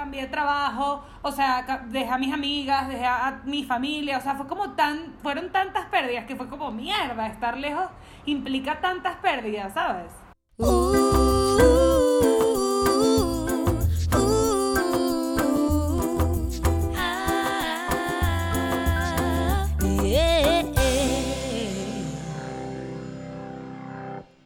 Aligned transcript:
cambié 0.00 0.22
de 0.22 0.28
trabajo, 0.28 1.04
o 1.20 1.30
sea, 1.30 1.82
dejé 1.88 2.08
a 2.08 2.16
mis 2.16 2.32
amigas, 2.32 2.88
dejé 2.88 3.04
a, 3.04 3.42
mi 3.44 3.64
familia, 3.64 4.16
o 4.16 4.20
sea, 4.22 4.34
fue 4.34 4.46
como 4.46 4.70
tan, 4.70 5.12
fueron 5.22 5.52
tantas 5.52 5.86
pérdidas 5.86 6.24
que 6.24 6.36
fue 6.36 6.48
como 6.48 6.70
mierda, 6.70 7.26
estar 7.26 7.58
lejos 7.58 7.84
implica 8.24 8.80
tantas 8.80 9.16
pérdidas, 9.16 9.74
¿sabes? 9.74 10.10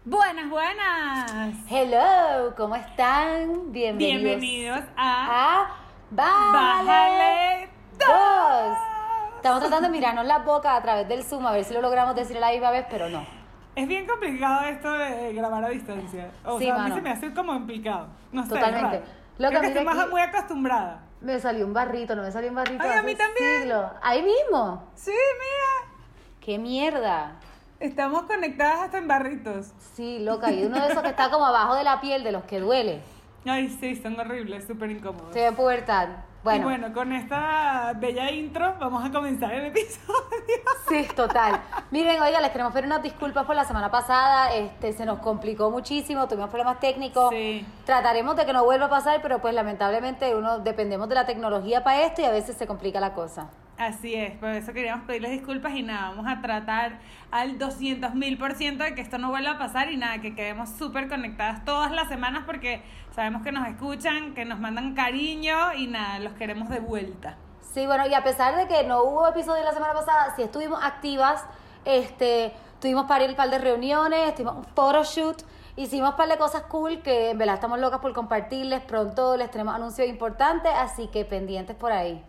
Buenas, 0.04 0.50
buenas. 0.50 1.54
Hello, 1.70 2.23
¿cómo 2.56 2.76
están? 2.76 3.72
Bienvenidos, 3.72 4.22
Bienvenidos 4.22 4.80
a 4.96 5.62
a 5.62 5.70
Bájale, 6.10 7.68
dos. 7.98 8.78
Estamos 9.36 9.60
tratando 9.60 9.88
de 9.88 9.90
mirarnos 9.90 10.26
las 10.26 10.44
bocas 10.44 10.78
a 10.78 10.82
través 10.82 11.08
del 11.08 11.22
Zoom 11.24 11.46
a 11.46 11.52
ver 11.52 11.64
si 11.64 11.74
lo 11.74 11.80
logramos 11.80 12.14
decir 12.14 12.36
a 12.36 12.40
la 12.40 12.50
misma 12.52 12.70
vez, 12.70 12.86
pero 12.90 13.08
no. 13.08 13.24
Es 13.74 13.88
bien 13.88 14.06
complicado 14.06 14.60
esto 14.66 14.92
de 14.92 15.32
grabar 15.34 15.64
a 15.64 15.68
distancia. 15.68 16.30
O 16.44 16.58
Sí, 16.58 16.66
sea, 16.66 16.74
a 16.74 16.78
mí 16.78 16.82
mano. 16.84 16.94
se 16.96 17.00
me 17.02 17.10
hace 17.10 17.34
como 17.34 17.52
complicado. 17.52 18.08
No 18.32 18.42
sé. 18.44 18.48
Totalmente. 18.50 18.98
raro. 18.98 19.04
Lo 19.38 19.48
Creo 19.48 19.60
que 19.60 19.66
a 19.66 19.70
estoy 19.70 19.86
aquí- 19.86 20.10
muy 20.10 20.20
acostumbrada. 20.20 21.00
Me 21.20 21.40
salió 21.40 21.66
un 21.66 21.72
barrito, 21.72 22.14
no 22.14 22.22
me 22.22 22.30
salió 22.30 22.50
un 22.50 22.56
barrito. 22.56 22.82
Ay, 22.84 22.90
a 22.90 22.92
hace 22.98 23.02
mí 23.06 23.14
también. 23.16 23.62
siglos. 23.62 23.90
Ahí 24.02 24.22
mismo. 24.22 24.90
Sí, 24.94 25.10
mira. 25.10 25.92
¡Qué 26.40 26.58
mierda! 26.58 27.32
Estamos 27.84 28.22
conectadas 28.22 28.80
hasta 28.80 28.96
en 28.96 29.06
barritos. 29.06 29.66
Sí, 29.94 30.18
loca. 30.18 30.50
Y 30.50 30.64
uno 30.64 30.80
de 30.80 30.90
esos 30.90 31.02
que 31.02 31.10
está 31.10 31.30
como 31.30 31.44
abajo 31.44 31.74
de 31.74 31.84
la 31.84 32.00
piel, 32.00 32.24
de 32.24 32.32
los 32.32 32.44
que 32.44 32.58
duele. 32.58 33.02
Ay, 33.44 33.68
sí, 33.68 33.94
son 33.94 34.18
horribles, 34.18 34.66
súper 34.66 34.90
incómodos. 34.90 35.34
Se 35.34 35.40
ve 35.40 35.46
en 35.48 35.54
pubertad. 35.54 36.08
Y 36.08 36.44
Bueno, 36.44 36.64
bueno, 36.64 36.92
con 36.94 37.12
esta 37.12 37.92
bella 37.96 38.30
intro 38.30 38.74
vamos 38.80 39.04
a 39.04 39.12
comenzar 39.12 39.52
el 39.52 39.66
episodio. 39.66 40.18
sí, 40.88 41.06
total. 41.14 41.60
Miren, 41.90 42.22
oiga, 42.22 42.40
les 42.40 42.52
queremos 42.52 42.72
pedir 42.72 42.86
unas 42.86 43.02
disculpas 43.02 43.44
por 43.44 43.54
la 43.54 43.66
semana 43.66 43.90
pasada. 43.90 44.54
Este, 44.54 44.94
se 44.94 45.04
nos 45.04 45.18
complicó 45.18 45.70
muchísimo, 45.70 46.26
tuvimos 46.26 46.48
problemas 46.48 46.80
técnicos. 46.80 47.28
Sí. 47.34 47.66
Trataremos 47.84 48.34
de 48.34 48.46
que 48.46 48.54
no 48.54 48.64
vuelva 48.64 48.86
a 48.86 48.90
pasar, 48.90 49.20
pero 49.20 49.40
pues 49.42 49.52
lamentablemente 49.52 50.34
uno 50.34 50.60
dependemos 50.60 51.06
de 51.10 51.16
la 51.16 51.26
tecnología 51.26 51.84
para 51.84 52.04
esto 52.04 52.22
y 52.22 52.24
a 52.24 52.30
veces 52.30 52.56
se 52.56 52.66
complica 52.66 52.98
la 52.98 53.12
cosa. 53.12 53.50
Así 53.76 54.14
es, 54.14 54.36
por 54.38 54.50
eso 54.50 54.72
queríamos 54.72 55.04
pedirles 55.04 55.32
disculpas 55.32 55.72
y 55.72 55.82
nada, 55.82 56.10
vamos 56.10 56.26
a 56.28 56.40
tratar 56.40 57.00
al 57.32 57.58
200 57.58 58.14
mil 58.14 58.38
por 58.38 58.54
ciento 58.54 58.84
de 58.84 58.94
que 58.94 59.00
esto 59.00 59.18
no 59.18 59.30
vuelva 59.30 59.52
a 59.52 59.58
pasar 59.58 59.90
y 59.90 59.96
nada, 59.96 60.20
que 60.20 60.36
quedemos 60.36 60.70
súper 60.70 61.08
conectadas 61.08 61.64
todas 61.64 61.90
las 61.90 62.06
semanas 62.06 62.44
porque 62.46 62.84
sabemos 63.10 63.42
que 63.42 63.50
nos 63.50 63.66
escuchan, 63.66 64.32
que 64.34 64.44
nos 64.44 64.60
mandan 64.60 64.94
cariño 64.94 65.72
y 65.74 65.88
nada, 65.88 66.20
los 66.20 66.34
queremos 66.34 66.68
de 66.68 66.78
vuelta. 66.78 67.36
Sí, 67.72 67.84
bueno, 67.84 68.06
y 68.06 68.14
a 68.14 68.22
pesar 68.22 68.54
de 68.54 68.68
que 68.68 68.84
no 68.84 69.02
hubo 69.02 69.26
episodio 69.26 69.64
la 69.64 69.72
semana 69.72 69.92
pasada, 69.92 70.32
sí 70.36 70.42
estuvimos 70.42 70.78
activas, 70.80 71.44
este, 71.84 72.52
tuvimos 72.80 73.06
par, 73.06 73.22
par 73.34 73.50
de 73.50 73.58
reuniones, 73.58 74.36
tuvimos 74.36 74.58
un 74.58 74.64
photoshoot, 74.64 75.42
hicimos 75.74 76.14
par 76.14 76.28
de 76.28 76.38
cosas 76.38 76.62
cool 76.62 77.02
que 77.02 77.30
en 77.30 77.38
verdad 77.38 77.56
estamos 77.56 77.80
locas 77.80 77.98
por 77.98 78.12
compartirles, 78.12 78.82
pronto 78.82 79.36
les 79.36 79.50
tenemos 79.50 79.74
anuncios 79.74 80.06
importantes, 80.06 80.70
así 80.76 81.08
que 81.08 81.24
pendientes 81.24 81.74
por 81.74 81.90
ahí. 81.90 82.24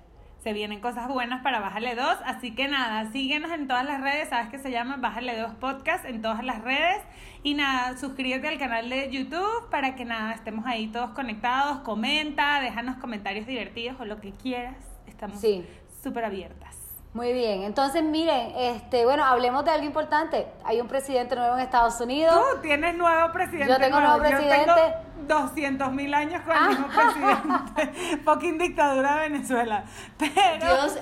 Se 0.46 0.54
vienen 0.54 0.80
cosas 0.80 1.08
buenas 1.08 1.42
para 1.42 1.60
Bájale 1.60 1.96
2, 1.96 2.18
así 2.24 2.54
que 2.54 2.68
nada, 2.68 3.12
síguenos 3.12 3.50
en 3.52 3.68
todas 3.68 3.84
las 3.84 4.00
redes, 4.00 4.30
sabes 4.30 4.50
que 4.50 4.60
se 4.60 4.70
llama 4.70 4.98
Bájale 4.98 5.36
2 5.40 5.56
Podcast 5.56 6.06
en 6.06 6.22
todas 6.22 6.44
las 6.46 6.62
redes. 6.62 7.02
Y 7.42 7.56
nada, 7.56 7.98
suscríbete 7.98 8.48
al 8.48 8.60
canal 8.60 8.88
de 8.88 9.10
YouTube 9.10 9.68
para 9.72 9.96
que 9.96 10.06
nada, 10.06 10.34
estemos 10.34 10.68
ahí 10.68 10.86
todos 10.86 11.10
conectados, 11.16 11.80
comenta, 11.80 12.60
déjanos 12.62 12.98
comentarios 12.98 13.48
divertidos 13.48 14.00
o 14.00 14.06
lo 14.06 14.22
que 14.22 14.34
quieras, 14.34 14.76
estamos 15.08 15.42
Sí. 15.42 15.66
súper 16.04 16.26
abiertas. 16.26 16.85
Muy 17.16 17.32
bien, 17.32 17.64
entonces 17.64 18.04
miren, 18.04 18.52
este, 18.58 19.06
bueno, 19.06 19.24
hablemos 19.24 19.64
de 19.64 19.72
algo 19.72 19.86
importante. 19.86 20.48
Hay 20.66 20.82
un 20.82 20.90
presidente 20.90 21.34
nuevo 21.34 21.56
en 21.56 21.62
Estados 21.62 22.02
Unidos. 22.02 22.36
Tú 22.36 22.62
tienes 22.62 22.94
nuevo 22.94 23.32
presidente. 23.32 23.72
Yo 23.72 23.80
tengo 23.80 24.02
nuevo 24.02 24.20
presidente. 24.20 24.66
Yo 24.68 24.76
tengo 24.76 25.46
200 25.46 25.94
mil 25.94 26.14
años 26.14 26.42
con 26.42 26.58
el 26.58 26.68
mismo 26.68 26.88
presidente. 26.94 28.18
Fucking 28.26 28.58
dictadura 28.58 29.16
de 29.16 29.30
Venezuela. 29.30 29.86
Pero. 30.18 30.66
Dios, 30.66 30.98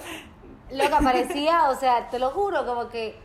lo 0.69 0.84
que 0.84 1.03
parecía, 1.03 1.69
o 1.69 1.75
sea, 1.75 2.07
te 2.07 2.19
lo 2.19 2.29
juro, 2.29 2.63
como 2.68 2.90
que 2.90 3.18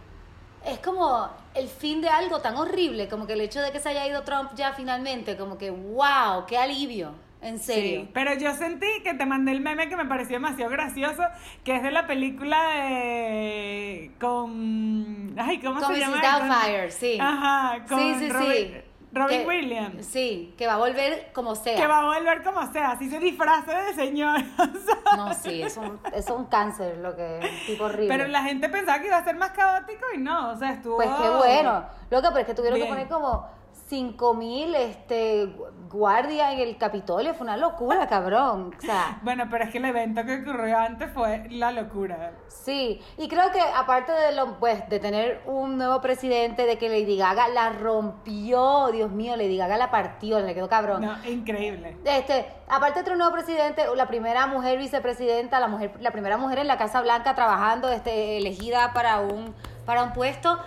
es 0.65 0.79
como 0.79 1.29
el 1.55 1.69
fin 1.69 2.01
de 2.01 2.09
algo 2.09 2.41
tan 2.41 2.57
horrible, 2.57 3.07
como 3.07 3.27
que 3.27 3.35
el 3.35 3.43
hecho 3.43 3.61
de 3.61 3.71
que 3.71 3.81
se 3.81 3.91
haya 3.91 4.07
ido 4.07 4.23
Trump 4.23 4.53
ya 4.55 4.73
finalmente, 4.73 5.37
como 5.37 5.59
que 5.59 5.71
wow, 5.71 6.47
qué 6.47 6.57
alivio, 6.57 7.13
en 7.41 7.59
serio. 7.59 8.01
Sí, 8.03 8.11
pero 8.13 8.35
yo 8.35 8.53
sentí 8.55 8.87
que 9.05 9.15
te 9.15 9.25
mandé 9.27 9.53
el 9.53 9.61
meme 9.61 9.89
que 9.89 9.97
me 9.97 10.05
pareció 10.07 10.37
demasiado 10.37 10.71
gracioso, 10.71 11.23
que 11.65 11.77
es 11.77 11.83
de 11.83 11.91
la 11.91 12.07
película 12.07 12.61
de 12.75 14.11
con 14.21 15.35
ay, 15.39 15.61
¿cómo 15.61 15.81
Con 15.81 15.95
se 15.95 16.01
llama? 16.01 16.17
Mrs. 16.17 16.23
Con- 16.39 16.49
Doubtfire, 16.49 16.91
sí. 16.91 17.19
Ajá, 17.21 17.85
con 17.89 17.99
sí, 17.99 18.15
sí, 18.19 18.29
Robin, 18.31 18.51
sí. 18.51 18.75
Robin 19.11 19.41
Que- 19.41 19.47
Williams. 19.47 20.07
Sí, 20.07 20.55
que 20.59 20.67
va 20.67 20.75
a 20.75 20.79
volver 20.79 21.31
como 21.33 21.55
sea. 21.55 21.77
Que 21.77 21.87
va 21.87 22.01
a 22.01 22.05
volver 22.19 22.43
como 22.43 22.71
sea, 22.73 22.91
así 22.93 23.09
se 23.09 23.19
disfraza 23.21 23.83
de 23.85 23.95
señor. 23.95 24.41
No, 25.17 25.33
sí, 25.33 25.63
es 25.63 25.75
un, 25.79 25.99
es 26.15 26.29
un 26.29 26.45
cáncer 26.47 26.99
lo 26.99 27.17
que 27.17 27.39
es, 27.39 27.67
tipo 27.67 27.85
horrible. 27.85 28.09
Pero 28.09 28.29
la 28.29 28.43
gente 28.43 28.69
pensaba 28.69 29.01
que 29.01 29.07
iba 29.07 29.17
a 29.17 29.25
ser 29.25 29.37
más 29.37 29.53
caótico 29.53 30.05
y 30.15 30.19
no, 30.19 30.51
o 30.51 30.57
sea, 30.57 30.73
estuvo. 30.73 30.97
Pues 30.97 31.09
qué 31.09 31.29
bueno. 31.31 31.87
Loca, 32.11 32.29
pero 32.29 32.41
es 32.41 32.47
que 32.47 32.53
tuvieron 32.55 32.77
Bien. 32.79 32.89
que 32.89 32.93
poner 32.93 33.09
como 33.09 33.49
5 33.89 34.35
mil 34.35 34.75
este, 34.75 35.49
guardias 35.91 36.53
en 36.53 36.61
el 36.61 36.77
Capitolio. 36.77 37.33
Fue 37.35 37.45
una 37.45 37.57
locura, 37.57 38.07
cabrón. 38.07 38.75
O 38.77 38.81
sea, 38.81 39.19
Bueno, 39.23 39.45
pero 39.51 39.65
es 39.65 39.71
que 39.71 39.79
el 39.79 39.87
evento 39.87 40.25
que 40.25 40.43
ocurrió 40.43 40.79
antes 40.79 41.11
fue 41.13 41.47
la 41.51 41.73
locura. 41.73 42.33
sí. 42.49 43.01
Y 43.17 43.29
creo 43.29 43.51
que 43.51 43.61
aparte 43.61 44.13
de 44.13 44.33
lo, 44.33 44.59
pues, 44.59 44.87
de 44.91 45.01
tener 45.01 45.41
un 45.47 45.79
nuevo 45.79 46.01
presidente, 46.03 46.67
de 46.67 46.77
que 46.77 46.89
Lady 46.91 47.17
Gaga 47.17 47.49
la 47.49 47.71
rompió, 47.71 48.89
Dios 48.93 49.11
mío, 49.11 49.37
Lady 49.37 49.57
Gaga 49.57 49.79
la 49.79 49.91
partió, 49.91 50.39
le 50.41 50.55
quedó 50.55 50.69
cabrón. 50.69 51.03
No, 51.03 51.17
increíble. 51.27 51.97
Este, 52.05 52.47
aparte 52.69 52.99
de 53.01 53.05
tener 53.05 53.15
un 53.15 53.19
nuevo 53.21 53.33
presidente, 53.33 53.85
la 53.97 54.07
primera 54.07 54.47
mujer 54.47 54.79
vicepresidenta, 54.79 55.61
la 55.61 55.69
mujer, 55.69 55.93
la 56.01 56.11
primera 56.11 56.37
mujer 56.37 56.59
en 56.59 56.67
la 56.67 56.77
Casa 56.77 57.01
Blanca 57.01 57.35
trabajando, 57.35 57.89
este, 57.89 58.37
elegida 58.37 58.93
para 58.93 59.21
un, 59.21 59.55
para 59.87 60.03
un 60.03 60.13
puesto. 60.13 60.59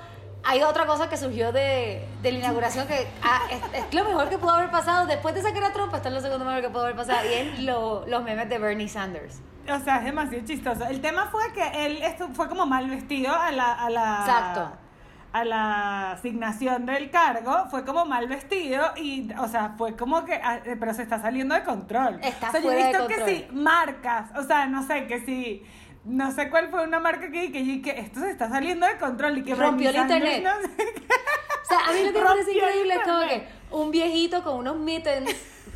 Hay 0.44 0.64
otra 0.64 0.86
cosa 0.88 1.08
que 1.10 1.18
surgió 1.18 1.52
de, 1.52 2.08
de 2.24 2.32
la 2.32 2.40
inauguración 2.40 2.88
que 2.88 3.08
ah, 3.22 3.42
es, 3.52 3.62
es 3.86 3.94
lo 3.94 4.04
mejor 4.06 4.28
que 4.30 4.38
pudo 4.40 4.52
haber 4.52 4.72
pasado. 4.72 5.06
Después 5.06 5.36
de 5.36 5.42
sacar 5.44 5.64
a 5.66 5.72
Trump, 5.74 5.94
esto 5.94 6.08
es 6.08 6.14
lo 6.16 6.22
segundo 6.22 6.46
mejor 6.46 6.62
que 6.62 6.70
pudo 6.70 6.84
haber 6.84 6.96
pasado. 6.96 7.20
Y 7.30 7.34
es 7.34 7.60
lo- 7.60 8.06
los 8.08 8.24
memes 8.24 8.50
de 8.50 8.58
Bernie 8.58 8.90
Sanders. 8.90 9.40
O 9.72 9.80
sea, 9.84 9.98
es 9.98 10.06
demasiado 10.06 10.44
chistoso. 10.46 10.86
El 10.88 11.00
tema 11.02 11.28
fue 11.28 11.44
que 11.54 11.86
él 11.86 12.02
estu- 12.02 12.34
fue 12.34 12.50
como 12.50 12.66
mal 12.66 12.90
vestido 12.90 13.34
a 13.36 13.52
la, 13.52 13.72
a 13.74 13.90
la. 13.92 14.18
Exacto. 14.22 14.72
A 15.34 15.46
la 15.46 16.12
asignación 16.12 16.86
del 16.86 17.10
cargo, 17.10 17.66
fue 17.70 17.86
como 17.86 18.04
mal 18.06 18.28
vestido 18.28 18.84
y, 18.98 19.32
o 19.40 19.48
sea, 19.48 19.76
fue 19.78 19.96
como 19.96 20.26
que, 20.26 20.34
ah, 20.34 20.60
eh, 20.66 20.76
pero 20.78 20.94
se 20.94 21.04
está 21.04 21.22
saliendo 21.22 21.56
de 21.56 21.64
control. 21.64 22.20
Está 22.22 22.50
o 22.50 22.52
sea, 22.52 22.60
yo 22.60 22.66
fuera 22.68 22.82
he 22.82 22.84
de 22.84 22.90
visto 22.90 23.08
que 23.08 23.16
control. 23.16 23.38
sí, 23.38 23.48
marcas, 23.54 24.26
o 24.38 24.44
sea, 24.44 24.66
no 24.66 24.84
sé, 24.86 25.08
que 25.08 25.22
sí, 25.22 25.64
no 26.06 26.32
sé 26.32 26.50
cuál 26.50 26.70
fue 26.70 26.84
una 26.84 27.00
marca 27.00 27.30
que 27.32 27.52
que, 27.52 27.64
que, 27.64 27.82
que 27.82 28.00
esto 28.00 28.22
se 28.22 28.32
está 28.32 28.50
saliendo 28.50 28.86
de 28.86 28.98
control 28.98 29.38
y 29.38 29.44
que 29.44 29.56
Rompió 29.56 29.90
el 29.90 29.96
internet. 29.98 30.44
no 30.44 30.62
sé 30.62 30.94
qué. 30.94 31.08
O 31.64 31.68
sea, 31.68 31.88
a 31.88 31.94
mí 31.94 32.04
lo 32.04 32.12
que 32.12 32.20
me 32.20 32.26
parece 32.26 32.54
increíble 32.54 32.94
es 32.96 33.02
como 33.02 33.20
que 33.22 33.48
un 33.72 33.92
viejito 33.92 34.44
con 34.44 34.58
unos 34.58 34.78
mittens 34.78 35.30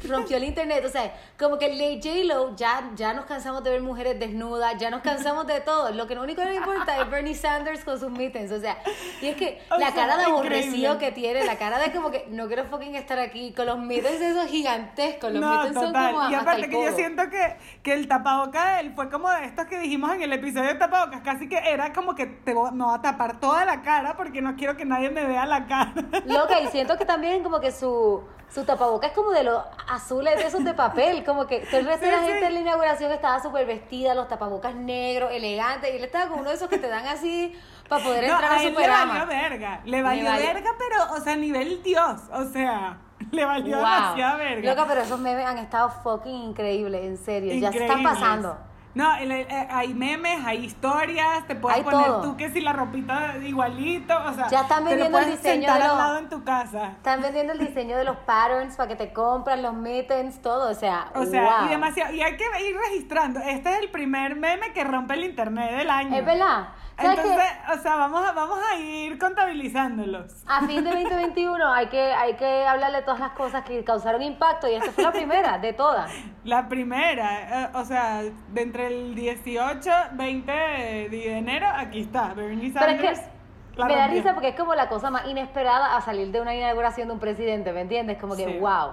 rompió 0.08 0.38
el 0.38 0.44
internet. 0.44 0.84
O 0.86 0.90
sea, 0.90 1.14
como 1.38 1.58
que 1.58 1.70
Lady 1.70 2.00
J-Lo 2.02 2.56
ya, 2.56 2.90
ya 2.96 3.14
nos 3.14 3.26
cansamos 3.26 3.64
de 3.64 3.72
ver 3.72 3.82
mujeres 3.82 4.20
desnudas, 4.20 4.76
ya 4.78 4.90
nos 4.90 5.02
cansamos 5.02 5.46
de 5.48 5.62
todo. 5.62 5.92
Lo 5.92 6.08
que 6.08 6.16
lo 6.16 6.24
único 6.24 6.42
que 6.42 6.48
nos 6.48 6.58
importa 6.58 7.00
es 7.02 7.10
Bernie 7.10 7.36
Sanders 7.36 7.84
con 7.84 8.00
sus 8.00 8.10
mittens. 8.12 8.52
O 8.52 8.60
sea, 8.60 8.78
y 9.22 9.28
es 9.28 9.36
que 9.36 9.62
O 9.70 9.78
la 9.78 9.88
sea, 9.88 9.96
cara 9.96 10.18
de 10.18 10.24
aborrecido 10.26 10.98
que 10.98 11.12
tiene, 11.12 11.44
la 11.46 11.58
cara 11.58 11.80
de 11.80 11.92
como 11.92 12.12
que 12.12 12.26
no 12.30 12.48
quiero 12.48 12.66
fucking 12.66 12.96
estar 12.96 13.20
aquí, 13.20 13.54
con 13.54 13.66
los 13.66 13.78
mittens 13.80 14.22
esos 14.22 14.48
gigantescos. 14.48 15.32
Los 15.32 15.42
No, 15.42 15.56
mittens 15.58 15.74
son 15.76 15.94
como 15.94 16.30
y 16.30 16.34
aparte 16.36 16.70
que 16.70 16.84
yo 16.84 16.92
siento 16.96 17.24
que, 17.30 17.56
que 17.84 17.94
el 17.94 18.08
tapaboca 18.08 18.76
de 18.76 18.80
él 18.82 18.94
fue 18.96 19.10
como 19.10 19.30
de 19.30 19.46
estos 19.46 19.66
que 19.68 19.80
dijimos 19.80 20.12
en 20.14 20.22
el 20.22 20.34
episodio 20.34 20.68
de 20.70 20.76
tapabocas, 20.76 21.22
casi 21.22 21.48
que 21.50 21.58
era 21.58 21.94
como 21.94 22.16
que 22.16 22.26
te 22.26 22.54
vo- 22.54 22.72
me 22.72 22.84
voy 22.84 22.96
a 22.96 23.02
tapar 23.02 23.40
toda 23.40 23.66
la 23.66 23.82
cara 23.82 24.16
porque 24.18 24.42
no 24.42 24.56
quiero 24.56 24.76
que 24.78 24.86
nadie 24.86 25.10
me 25.10 25.26
vea 25.26 25.46
la 25.46 25.66
cara. 25.68 25.94
Loca, 26.26 26.60
y 26.62 26.68
siento 26.68 26.98
que 26.98 27.06
también 27.06 27.44
como 27.44 27.60
que 27.60 27.72
su, 27.72 28.24
su 28.54 28.64
tapaboca 28.64 29.08
es 29.08 29.14
como 29.14 29.32
de 29.32 29.44
los 29.44 29.62
azules 29.96 30.36
de 30.38 30.48
esos 30.48 30.64
de 30.64 30.74
papel, 30.74 31.24
como 31.24 31.48
que 31.48 31.60
todo 31.62 31.80
el 31.80 31.86
resto 31.88 32.06
de 32.06 32.12
la 32.12 32.20
Sí, 32.20 32.26
gente 32.28 32.46
en 32.48 32.54
la 32.54 32.60
inauguración 32.60 33.12
estaba 33.12 33.42
súper 33.42 33.66
vestida, 33.66 34.14
los 34.14 34.28
tapabocas 34.28 34.76
negros, 34.76 35.32
elegantes, 35.32 35.92
y 35.94 35.98
él 35.98 36.04
estaba 36.04 36.28
con 36.30 36.40
uno 36.40 36.50
de 36.50 36.56
esos 36.56 36.70
que 36.70 36.78
te 36.78 36.88
dan 36.88 37.06
así 37.08 37.54
para 37.90 38.04
poder 38.04 38.28
No, 38.28 38.34
entrar 38.34 38.52
a, 38.52 38.56
a 38.56 38.64
él 38.64 38.74
le 38.76 38.88
valió 38.88 39.26
verga, 39.28 39.82
le 39.86 40.02
valió 40.02 40.26
valió- 40.26 40.46
verga, 40.48 40.70
pero, 40.78 41.14
o 41.14 41.22
sea, 41.24 41.36
nivel 41.36 41.82
Dios, 41.84 42.22
o 42.32 42.44
sea, 42.46 42.98
le 43.32 43.46
valió 43.46 43.78
demasiada 43.78 44.36
verga. 44.38 44.70
Loca, 44.72 44.86
pero 44.88 45.02
esos 45.02 45.20
memes 45.20 45.46
han 45.46 45.58
estado 45.58 45.90
fucking 45.90 46.36
increíbles, 46.50 47.04
en 47.06 47.18
serio, 47.18 47.54
ya 47.54 47.72
se 47.72 47.80
están 47.86 48.00
Increíbles. 48.00 48.20
pasando. 48.22 48.58
No, 48.96 49.14
eh, 49.18 49.68
hay 49.72 49.94
memes, 49.94 50.40
hay 50.46 50.64
historias, 50.64 51.46
te 51.48 51.56
puedes 51.56 51.78
Hay 51.80 51.84
poner 51.84 52.06
todo. 52.08 52.22
tú 52.22 52.38
que 52.38 52.50
si 52.50 52.62
la 52.62 52.72
ropita 52.74 53.36
igualito, 53.44 54.18
o 54.18 54.34
sea, 54.34 54.48
Ya 54.48 54.62
están 54.62 54.78
te 54.80 54.84
lo 54.84 54.90
vendiendo 54.92 55.18
el 55.20 55.24
puedes 55.26 55.44
diseño 55.44 55.62
sentar 55.64 55.78
de 55.78 55.84
al 55.84 55.88
los- 55.90 55.98
lado 55.98 56.18
en 56.20 56.30
tu 56.30 56.44
casa. 56.46 56.88
Están 56.92 57.22
vendiendo 57.22 57.52
el 57.54 57.60
diseño 57.60 57.98
de 57.98 58.06
los 58.06 58.16
patterns 58.20 58.78
para 58.78 58.88
que 58.88 58.96
te 58.96 59.12
compran 59.12 59.62
los 59.62 59.74
mittens, 59.74 60.42
todo. 60.42 60.70
O 60.72 60.74
sea, 60.74 61.08
O 61.14 61.26
sea, 61.26 61.44
wow. 61.60 61.66
y 61.68 61.70
demasiado, 61.72 62.14
y 62.14 62.22
hay 62.22 62.38
que 62.38 62.46
ir 62.68 62.78
registrando. 62.90 63.42
Este 63.42 63.70
es 63.74 63.80
el 63.82 63.90
primer 63.90 64.38
meme 64.38 64.72
que 64.72 64.84
rompe 64.86 65.16
el 65.16 65.26
internet 65.26 65.76
del 65.76 65.90
año. 65.90 66.16
Es 66.16 66.26
verdad. 66.26 66.70
Entonces, 66.98 67.48
o 67.74 67.78
sea, 67.82 67.96
vamos 67.98 68.26
a, 68.26 68.32
vamos 68.32 68.58
a 68.72 68.78
ir 68.78 69.18
contabilizándolos. 69.20 70.44
A 70.48 70.66
fin 70.66 70.84
de 70.84 70.92
2021 70.92 71.72
hay 71.74 71.88
que, 71.88 72.00
hay 72.14 72.36
que 72.36 72.66
hablarle 72.66 72.98
de 73.00 73.04
todas 73.04 73.20
las 73.20 73.32
cosas 73.32 73.64
que 73.66 73.84
causaron 73.84 74.22
impacto 74.22 74.68
y 74.70 74.76
esta 74.76 74.92
fue 74.92 75.04
la 75.04 75.12
primera 75.12 75.58
de 75.58 75.74
todas. 75.74 76.12
La 76.46 76.68
primera, 76.70 77.64
eh, 77.66 77.70
o 77.74 77.84
sea, 77.84 78.22
de 78.24 78.62
entre 78.62 78.88
el 78.88 79.14
18, 79.16 79.90
20 80.14 80.52
de 80.52 81.38
enero, 81.38 81.68
aquí 81.76 82.02
está, 82.02 82.34
Bernie 82.34 82.72
Pero 82.74 82.86
es 82.92 82.98
Sanders. 82.98 83.20
que 83.20 83.80
la 83.82 83.86
me 83.88 83.96
da 83.96 84.08
risa 84.08 84.34
porque 84.34 84.50
es 84.50 84.56
como 84.56 84.74
la 84.74 84.88
cosa 84.88 85.10
más 85.10 85.28
inesperada 85.28 85.98
a 85.98 86.02
salir 86.02 86.32
de 86.32 86.40
una 86.40 86.56
inauguración 86.56 87.10
de 87.10 87.14
un 87.14 87.20
presidente, 87.20 87.74
¿me 87.74 87.82
entiendes? 87.82 88.18
Como 88.20 88.36
que, 88.38 88.46
Sí. 88.46 88.58
wow. 88.60 88.92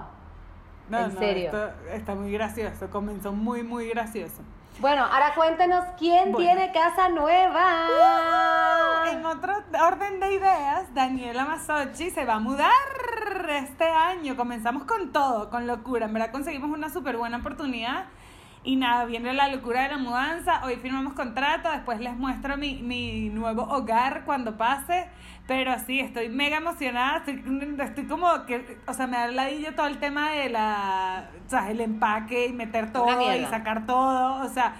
No, 0.89 0.99
en 1.05 1.13
no, 1.13 1.19
serio. 1.19 1.45
esto 1.45 1.71
está 1.93 2.15
muy 2.15 2.33
gracioso, 2.33 2.89
comenzó 2.89 3.31
muy, 3.31 3.63
muy 3.63 3.87
gracioso. 3.87 4.41
Bueno, 4.79 5.03
ahora 5.05 5.33
cuéntenos 5.35 5.85
quién 5.97 6.31
Bueno. 6.31 6.37
tiene 6.39 6.71
casa 6.71 7.07
nueva. 7.09 7.87
En 9.11 9.25
otro 9.25 9.53
orden 9.87 10.19
de 10.19 10.33
ideas, 10.33 10.93
Daniela 10.93 11.45
Masochi 11.45 12.09
se 12.09 12.25
va 12.25 12.35
a 12.35 12.39
mudar 12.39 12.71
este 13.49 13.85
año. 13.87 14.35
Comenzamos 14.35 14.83
con 14.85 15.13
todo, 15.13 15.49
con 15.49 15.67
locura. 15.67 16.07
En 16.07 16.13
verdad 16.13 16.31
conseguimos 16.31 16.69
una 16.69 16.89
súper 16.89 17.17
buena 17.17 17.37
oportunidad. 17.37 18.05
Y 18.65 18.77
nada, 18.77 19.05
viene 19.05 19.33
la 19.33 19.47
locura 19.49 19.83
de 19.83 19.89
la 19.89 19.97
mudanza. 19.97 20.63
Hoy 20.65 20.77
firmamos 20.77 21.13
contrato, 21.13 21.69
después 21.69 21.99
les 21.99 22.15
muestro 22.15 22.57
mi, 22.57 22.75
mi 22.81 23.29
nuevo 23.29 23.63
hogar 23.63 24.23
cuando 24.25 24.57
pase. 24.57 25.09
Pero 25.47 25.73
sí, 25.85 25.99
estoy 25.99 26.29
mega 26.29 26.57
emocionada. 26.57 27.17
Estoy, 27.17 27.43
estoy 27.79 28.05
como 28.07 28.45
que, 28.45 28.77
o 28.87 28.93
sea, 28.93 29.07
me 29.07 29.17
da 29.17 29.27
ladillo 29.27 29.75
todo 29.75 29.87
el 29.87 29.99
tema 29.99 30.31
de 30.31 30.49
la, 30.49 31.29
o 31.45 31.49
sea, 31.49 31.69
el 31.69 31.81
empaque 31.81 32.47
y 32.47 32.53
meter 32.53 32.93
todo 32.93 33.05
y 33.35 33.45
sacar 33.45 33.85
todo. 33.85 34.41
O 34.43 34.47
sea, 34.49 34.75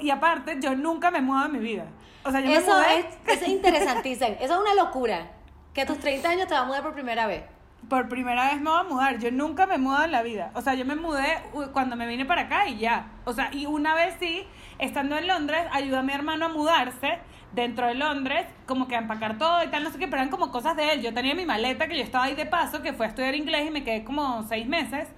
y 0.00 0.10
aparte, 0.10 0.58
yo 0.60 0.74
nunca 0.74 1.10
me 1.12 1.20
muevo 1.20 1.44
en 1.46 1.52
mi 1.52 1.58
vida. 1.60 1.84
O 2.24 2.30
sea, 2.30 2.40
yo 2.40 2.48
me 2.48 2.56
Eso 2.56 2.72
mudé- 2.72 2.98
es, 2.98 3.06
eso 3.34 3.44
es 3.44 3.48
interesantísimo. 3.48 4.36
Eso 4.40 4.54
es 4.54 4.60
una 4.60 4.74
locura. 4.74 5.30
Que 5.72 5.82
a 5.82 5.86
tus 5.86 5.98
30 6.00 6.28
años 6.28 6.48
te 6.48 6.54
vas 6.54 6.64
a 6.64 6.66
mudar 6.66 6.82
por 6.82 6.92
primera 6.92 7.26
vez. 7.28 7.44
Por 7.88 8.08
primera 8.08 8.50
vez 8.52 8.60
me 8.60 8.70
voy 8.70 8.80
a 8.80 8.82
mudar. 8.84 9.18
Yo 9.18 9.30
nunca 9.30 9.66
me 9.66 9.78
mudo 9.78 10.04
en 10.04 10.12
la 10.12 10.22
vida. 10.22 10.52
O 10.54 10.60
sea, 10.60 10.74
yo 10.74 10.84
me 10.84 10.94
mudé 10.94 11.42
cuando 11.72 11.96
me 11.96 12.06
vine 12.06 12.24
para 12.24 12.42
acá 12.42 12.68
y 12.68 12.78
ya. 12.78 13.08
O 13.24 13.32
sea, 13.32 13.50
y 13.52 13.66
una 13.66 13.94
vez 13.94 14.16
sí, 14.20 14.44
estando 14.78 15.16
en 15.16 15.26
Londres, 15.26 15.62
ayudé 15.72 15.96
a 15.96 16.02
mi 16.02 16.12
hermano 16.12 16.46
a 16.46 16.48
mudarse 16.48 17.18
dentro 17.52 17.86
de 17.86 17.94
Londres, 17.94 18.46
como 18.66 18.86
que 18.86 18.94
a 18.94 18.98
empacar 18.98 19.38
todo 19.38 19.64
y 19.64 19.68
tal, 19.68 19.82
no 19.82 19.90
sé 19.90 19.98
qué, 19.98 20.06
pero 20.06 20.18
eran 20.18 20.30
como 20.30 20.52
cosas 20.52 20.76
de 20.76 20.92
él. 20.92 21.02
Yo 21.02 21.12
tenía 21.12 21.34
mi 21.34 21.46
maleta 21.46 21.88
que 21.88 21.96
yo 21.96 22.04
estaba 22.04 22.24
ahí 22.24 22.34
de 22.34 22.46
paso, 22.46 22.82
que 22.82 22.92
fue 22.92 23.06
a 23.06 23.08
estudiar 23.08 23.34
inglés 23.34 23.66
y 23.66 23.70
me 23.70 23.82
quedé 23.82 24.04
como 24.04 24.44
seis 24.44 24.66
meses. 24.66 25.08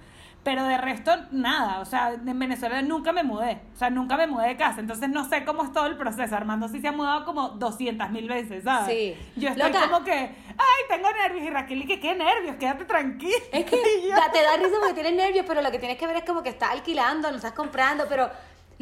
Pero 0.43 0.65
de 0.65 0.77
resto, 0.77 1.11
nada. 1.31 1.79
O 1.79 1.85
sea, 1.85 2.13
en 2.13 2.37
Venezuela 2.37 2.81
nunca 2.81 3.13
me 3.13 3.23
mudé. 3.23 3.61
O 3.73 3.77
sea, 3.77 3.89
nunca 3.89 4.17
me 4.17 4.27
mudé 4.27 4.49
de 4.49 4.57
casa. 4.57 4.81
Entonces 4.81 5.09
no 5.09 5.23
sé 5.23 5.45
cómo 5.45 5.63
es 5.63 5.71
todo 5.71 5.85
el 5.85 5.95
proceso. 5.95 6.35
Armando 6.35 6.67
sí 6.67 6.81
se 6.81 6.89
ha 6.89 6.91
mudado 6.91 7.23
como 7.23 7.49
200 7.49 8.09
mil 8.09 8.27
veces, 8.27 8.63
¿sabes? 8.65 8.93
Sí. 8.93 9.15
Yo 9.37 9.49
estoy 9.49 9.71
Loca. 9.71 9.89
como 9.89 10.03
que, 10.03 10.11
ay, 10.11 10.83
tengo 10.89 11.09
nervios. 11.11 11.45
Y 11.45 11.49
Raquel, 11.49 11.87
que 11.87 11.99
qué 11.99 12.15
nervios, 12.15 12.57
quédate 12.57 12.83
tranquila. 12.85 13.37
Es 13.53 13.65
que 13.65 13.77
yo, 14.09 14.15
te 14.31 14.41
da 14.41 14.57
risa 14.57 14.75
porque 14.79 14.95
tienes 14.95 15.13
nervios, 15.13 15.45
pero 15.47 15.61
lo 15.61 15.71
que 15.71 15.79
tienes 15.79 15.97
que 15.97 16.07
ver 16.07 16.17
es 16.17 16.23
como 16.23 16.43
que 16.43 16.49
estás 16.49 16.71
alquilando, 16.71 17.29
no 17.31 17.37
estás 17.37 17.53
comprando, 17.53 18.05
pero 18.09 18.29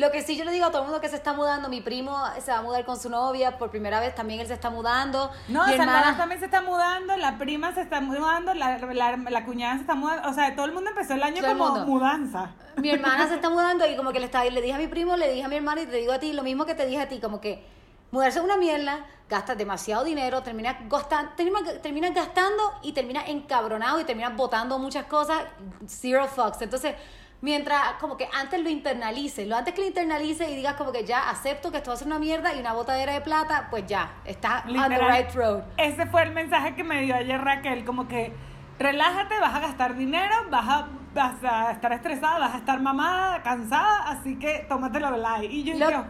lo 0.01 0.11
que 0.11 0.21
sí 0.21 0.35
yo 0.35 0.43
le 0.43 0.51
digo 0.51 0.65
a 0.65 0.69
todo 0.71 0.81
el 0.81 0.87
mundo 0.87 0.99
que 0.99 1.07
se 1.07 1.15
está 1.15 1.31
mudando, 1.33 1.69
mi 1.69 1.79
primo 1.79 2.17
se 2.43 2.51
va 2.51 2.57
a 2.57 2.61
mudar 2.61 2.83
con 2.85 2.99
su 2.99 3.09
novia 3.09 3.57
por 3.57 3.69
primera 3.69 3.99
vez, 3.99 4.13
también 4.13 4.39
él 4.41 4.47
se 4.47 4.53
está 4.53 4.69
mudando. 4.69 5.31
No, 5.47 5.65
mi 5.65 5.77
Salvador 5.77 5.95
hermana, 6.01 6.17
también 6.17 6.39
se 6.39 6.45
está 6.45 6.61
mudando, 6.61 7.15
la 7.17 7.37
prima 7.37 7.73
se 7.73 7.81
está 7.81 8.01
mudando, 8.01 8.53
la, 8.53 8.77
la, 8.79 9.15
la 9.17 9.45
cuñada 9.45 9.75
se 9.75 9.81
está 9.81 9.95
mudando. 9.95 10.27
O 10.29 10.33
sea, 10.33 10.53
todo 10.55 10.65
el 10.65 10.73
mundo 10.73 10.89
empezó 10.89 11.13
el 11.13 11.23
año 11.23 11.41
Todo 11.41 11.57
como 11.57 11.85
mudanza. 11.85 12.51
mi 12.75 12.89
hermana 12.89 13.27
se 13.27 13.35
está 13.35 13.49
mudando 13.57 13.87
y 13.89 13.95
como 13.95 14.11
que 14.11 14.19
le, 14.19 14.25
está, 14.25 14.43
le 14.43 14.61
dije 14.61 14.73
a 14.73 14.77
mi 14.77 14.87
primo, 14.87 15.15
le 15.15 15.29
dije 15.31 15.43
a 15.45 15.47
mi 15.47 15.55
hermana 15.55 15.81
y 15.81 15.85
te 15.85 15.95
digo 15.97 16.11
a 16.11 16.19
ti 16.19 16.33
lo 16.33 16.43
mismo 16.43 16.65
que 16.65 16.75
te 16.75 16.85
dije 16.85 17.01
a 17.01 17.07
ti, 17.07 17.19
como 17.19 17.39
que 17.39 17.63
mudarse 18.11 18.39
es 18.39 18.43
una 18.45 18.57
mierda, 18.57 19.05
gastas 19.29 19.57
demasiado 19.57 20.03
dinero, 20.03 20.41
terminas 20.43 20.75
gastan- 20.89 21.35
terminas, 21.37 21.63
terminas 21.81 22.13
gastando 22.13 22.73
y 22.81 22.91
terminas 22.91 23.29
encabronado 23.29 23.99
y 24.01 24.03
terminas 24.03 24.35
botando 24.35 24.77
muchas 24.79 25.05
cosas, 25.05 25.43
zero 25.87 26.27
fucks. 26.27 26.61
Entonces, 26.61 26.95
mientras 27.41 27.93
como 27.99 28.17
que 28.17 28.29
antes 28.33 28.61
lo 28.61 28.69
internalices, 28.69 29.47
lo 29.47 29.57
antes 29.57 29.73
que 29.73 29.81
lo 29.81 29.87
internalices 29.87 30.47
y 30.49 30.55
digas 30.55 30.75
como 30.75 30.91
que 30.91 31.05
ya 31.05 31.29
acepto 31.29 31.71
que 31.71 31.77
esto 31.77 31.89
va 31.89 31.95
a 31.95 31.97
ser 31.97 32.07
una 32.07 32.19
mierda 32.19 32.53
y 32.53 32.59
una 32.59 32.73
botadera 32.73 33.13
de 33.13 33.21
plata, 33.21 33.67
pues 33.69 33.85
ya, 33.87 34.13
estás 34.25 34.65
on 34.65 34.73
the 34.89 34.97
right 34.97 35.33
road. 35.33 35.63
Ese 35.77 36.05
fue 36.07 36.23
el 36.23 36.31
mensaje 36.31 36.75
que 36.75 36.83
me 36.83 37.01
dio 37.01 37.15
ayer 37.15 37.41
Raquel, 37.41 37.83
como 37.83 38.07
que 38.07 38.31
relájate, 38.79 39.39
vas 39.39 39.55
a 39.55 39.59
gastar 39.59 39.95
dinero, 39.95 40.35
vas 40.49 40.67
a, 40.67 40.87
vas 41.13 41.43
a 41.43 41.71
estar 41.71 41.91
estresada, 41.93 42.39
vas 42.39 42.55
a 42.55 42.57
estar 42.57 42.79
mamada, 42.79 43.41
cansada, 43.41 44.09
así 44.09 44.37
que 44.39 44.65
tómatelo 44.69 45.17
light. 45.17 45.51
Y 45.51 45.63
yo 45.63 45.77
Lo- 45.77 45.87
dije, 45.87 45.99
ok. 45.99 46.07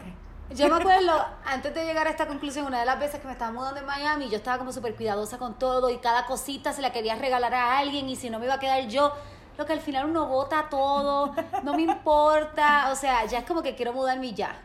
Yo 0.53 0.67
me 0.67 0.75
acuerdo, 0.81 1.25
antes 1.45 1.73
de 1.73 1.85
llegar 1.85 2.07
a 2.07 2.09
esta 2.09 2.27
conclusión, 2.27 2.65
una 2.67 2.79
de 2.81 2.85
las 2.85 2.99
veces 2.99 3.21
que 3.21 3.27
me 3.27 3.31
estaba 3.33 3.51
mudando 3.51 3.79
en 3.79 3.85
Miami, 3.85 4.29
yo 4.29 4.35
estaba 4.35 4.57
como 4.57 4.73
súper 4.73 4.95
cuidadosa 4.95 5.37
con 5.37 5.57
todo 5.57 5.89
y 5.89 5.97
cada 5.99 6.25
cosita 6.25 6.73
se 6.73 6.81
la 6.81 6.91
quería 6.91 7.15
regalar 7.15 7.53
a 7.53 7.77
alguien 7.77 8.09
y 8.09 8.17
si 8.17 8.29
no 8.29 8.37
me 8.37 8.45
iba 8.45 8.55
a 8.55 8.59
quedar 8.59 8.85
yo, 8.89 9.13
lo 9.57 9.65
que 9.65 9.73
al 9.73 9.81
final 9.81 10.05
uno 10.05 10.27
bota 10.27 10.67
todo, 10.69 11.33
no 11.63 11.73
me 11.73 11.83
importa, 11.83 12.89
o 12.91 12.95
sea, 12.95 13.25
ya 13.25 13.39
es 13.39 13.45
como 13.45 13.61
que 13.61 13.75
quiero 13.75 13.93
mudarme 13.93 14.27
y 14.27 14.33
ya. 14.33 14.55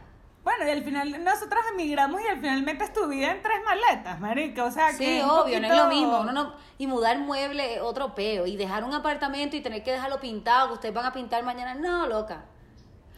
Bueno, 0.44 0.65
y 0.65 0.71
al 0.71 0.85
final 0.85 1.25
nosotros 1.25 1.61
emigramos 1.73 2.21
y 2.21 2.27
al 2.29 2.38
final 2.38 2.62
metes 2.62 2.93
tu 2.93 3.09
vida 3.09 3.33
en 3.33 3.43
tres 3.43 3.59
maletas, 3.65 4.21
marica. 4.21 4.62
O 4.65 4.71
sea, 4.71 4.91
que 4.91 4.97
Sí, 5.19 5.21
obvio, 5.21 5.61
no 5.61 5.67
es 5.67 5.77
lo 5.77 5.87
mismo. 5.88 6.21
uno 6.21 6.31
no- 6.33 6.55
y 6.79 6.87
mudar 6.87 7.19
muebles 7.19 7.79
es 7.79 7.81
otro 7.83 8.15
peo. 8.15 8.47
Y 8.47 8.56
dejar 8.56 8.85
un 8.85 8.94
apartamento 8.94 9.56
y 9.56 9.61
tener 9.61 9.83
que 9.83 9.91
dejarlo 9.91 10.21
pintado, 10.21 10.69
que 10.69 10.75
ustedes 10.75 10.94
van 10.94 11.05
a 11.06 11.12
pintar 11.12 11.43
mañana, 11.43 11.75
no, 11.75 12.06
loca. 12.06 12.44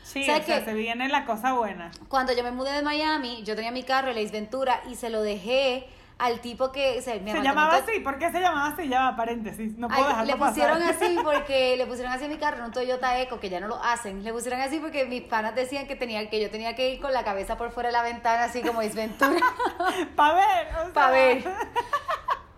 Sí, 0.03 0.25
¿Sabes 0.25 0.44
o 0.44 0.47
sea, 0.47 0.59
qué? 0.61 0.65
se 0.65 0.73
viene 0.73 1.06
la 1.11 1.26
cosa 1.26 1.53
buena. 1.53 1.91
Cuando 2.09 2.32
yo 2.32 2.43
me 2.43 2.50
mudé 2.50 2.73
de 2.73 2.81
Miami, 2.82 3.43
yo 3.43 3.55
tenía 3.55 3.73
mi 3.73 3.82
carro, 3.82 4.11
el 4.11 4.17
Ace 4.17 4.32
Ventura, 4.32 4.81
y 4.88 4.94
se 4.94 5.11
lo 5.11 5.20
dejé 5.20 5.87
al 6.19 6.41
tipo 6.41 6.73
que... 6.73 6.99
o 6.99 7.03
sea, 7.03 7.15
mi 7.20 7.31
Se 7.31 7.41
llamaba 7.43 7.76
así, 7.76 8.00
¿por 8.00 8.19
qué 8.19 8.31
se 8.32 8.41
llamaba 8.41 8.69
así? 8.69 8.88
Ya 8.88 9.15
paréntesis, 9.17 9.76
no 9.79 9.87
puedo 9.88 10.06
dejarlo 10.09 10.25
le 10.37 10.37
pusieron 10.37 10.79
pasar. 10.81 10.94
así 10.97 11.17
porque 11.25 11.76
le 11.76 11.87
pusieron 11.87 12.12
así 12.12 12.25
a 12.25 12.29
mi 12.29 12.38
carro 12.38 12.65
un 12.65 12.73
Toyota 12.73 13.20
Eco 13.20 13.38
que 13.38 13.49
ya 13.50 13.61
no 13.61 13.69
lo 13.69 13.82
hacen. 13.82 14.25
Le 14.25 14.32
pusieron 14.32 14.61
así 14.61 14.81
porque 14.81 15.05
mis 15.06 15.23
panas 15.23 15.55
decían 15.55 15.87
que 15.87 15.94
tenía 15.97 16.29
que 16.29 16.41
yo 16.41 16.50
tenía 16.50 16.75
que 16.75 16.91
ir 16.91 17.00
con 17.00 17.12
la 17.12 17.23
cabeza 17.25 17.56
por 17.56 17.70
fuera 17.70 17.88
de 17.91 17.93
la 17.93 18.03
ventana 18.03 18.44
así 18.44 18.62
como 18.62 18.82
Isventura 18.82 19.38
Pa' 20.17 20.32
ver, 20.35 20.69
o 20.81 20.85
sea. 20.85 20.93
para 20.93 21.11
ver. 21.12 21.44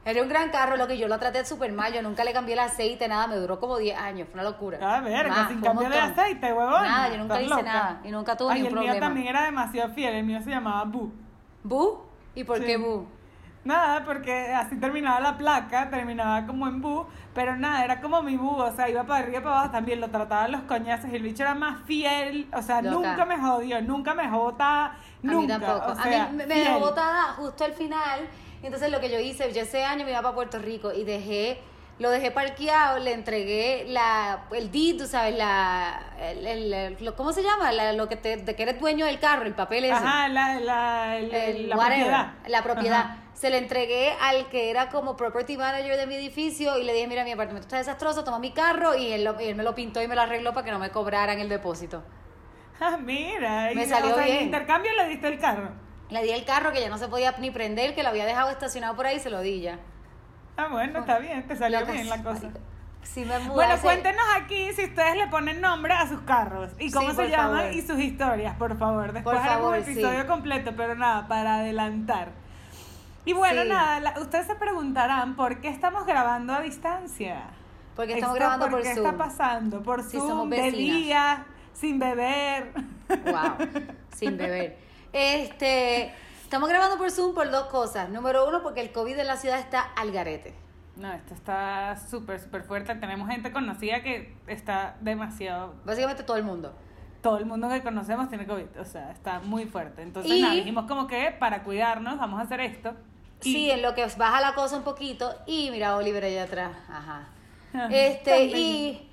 Era 0.02 0.22
un 0.22 0.30
gran 0.30 0.48
carro, 0.50 0.78
lo 0.78 0.86
que 0.88 0.96
yo 0.96 1.06
lo 1.08 1.18
traté 1.18 1.44
súper 1.44 1.72
mal, 1.72 1.92
yo 1.92 2.00
nunca 2.00 2.24
le 2.24 2.32
cambié 2.32 2.54
el 2.54 2.60
aceite, 2.60 3.06
nada, 3.06 3.26
me 3.26 3.36
duró 3.36 3.60
como 3.60 3.76
10 3.76 3.98
años, 3.98 4.28
fue 4.32 4.40
una 4.40 4.50
locura. 4.50 4.78
A 4.96 5.00
ver, 5.02 5.28
Más, 5.28 5.48
sin 5.48 5.60
de 5.60 5.68
montón. 5.68 5.92
aceite, 5.92 6.52
huevón. 6.54 6.82
Nada, 6.82 7.10
yo 7.10 7.18
nunca 7.18 7.38
hice 7.40 7.50
loca. 7.50 7.62
nada 7.62 8.00
y 8.02 8.10
nunca 8.10 8.34
tuve 8.36 8.54
Ay, 8.54 8.60
ni 8.60 8.62
un 8.62 8.66
el 8.68 8.72
problema. 8.72 8.92
mío 8.94 9.00
también 9.00 9.26
era 9.28 9.42
demasiado 9.44 9.92
fiel, 9.92 10.14
el 10.14 10.24
mío 10.24 10.40
se 10.42 10.48
llamaba 10.48 10.84
Bu. 10.84 11.12
¿Bu? 11.62 12.02
¿Y 12.34 12.44
por 12.44 12.56
Sí. 12.58 12.64
qué 12.64 12.78
Bu? 12.78 13.06
Nada, 13.62 14.04
porque 14.06 14.54
así 14.54 14.76
terminaba 14.76 15.20
la 15.20 15.36
placa, 15.36 15.90
terminaba 15.90 16.46
como 16.46 16.66
en 16.66 16.80
Bu, 16.80 17.06
pero 17.34 17.56
nada, 17.56 17.84
era 17.84 18.00
como 18.00 18.22
mi 18.22 18.36
Bu, 18.38 18.56
o 18.56 18.72
sea, 18.74 18.88
iba 18.88 19.04
para 19.04 19.22
arriba 19.22 19.38
y 19.38 19.42
para 19.42 19.56
abajo 19.56 19.70
también, 19.72 20.00
lo 20.00 20.08
trataba 20.08 20.48
los 20.48 20.62
coñazos 20.62 21.10
y 21.12 21.16
el 21.16 21.22
bicho 21.22 21.42
era 21.42 21.54
más 21.54 21.82
fiel, 21.84 22.48
o 22.54 22.62
sea, 22.62 22.80
Loca. 22.80 23.10
nunca 23.10 23.24
me 23.26 23.36
jodió, 23.38 23.82
nunca 23.82 24.14
me 24.14 24.28
jota, 24.30 24.86
A 24.86 24.96
nunca. 25.22 25.58
mí 25.58 25.64
tampoco. 25.64 25.92
o 25.92 25.94
sea, 26.02 26.24
a 26.24 26.30
mí 26.30 26.36
me, 26.38 26.46
me 26.46 26.54
dejó 26.54 26.80
botada 26.80 27.22
justo 27.34 27.64
al 27.64 27.72
final. 27.74 28.20
y 28.62 28.66
Entonces 28.66 28.90
lo 28.90 28.98
que 28.98 29.10
yo 29.10 29.20
hice, 29.20 29.52
yo 29.52 29.60
ese 29.60 29.84
año 29.84 30.06
me 30.06 30.12
iba 30.12 30.22
para 30.22 30.34
Puerto 30.34 30.58
Rico 30.58 30.90
y 30.92 31.04
dejé, 31.04 31.60
lo 32.00 32.10
dejé 32.10 32.30
parqueado, 32.32 32.98
le 32.98 33.12
entregué 33.12 33.84
la, 33.86 34.46
el 34.52 34.72
deed, 34.72 34.96
tú 34.98 35.06
sabes, 35.06 35.36
la, 35.36 36.00
el, 36.20 36.72
el- 36.72 37.14
¿cómo 37.14 37.32
se 37.32 37.42
llama? 37.42 37.70
La- 37.72 37.92
lo 37.92 38.08
que 38.08 38.16
te, 38.16 38.38
de 38.38 38.56
que 38.56 38.62
eres 38.64 38.80
dueño 38.80 39.06
del 39.06 39.20
carro, 39.20 39.44
el 39.44 39.54
papel 39.54 39.84
ese. 39.84 39.92
Ajá, 39.94 40.26
la, 40.28 40.58
la, 40.58 41.20
la 41.20 41.76
whatever, 41.76 42.06
propiedad. 42.06 42.32
la 42.48 42.62
propiedad. 42.62 43.00
Ajá. 43.00 43.16
Se 43.34 43.48
le 43.50 43.58
entregué 43.58 44.12
al 44.20 44.48
que 44.48 44.70
era 44.70 44.88
como 44.88 45.16
property 45.16 45.56
manager 45.56 45.96
de 45.96 46.06
mi 46.06 46.14
edificio 46.16 46.76
y 46.78 46.84
le 46.84 46.92
dije, 46.92 47.06
mira, 47.06 47.22
mi 47.24 47.32
apartamento 47.32 47.66
está 47.66 47.78
desastroso, 47.78 48.24
toma 48.24 48.38
mi 48.38 48.52
carro 48.52 48.94
y 48.96 49.12
él, 49.12 49.24
lo- 49.24 49.40
y 49.40 49.44
él 49.44 49.54
me 49.54 49.62
lo 49.62 49.74
pintó 49.74 50.02
y 50.02 50.08
me 50.08 50.14
lo 50.14 50.22
arregló 50.22 50.52
para 50.52 50.64
que 50.64 50.72
no 50.72 50.78
me 50.78 50.90
cobraran 50.90 51.38
el 51.38 51.48
depósito. 51.48 52.02
Ah, 52.80 52.96
mira, 52.98 53.70
Me 53.74 53.84
y, 53.84 53.86
salió 53.86 54.12
o 54.12 54.14
sea, 54.14 54.24
en 54.26 54.30
bien. 54.32 54.44
intercambio 54.44 54.90
le 54.96 55.06
diste 55.08 55.28
el 55.28 55.38
carro. 55.38 55.68
Le 56.08 56.22
di 56.22 56.30
el 56.30 56.44
carro 56.46 56.72
que 56.72 56.80
ya 56.80 56.88
no 56.88 56.96
se 56.98 57.08
podía 57.08 57.32
ni 57.38 57.50
prender, 57.50 57.94
que 57.94 58.02
lo 58.02 58.08
había 58.08 58.24
dejado 58.24 58.48
estacionado 58.50 58.96
por 58.96 59.06
ahí 59.06 59.16
y 59.16 59.20
se 59.20 59.28
lo 59.30 59.40
di 59.42 59.60
ya. 59.60 59.78
Ah, 60.56 60.68
bueno, 60.70 61.00
está 61.00 61.18
bien, 61.18 61.46
te 61.46 61.56
salió 61.56 61.80
Loca, 61.80 61.92
bien 61.92 62.08
la 62.08 62.22
cosa. 62.22 62.42
marica. 62.48 62.60
Sí 63.02 63.24
me 63.24 63.38
mudé 63.38 63.54
Bueno, 63.54 63.74
cuéntenos 63.82 64.22
aquí 64.36 64.72
si 64.74 64.84
ustedes 64.84 65.16
le 65.16 65.26
ponen 65.28 65.60
nombre 65.60 65.94
a 65.94 66.06
sus 66.06 66.20
carros 66.20 66.70
y 66.78 66.90
cómo 66.92 67.10
Sí, 67.10 67.16
se 67.16 67.28
llaman 67.30 67.60
favor. 67.62 67.74
y 67.74 67.82
sus 67.82 67.98
historias, 67.98 68.54
por 68.56 68.76
favor. 68.78 69.12
Después 69.12 69.36
Por 69.38 69.46
haremos 69.48 69.70
favor, 69.70 69.84
sí. 69.84 69.92
episodio 69.92 70.26
completo, 70.26 70.72
pero 70.76 70.94
nada, 70.94 71.26
para 71.26 71.56
adelantar. 71.56 72.28
Y 73.24 73.32
bueno, 73.32 73.64
nada, 73.64 74.00
la- 74.00 74.20
ustedes 74.20 74.46
se 74.46 74.54
preguntarán 74.54 75.34
por 75.34 75.60
qué 75.60 75.68
estamos 75.68 76.04
grabando 76.06 76.52
a 76.52 76.60
distancia. 76.60 77.44
Porque 77.96 78.14
estamos 78.14 78.36
Esto, 78.36 78.44
grabando 78.44 78.66
¿por 78.66 78.72
por 78.76 78.82
qué 78.82 78.92
está 78.92 79.12
pasando? 79.16 79.82
Por 79.82 80.02
Zoom, 80.02 80.28
somos 80.28 80.50
de 80.50 80.70
día, 80.70 81.46
sin 81.72 81.98
beber. 81.98 82.72
Wow, 83.08 83.56
sin 84.14 84.36
beber. 84.36 84.78
Este, 85.12 86.12
estamos 86.50 86.68
grabando 86.68 86.98
por 86.98 87.12
Zoom 87.12 87.32
por 87.32 87.48
dos 87.48 87.66
cosas. 87.66 88.08
Número 88.10 88.44
uno, 88.48 88.60
porque 88.60 88.80
el 88.80 88.90
COVID 88.90 89.16
en 89.16 89.26
la 89.28 89.36
ciudad 89.36 89.60
está 89.60 89.82
al 89.82 90.10
garete. 90.10 90.52
No, 90.96 91.12
esto 91.12 91.32
está 91.32 91.96
súper, 92.10 92.40
súper 92.40 92.64
fuerte. 92.64 92.92
Tenemos 92.96 93.28
gente 93.28 93.52
conocida 93.52 94.02
que 94.02 94.34
está 94.48 94.96
demasiado... 95.00 95.74
Básicamente 95.84 96.24
todo 96.24 96.36
el 96.36 96.42
mundo. 96.42 96.74
Todo 97.22 97.38
el 97.38 97.46
mundo 97.46 97.68
que 97.68 97.80
conocemos 97.84 98.28
tiene 98.28 98.48
COVID, 98.48 98.80
o 98.80 98.84
sea, 98.84 99.12
está 99.12 99.38
muy 99.38 99.66
fuerte. 99.66 100.02
Entonces, 100.02 100.32
Y- 100.32 100.42
nada, 100.42 100.54
dijimos 100.54 100.86
como 100.88 101.06
que 101.06 101.30
para 101.38 101.62
cuidarnos 101.62 102.18
vamos 102.18 102.40
a 102.40 102.42
hacer 102.42 102.58
esto. 102.58 102.94
Y- 103.44 103.52
Sí, 103.52 103.70
en 103.70 103.80
lo 103.82 103.94
que 103.94 104.04
baja 104.18 104.40
la 104.40 104.52
cosa 104.56 104.76
un 104.76 104.82
poquito. 104.82 105.32
Y 105.46 105.70
mira, 105.70 105.94
Oliver 105.94 106.24
allá 106.24 106.42
atrás. 106.42 106.72
Ajá. 106.88 107.28
Ajá. 107.72 107.88
Este, 107.92 108.46
y 108.46 109.08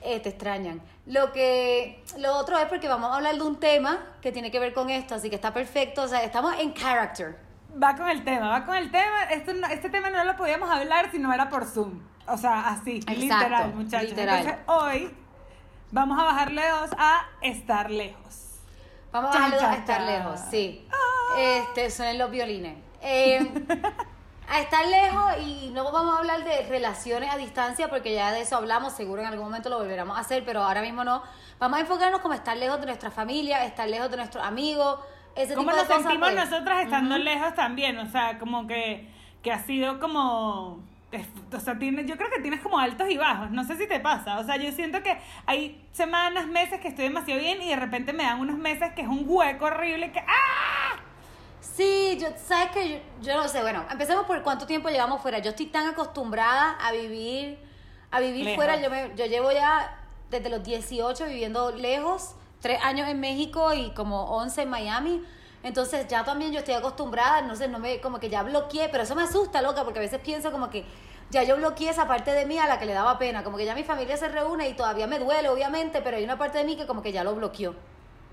eh, 0.00 0.18
te 0.20 0.30
extrañan. 0.30 0.80
Lo 1.10 1.32
que, 1.32 2.04
lo 2.18 2.36
otro 2.36 2.56
es 2.56 2.66
porque 2.66 2.86
vamos 2.86 3.10
a 3.10 3.16
hablar 3.16 3.34
de 3.34 3.42
un 3.42 3.58
tema 3.58 3.98
que 4.22 4.30
tiene 4.30 4.52
que 4.52 4.60
ver 4.60 4.72
con 4.72 4.90
esto, 4.90 5.16
así 5.16 5.28
que 5.28 5.34
está 5.34 5.52
perfecto. 5.52 6.02
O 6.02 6.08
sea, 6.08 6.22
estamos 6.22 6.54
en 6.60 6.72
character. 6.72 7.36
Va 7.82 7.96
con 7.96 8.08
el 8.08 8.22
tema, 8.22 8.48
va 8.48 8.64
con 8.64 8.76
el 8.76 8.92
tema. 8.92 9.24
Esto 9.24 9.50
este 9.72 9.90
tema 9.90 10.10
no 10.10 10.22
lo 10.22 10.36
podíamos 10.36 10.70
hablar 10.70 11.10
si 11.10 11.18
no 11.18 11.32
era 11.32 11.48
por 11.48 11.64
Zoom. 11.64 12.00
O 12.28 12.36
sea, 12.36 12.68
así, 12.68 12.98
Exacto, 12.98 13.20
literal, 13.20 13.74
muchachos. 13.74 14.10
literal. 14.10 14.38
Entonces, 14.38 14.62
hoy 14.66 15.14
vamos 15.90 16.16
a 16.16 16.22
bajarle 16.22 16.68
dos 16.68 16.90
a 16.96 17.26
estar 17.42 17.90
lejos. 17.90 18.60
Vamos 19.10 19.34
a 19.34 19.38
bajarle 19.38 19.56
dos 19.56 19.64
a 19.64 19.74
estar 19.74 20.02
lejos, 20.02 20.40
sí. 20.48 20.86
Este, 21.36 21.90
suenan 21.90 22.18
los 22.18 22.30
violines. 22.30 22.78
Eh, 23.02 23.52
a 24.50 24.60
estar 24.60 24.84
lejos 24.86 25.46
y 25.46 25.70
no 25.72 25.90
vamos 25.92 26.14
a 26.14 26.18
hablar 26.18 26.44
de 26.44 26.62
relaciones 26.68 27.32
a 27.32 27.36
distancia 27.36 27.88
porque 27.88 28.12
ya 28.14 28.32
de 28.32 28.40
eso 28.40 28.56
hablamos, 28.56 28.92
seguro 28.92 29.22
en 29.22 29.28
algún 29.28 29.44
momento 29.44 29.68
lo 29.70 29.78
volveremos 29.78 30.16
a 30.16 30.20
hacer, 30.20 30.44
pero 30.44 30.62
ahora 30.62 30.82
mismo 30.82 31.04
no. 31.04 31.22
Vamos 31.58 31.78
a 31.78 31.80
enfocarnos 31.82 32.20
como 32.20 32.34
estar 32.34 32.56
lejos 32.56 32.80
de 32.80 32.86
nuestra 32.86 33.10
familia, 33.10 33.64
estar 33.64 33.88
lejos 33.88 34.10
de 34.10 34.16
nuestros 34.16 34.44
amigos, 34.44 34.98
ese 35.36 35.54
¿Cómo 35.54 35.68
tipo 35.70 35.76
nos 35.78 35.86
cosas. 35.86 36.02
sentimos 36.02 36.30
pues. 36.32 36.50
nosotras 36.50 36.82
estando 36.82 37.16
lejos 37.18 37.54
también? 37.54 37.96
O 37.98 38.06
sea, 38.10 38.38
como 38.38 38.66
que, 38.66 39.08
que 39.42 39.52
ha 39.52 39.62
sido 39.62 40.00
como... 40.00 40.80
es- 41.12 41.28
O 41.54 41.60
sea, 41.60 41.78
tiene, 41.78 42.04
yo 42.04 42.16
creo 42.16 42.30
que 42.30 42.40
tienes 42.40 42.60
como 42.60 42.78
altos 42.80 43.08
y 43.08 43.16
bajos. 43.16 43.52
No 43.52 43.62
sé 43.62 43.76
si 43.76 43.86
te 43.86 44.00
pasa. 44.00 44.40
O 44.40 44.44
sea, 44.44 44.56
yo 44.56 44.72
siento 44.72 45.02
que 45.04 45.16
hay 45.46 45.80
semanas, 45.92 46.46
meses 46.48 46.80
que 46.80 46.88
estoy 46.88 47.04
demasiado 47.04 47.40
bien 47.40 47.62
y 47.62 47.68
de 47.68 47.76
repente 47.76 48.12
me 48.12 48.24
dan 48.24 48.40
unos 48.40 48.58
meses 48.58 48.92
que 48.94 49.02
es 49.02 49.08
un 49.08 49.22
hueco 49.24 49.66
horrible 49.66 50.10
que... 50.10 50.18
¡Ah! 50.20 50.96
Sí, 51.60 52.18
yo, 52.20 52.28
sabes 52.46 52.70
que 52.72 52.88
yo, 52.88 52.96
yo 53.22 53.36
no 53.36 53.48
sé, 53.48 53.60
bueno, 53.62 53.84
empecemos 53.90 54.26
por 54.26 54.42
cuánto 54.42 54.66
tiempo 54.66 54.88
llevamos 54.88 55.20
fuera. 55.20 55.38
Yo 55.38 55.50
estoy 55.50 55.66
tan 55.66 55.86
acostumbrada 55.88 56.72
a 56.80 56.92
vivir, 56.92 57.58
a 58.10 58.20
vivir 58.20 58.44
Lejos. 58.44 58.56
fuera. 58.56 58.80
Yo, 58.80 58.90
me, 58.90 59.12
yo 59.16 59.26
llevo 59.26 59.52
ya 59.52 59.98
desde 60.30 60.48
los 60.48 60.62
18 60.62 61.26
viviendo 61.26 61.72
lejos, 61.72 62.34
tres 62.60 62.80
años 62.82 63.08
en 63.08 63.20
México 63.20 63.74
y 63.74 63.90
como 63.90 64.24
11 64.36 64.62
en 64.62 64.70
Miami. 64.70 65.24
Entonces 65.62 66.06
ya 66.08 66.24
también 66.24 66.52
yo 66.52 66.60
estoy 66.60 66.74
acostumbrada, 66.74 67.42
no 67.42 67.54
sé, 67.54 67.68
no 67.68 67.78
me, 67.78 68.00
como 68.00 68.18
que 68.18 68.30
ya 68.30 68.42
bloqueé, 68.42 68.88
pero 68.88 69.02
eso 69.02 69.14
me 69.14 69.22
asusta, 69.22 69.60
loca, 69.60 69.84
porque 69.84 69.98
a 69.98 70.02
veces 70.02 70.20
pienso 70.20 70.50
como 70.50 70.70
que 70.70 70.86
ya 71.30 71.42
yo 71.42 71.56
bloqueé 71.56 71.90
esa 71.90 72.08
parte 72.08 72.32
de 72.32 72.46
mí 72.46 72.58
a 72.58 72.66
la 72.66 72.78
que 72.78 72.86
le 72.86 72.94
daba 72.94 73.18
pena, 73.18 73.44
como 73.44 73.58
que 73.58 73.66
ya 73.66 73.74
mi 73.74 73.84
familia 73.84 74.16
se 74.16 74.28
reúne 74.28 74.68
y 74.68 74.74
todavía 74.74 75.06
me 75.06 75.18
duele, 75.18 75.50
obviamente, 75.50 76.00
pero 76.00 76.16
hay 76.16 76.24
una 76.24 76.38
parte 76.38 76.58
de 76.58 76.64
mí 76.64 76.76
que 76.76 76.86
como 76.86 77.02
que 77.02 77.12
ya 77.12 77.24
lo 77.24 77.34
bloqueó. 77.34 77.74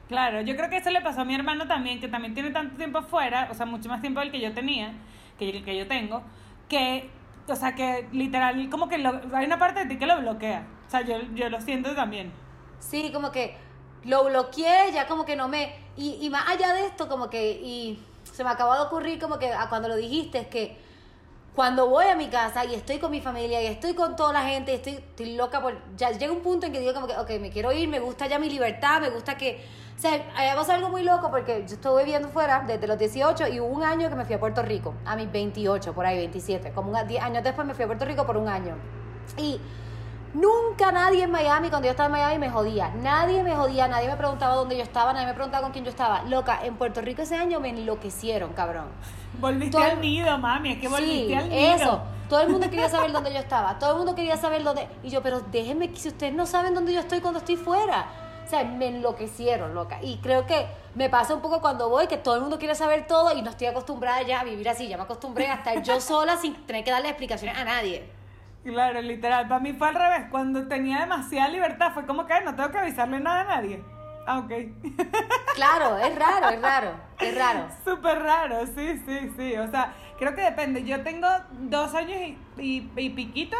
Claro, 0.08 0.42
yo 0.42 0.56
creo 0.56 0.70
que 0.70 0.78
eso 0.78 0.90
le 0.90 1.02
pasó 1.02 1.22
a 1.22 1.26
mi 1.26 1.36
hermano 1.36 1.68
también, 1.68 2.00
que 2.00 2.08
también 2.08 2.34
tiene 2.34 2.52
tanto 2.52 2.78
tiempo 2.78 3.02
fuera, 3.02 3.50
o 3.52 3.54
sea, 3.54 3.66
mucho 3.66 3.90
más 3.90 4.00
tiempo 4.02 4.22
del 4.22 4.32
que 4.32 4.40
yo 4.40 4.54
tenía, 4.54 4.94
que 5.38 5.50
el 5.50 5.66
que 5.66 5.78
yo 5.78 5.86
tengo, 5.88 6.24
que, 6.70 7.10
o 7.48 7.56
sea, 7.56 7.76
que 7.76 8.08
literal, 8.14 8.70
como 8.70 8.88
que 8.88 8.98
lo- 9.00 9.20
hay 9.34 9.46
una 9.46 9.60
parte 9.60 9.82
de 9.82 9.86
ti 9.88 9.98
que 10.00 10.06
lo 10.06 10.18
bloquea. 10.22 10.66
O 10.88 10.90
sea, 10.90 11.02
yo, 11.02 11.18
yo 11.36 11.50
lo 11.50 11.60
siento 11.60 11.94
también. 11.94 12.32
Sí, 12.80 13.12
como 13.14 13.32
que 13.32 13.58
lo 14.06 14.24
bloqueé, 14.24 14.92
ya 14.94 15.08
como 15.08 15.26
que 15.26 15.36
no 15.36 15.50
me... 15.50 15.76
Y, 15.98 16.18
y 16.22 16.30
más 16.30 16.48
allá 16.48 16.74
de 16.74 16.86
esto, 16.86 17.10
como 17.10 17.30
que... 17.30 17.52
Y 17.62 18.00
se 18.24 18.46
me 18.46 18.50
acaba 18.50 18.78
de 18.78 18.84
ocurrir 18.86 19.20
como 19.20 19.38
que 19.40 19.52
cuando 19.68 19.90
lo 19.90 19.98
dijiste, 19.98 20.38
es 20.40 20.48
que 20.48 20.78
cuando 21.58 21.90
voy 21.90 22.06
a 22.06 22.16
mi 22.16 22.28
casa 22.28 22.66
y 22.66 22.76
estoy 22.76 23.00
con 23.00 23.10
mi 23.10 23.20
familia 23.20 23.60
y 23.64 23.66
estoy 23.66 23.96
con 23.96 24.16
toda 24.16 24.32
la 24.32 24.44
gente 24.44 24.76
estoy, 24.76 24.94
estoy 24.94 25.36
loca 25.36 25.60
por... 25.60 25.76
Ya 25.96 26.12
llega 26.12 26.32
un 26.32 26.42
punto 26.42 26.68
en 26.68 26.72
que 26.72 26.80
digo 26.80 26.94
como 26.94 27.08
que, 27.08 27.18
ok, 27.18 27.42
me 27.42 27.50
quiero 27.50 27.72
ir, 27.72 27.90
me 27.90 28.00
gusta 28.00 28.28
ya 28.28 28.38
mi 28.38 28.48
libertad, 28.48 29.02
me 29.02 29.10
gusta 29.10 29.36
que... 29.36 29.66
O 29.98 30.00
sea, 30.00 30.14
a 30.14 30.56
pasado 30.56 30.74
algo 30.74 30.90
muy 30.90 31.02
loco 31.02 31.32
porque 31.32 31.66
yo 31.68 31.74
estuve 31.74 32.04
viviendo 32.04 32.30
fuera 32.30 32.64
desde 32.68 32.86
los 32.86 33.00
18 33.00 33.48
y 33.48 33.60
hubo 33.60 33.70
un 33.70 33.84
año 33.84 34.08
que 34.08 34.14
me 34.14 34.24
fui 34.26 34.36
a 34.36 34.40
Puerto 34.40 34.62
Rico, 34.62 34.94
a 35.04 35.16
mis 35.16 35.32
28, 35.32 35.96
por 35.96 36.06
ahí 36.06 36.18
27, 36.18 36.74
como 36.74 36.92
un, 36.92 37.08
10 37.08 37.24
años 37.24 37.44
después 37.44 37.66
me 37.66 37.74
fui 37.74 37.86
a 37.86 37.88
Puerto 37.88 38.06
Rico 38.06 38.24
por 38.28 38.38
un 38.38 38.50
año. 38.50 38.76
Y 39.36 39.60
Nunca 40.38 40.91
nadie 40.91 41.24
en 41.24 41.32
Miami, 41.32 41.70
cuando 41.70 41.88
yo 41.88 41.91
estaba 41.91 42.06
en 42.06 42.12
Miami, 42.12 42.38
me 42.38 42.50
jodía. 42.51 42.89
Nadie 43.01 43.41
me 43.41 43.56
jodía, 43.56 43.88
nadie 43.88 44.08
me 44.08 44.15
preguntaba 44.17 44.53
dónde 44.53 44.77
yo 44.77 44.84
estaba, 44.84 45.12
nadie 45.12 45.25
me 45.25 45.34
preguntaba 45.34 45.63
con 45.63 45.72
quién 45.72 45.84
yo 45.84 45.89
estaba. 45.89 46.22
Loca, 46.24 46.60
en 46.63 46.75
Puerto 46.75 47.01
Rico 47.01 47.24
ese 47.24 47.36
año 47.36 47.60
me 47.60 47.70
enloquecieron, 47.70 48.53
cabrón. 48.53 48.86
Volviste 49.39 49.77
Todo- 49.77 49.84
al 49.88 50.00
nido, 50.00 50.38
mami, 50.38 50.74
es 50.74 50.79
que 50.79 50.88
volviste 50.88 51.27
Sí, 51.27 51.34
al 51.34 51.50
nido. 51.50 51.75
eso. 51.75 52.01
Todo 52.29 52.41
el 52.41 52.50
mundo 52.50 52.70
quería 52.70 52.88
saber 52.88 53.12
dónde 53.13 53.34
yo 53.34 53.39
estaba. 53.39 53.79
Todo 53.79 53.91
el 53.94 53.98
mundo 53.98 54.13
quería 54.13 54.38
saber 54.38 54.63
dónde. 54.63 54.88
Y 55.01 55.10
yo, 55.10 55.24
pero 55.24 55.39
déjenme, 55.39 55.89
que 55.89 56.00
si 56.00 56.10
ustedes 56.10 56.34
no 56.34 56.46
saben 56.46 56.75
dónde 56.75 56.94
yo 56.94 57.00
estoy 57.00 57.20
cuando 57.20 57.39
estoy 57.39 57.56
fuera. 57.56 58.06
O 58.46 58.50
sea, 58.50 58.63
me 58.63 58.88
enloquecieron, 58.89 59.74
loca. 59.74 59.98
Y 60.03 60.17
creo 60.20 60.46
que 60.46 60.67
me 60.96 61.10
pasa 61.10 61.34
un 61.34 61.41
poco 61.41 61.62
cuando 61.62 61.89
voy, 61.89 62.08
que 62.08 62.15
todo 62.17 62.36
el 62.36 62.41
mundo 62.41 62.60
quiere 62.60 62.75
saber 62.75 63.08
todo 63.08 63.36
y 63.36 63.41
no 63.41 63.50
estoy 63.50 63.67
acostumbrada 63.67 64.22
ya 64.22 64.41
a 64.41 64.44
vivir 64.44 64.70
así. 64.70 64.88
Ya 64.88 64.98
me 64.98 65.03
acostumbré 65.03 65.50
a 65.50 65.56
estar 65.56 65.82
yo 65.82 66.00
sola 66.01 66.38
sin 66.38 66.53
tener 66.67 66.84
que 66.84 66.91
darle 66.91 67.10
explicaciones 67.10 67.58
a 67.58 67.63
nadie. 67.63 68.10
Claro, 68.68 69.02
literal. 69.02 69.48
Para 69.48 69.62
mí 69.62 69.72
fue 69.72 69.88
al 69.88 69.96
revés. 69.96 70.26
Cuando 70.30 70.68
tenía 70.68 71.00
demasiada 71.00 71.48
libertad, 71.48 71.94
fue 71.94 72.06
como 72.06 72.26
que 72.26 72.42
no 72.42 72.54
tengo 72.54 72.70
que 72.70 72.78
avisarle 72.78 73.22
nada 73.22 73.42
a 73.42 73.56
nadie. 73.56 73.82
Ah, 74.26 74.40
ok. 74.40 74.52
Claro, 75.56 75.98
es 75.98 76.16
raro, 76.16 76.50
es 76.50 76.62
raro, 76.62 76.92
es 77.20 77.36
raro. 77.36 77.68
Súper 77.84 78.20
raro, 78.20 78.64
sí, 78.68 79.02
sí, 79.08 79.32
sí. 79.36 79.56
O 79.58 79.68
sea, 79.72 79.96
creo 80.20 80.36
que 80.36 80.42
depende. 80.42 80.84
Yo 80.84 81.02
tengo 81.02 81.28
dos 81.62 81.96
años 81.96 82.20
y, 82.20 82.38
y, 82.62 82.92
y 82.96 83.10
piquito, 83.10 83.58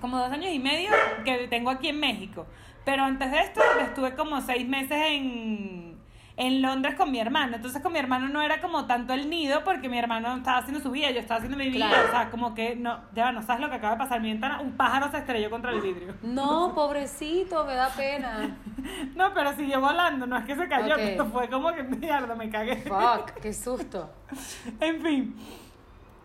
como 0.00 0.18
dos 0.18 0.30
años 0.30 0.52
y 0.52 0.60
medio, 0.60 0.90
que 1.24 1.48
tengo 1.48 1.70
aquí 1.70 1.88
en 1.88 1.98
México. 1.98 2.46
Pero 2.84 3.02
antes 3.02 3.32
de 3.32 3.40
esto 3.40 3.60
estuve 3.80 4.14
como 4.14 4.40
seis 4.42 4.68
meses 4.68 4.96
en, 5.08 5.95
en 6.38 6.60
Londres 6.60 6.94
con 6.96 7.10
mi 7.10 7.18
hermano. 7.18 7.56
Entonces 7.56 7.80
con 7.82 7.92
mi 7.92 7.98
hermano 7.98 8.28
no 8.28 8.42
era 8.42 8.60
como 8.60 8.86
tanto 8.86 9.14
el 9.14 9.30
nido, 9.30 9.64
porque 9.64 9.88
mi 9.88 9.98
hermano 9.98 10.36
estaba 10.36 10.58
haciendo 10.58 10.80
su 10.80 10.90
vida, 10.90 11.10
yo 11.10 11.20
estaba 11.20 11.38
haciendo 11.38 11.56
mi 11.56 11.70
vida. 11.70 11.86
Claro. 11.88 12.08
O 12.08 12.10
sea, 12.10 12.30
como 12.30 12.54
que 12.54 12.76
no, 12.76 13.00
ya 13.14 13.32
no 13.32 13.40
sabes 13.42 13.62
lo 13.62 13.70
que 13.70 13.76
acaba 13.76 13.94
de 13.94 13.98
pasar. 13.98 14.20
Mi 14.20 14.30
ventana, 14.30 14.60
un 14.60 14.72
pájaro 14.76 15.10
se 15.10 15.18
estrelló 15.18 15.48
contra 15.50 15.70
el 15.70 15.80
vidrio. 15.80 16.14
No, 16.22 16.72
pobrecito, 16.74 17.64
me 17.64 17.74
da 17.74 17.88
pena. 17.88 18.56
No, 19.16 19.34
pero 19.34 19.52
siguió 19.56 19.80
volando, 19.80 20.26
no 20.26 20.36
es 20.36 20.44
que 20.44 20.54
se 20.54 20.68
cayó, 20.68 20.94
Ok. 20.94 21.00
pero 21.02 21.26
fue 21.26 21.48
como 21.48 21.72
que 21.74 21.82
mierda, 21.82 22.34
me 22.36 22.48
cagué. 22.50 22.76
Fuck, 22.82 23.30
qué 23.42 23.52
susto. 23.52 24.10
En 24.80 25.00
fin. 25.02 25.36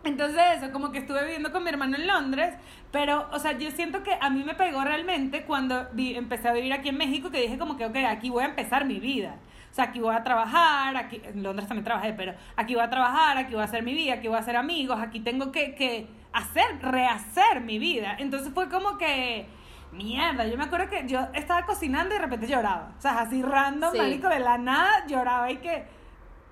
Entonces 0.04 0.42
eso, 0.58 0.72
como 0.72 0.90
que 0.90 0.98
estuve 0.98 1.22
viviendo 1.24 1.52
con 1.52 1.62
mi 1.62 1.70
hermano 1.70 1.96
en 1.96 2.06
Londres, 2.06 2.54
pero, 2.90 3.28
o 3.32 3.38
sea, 3.38 3.52
yo 3.52 3.70
siento 3.70 4.02
que 4.02 4.16
a 4.20 4.30
mí 4.30 4.42
me 4.44 4.54
pegó 4.54 4.82
realmente 4.82 5.44
cuando 5.44 5.86
vi- 5.92 6.16
empecé 6.16 6.48
a 6.48 6.52
vivir 6.52 6.72
aquí 6.72 6.88
en 6.88 6.98
México, 6.98 7.30
que 7.30 7.40
dije 7.40 7.56
como 7.58 7.76
que, 7.76 7.86
ok, 7.86 7.96
aquí 8.08 8.28
voy 8.28 8.42
a 8.42 8.46
empezar 8.46 8.84
mi 8.84 8.98
vida. 8.98 9.36
O 9.72 9.74
sea, 9.74 9.84
aquí 9.86 10.00
voy 10.00 10.14
a 10.14 10.22
trabajar, 10.22 10.94
aquí, 10.98 11.20
en 11.24 11.42
Londres 11.42 11.66
también 11.66 11.84
trabajé, 11.84 12.12
pero 12.12 12.34
aquí 12.56 12.74
voy 12.74 12.84
a 12.84 12.90
trabajar, 12.90 13.38
aquí 13.38 13.54
voy 13.54 13.62
a 13.62 13.64
hacer 13.64 13.82
mi 13.82 13.94
vida, 13.94 14.14
aquí 14.14 14.28
voy 14.28 14.36
a 14.36 14.40
hacer 14.40 14.54
amigos, 14.56 15.00
aquí 15.00 15.20
tengo 15.20 15.50
que, 15.50 15.74
que 15.74 16.06
hacer, 16.34 16.78
rehacer 16.82 17.62
mi 17.62 17.78
vida. 17.78 18.16
Entonces 18.18 18.52
fue 18.52 18.68
como 18.68 18.98
que, 18.98 19.46
mierda, 19.90 20.46
yo 20.46 20.58
me 20.58 20.64
acuerdo 20.64 20.90
que 20.90 21.06
yo 21.08 21.20
estaba 21.32 21.64
cocinando 21.64 22.14
y 22.14 22.18
de 22.18 22.24
repente 22.24 22.46
lloraba. 22.46 22.92
O 22.98 23.00
sea, 23.00 23.20
así 23.20 23.42
random, 23.42 23.92
Sí. 23.92 23.98
marico, 23.98 24.28
de 24.28 24.40
la 24.40 24.58
nada 24.58 25.06
lloraba 25.06 25.50
y 25.50 25.56
que... 25.56 25.86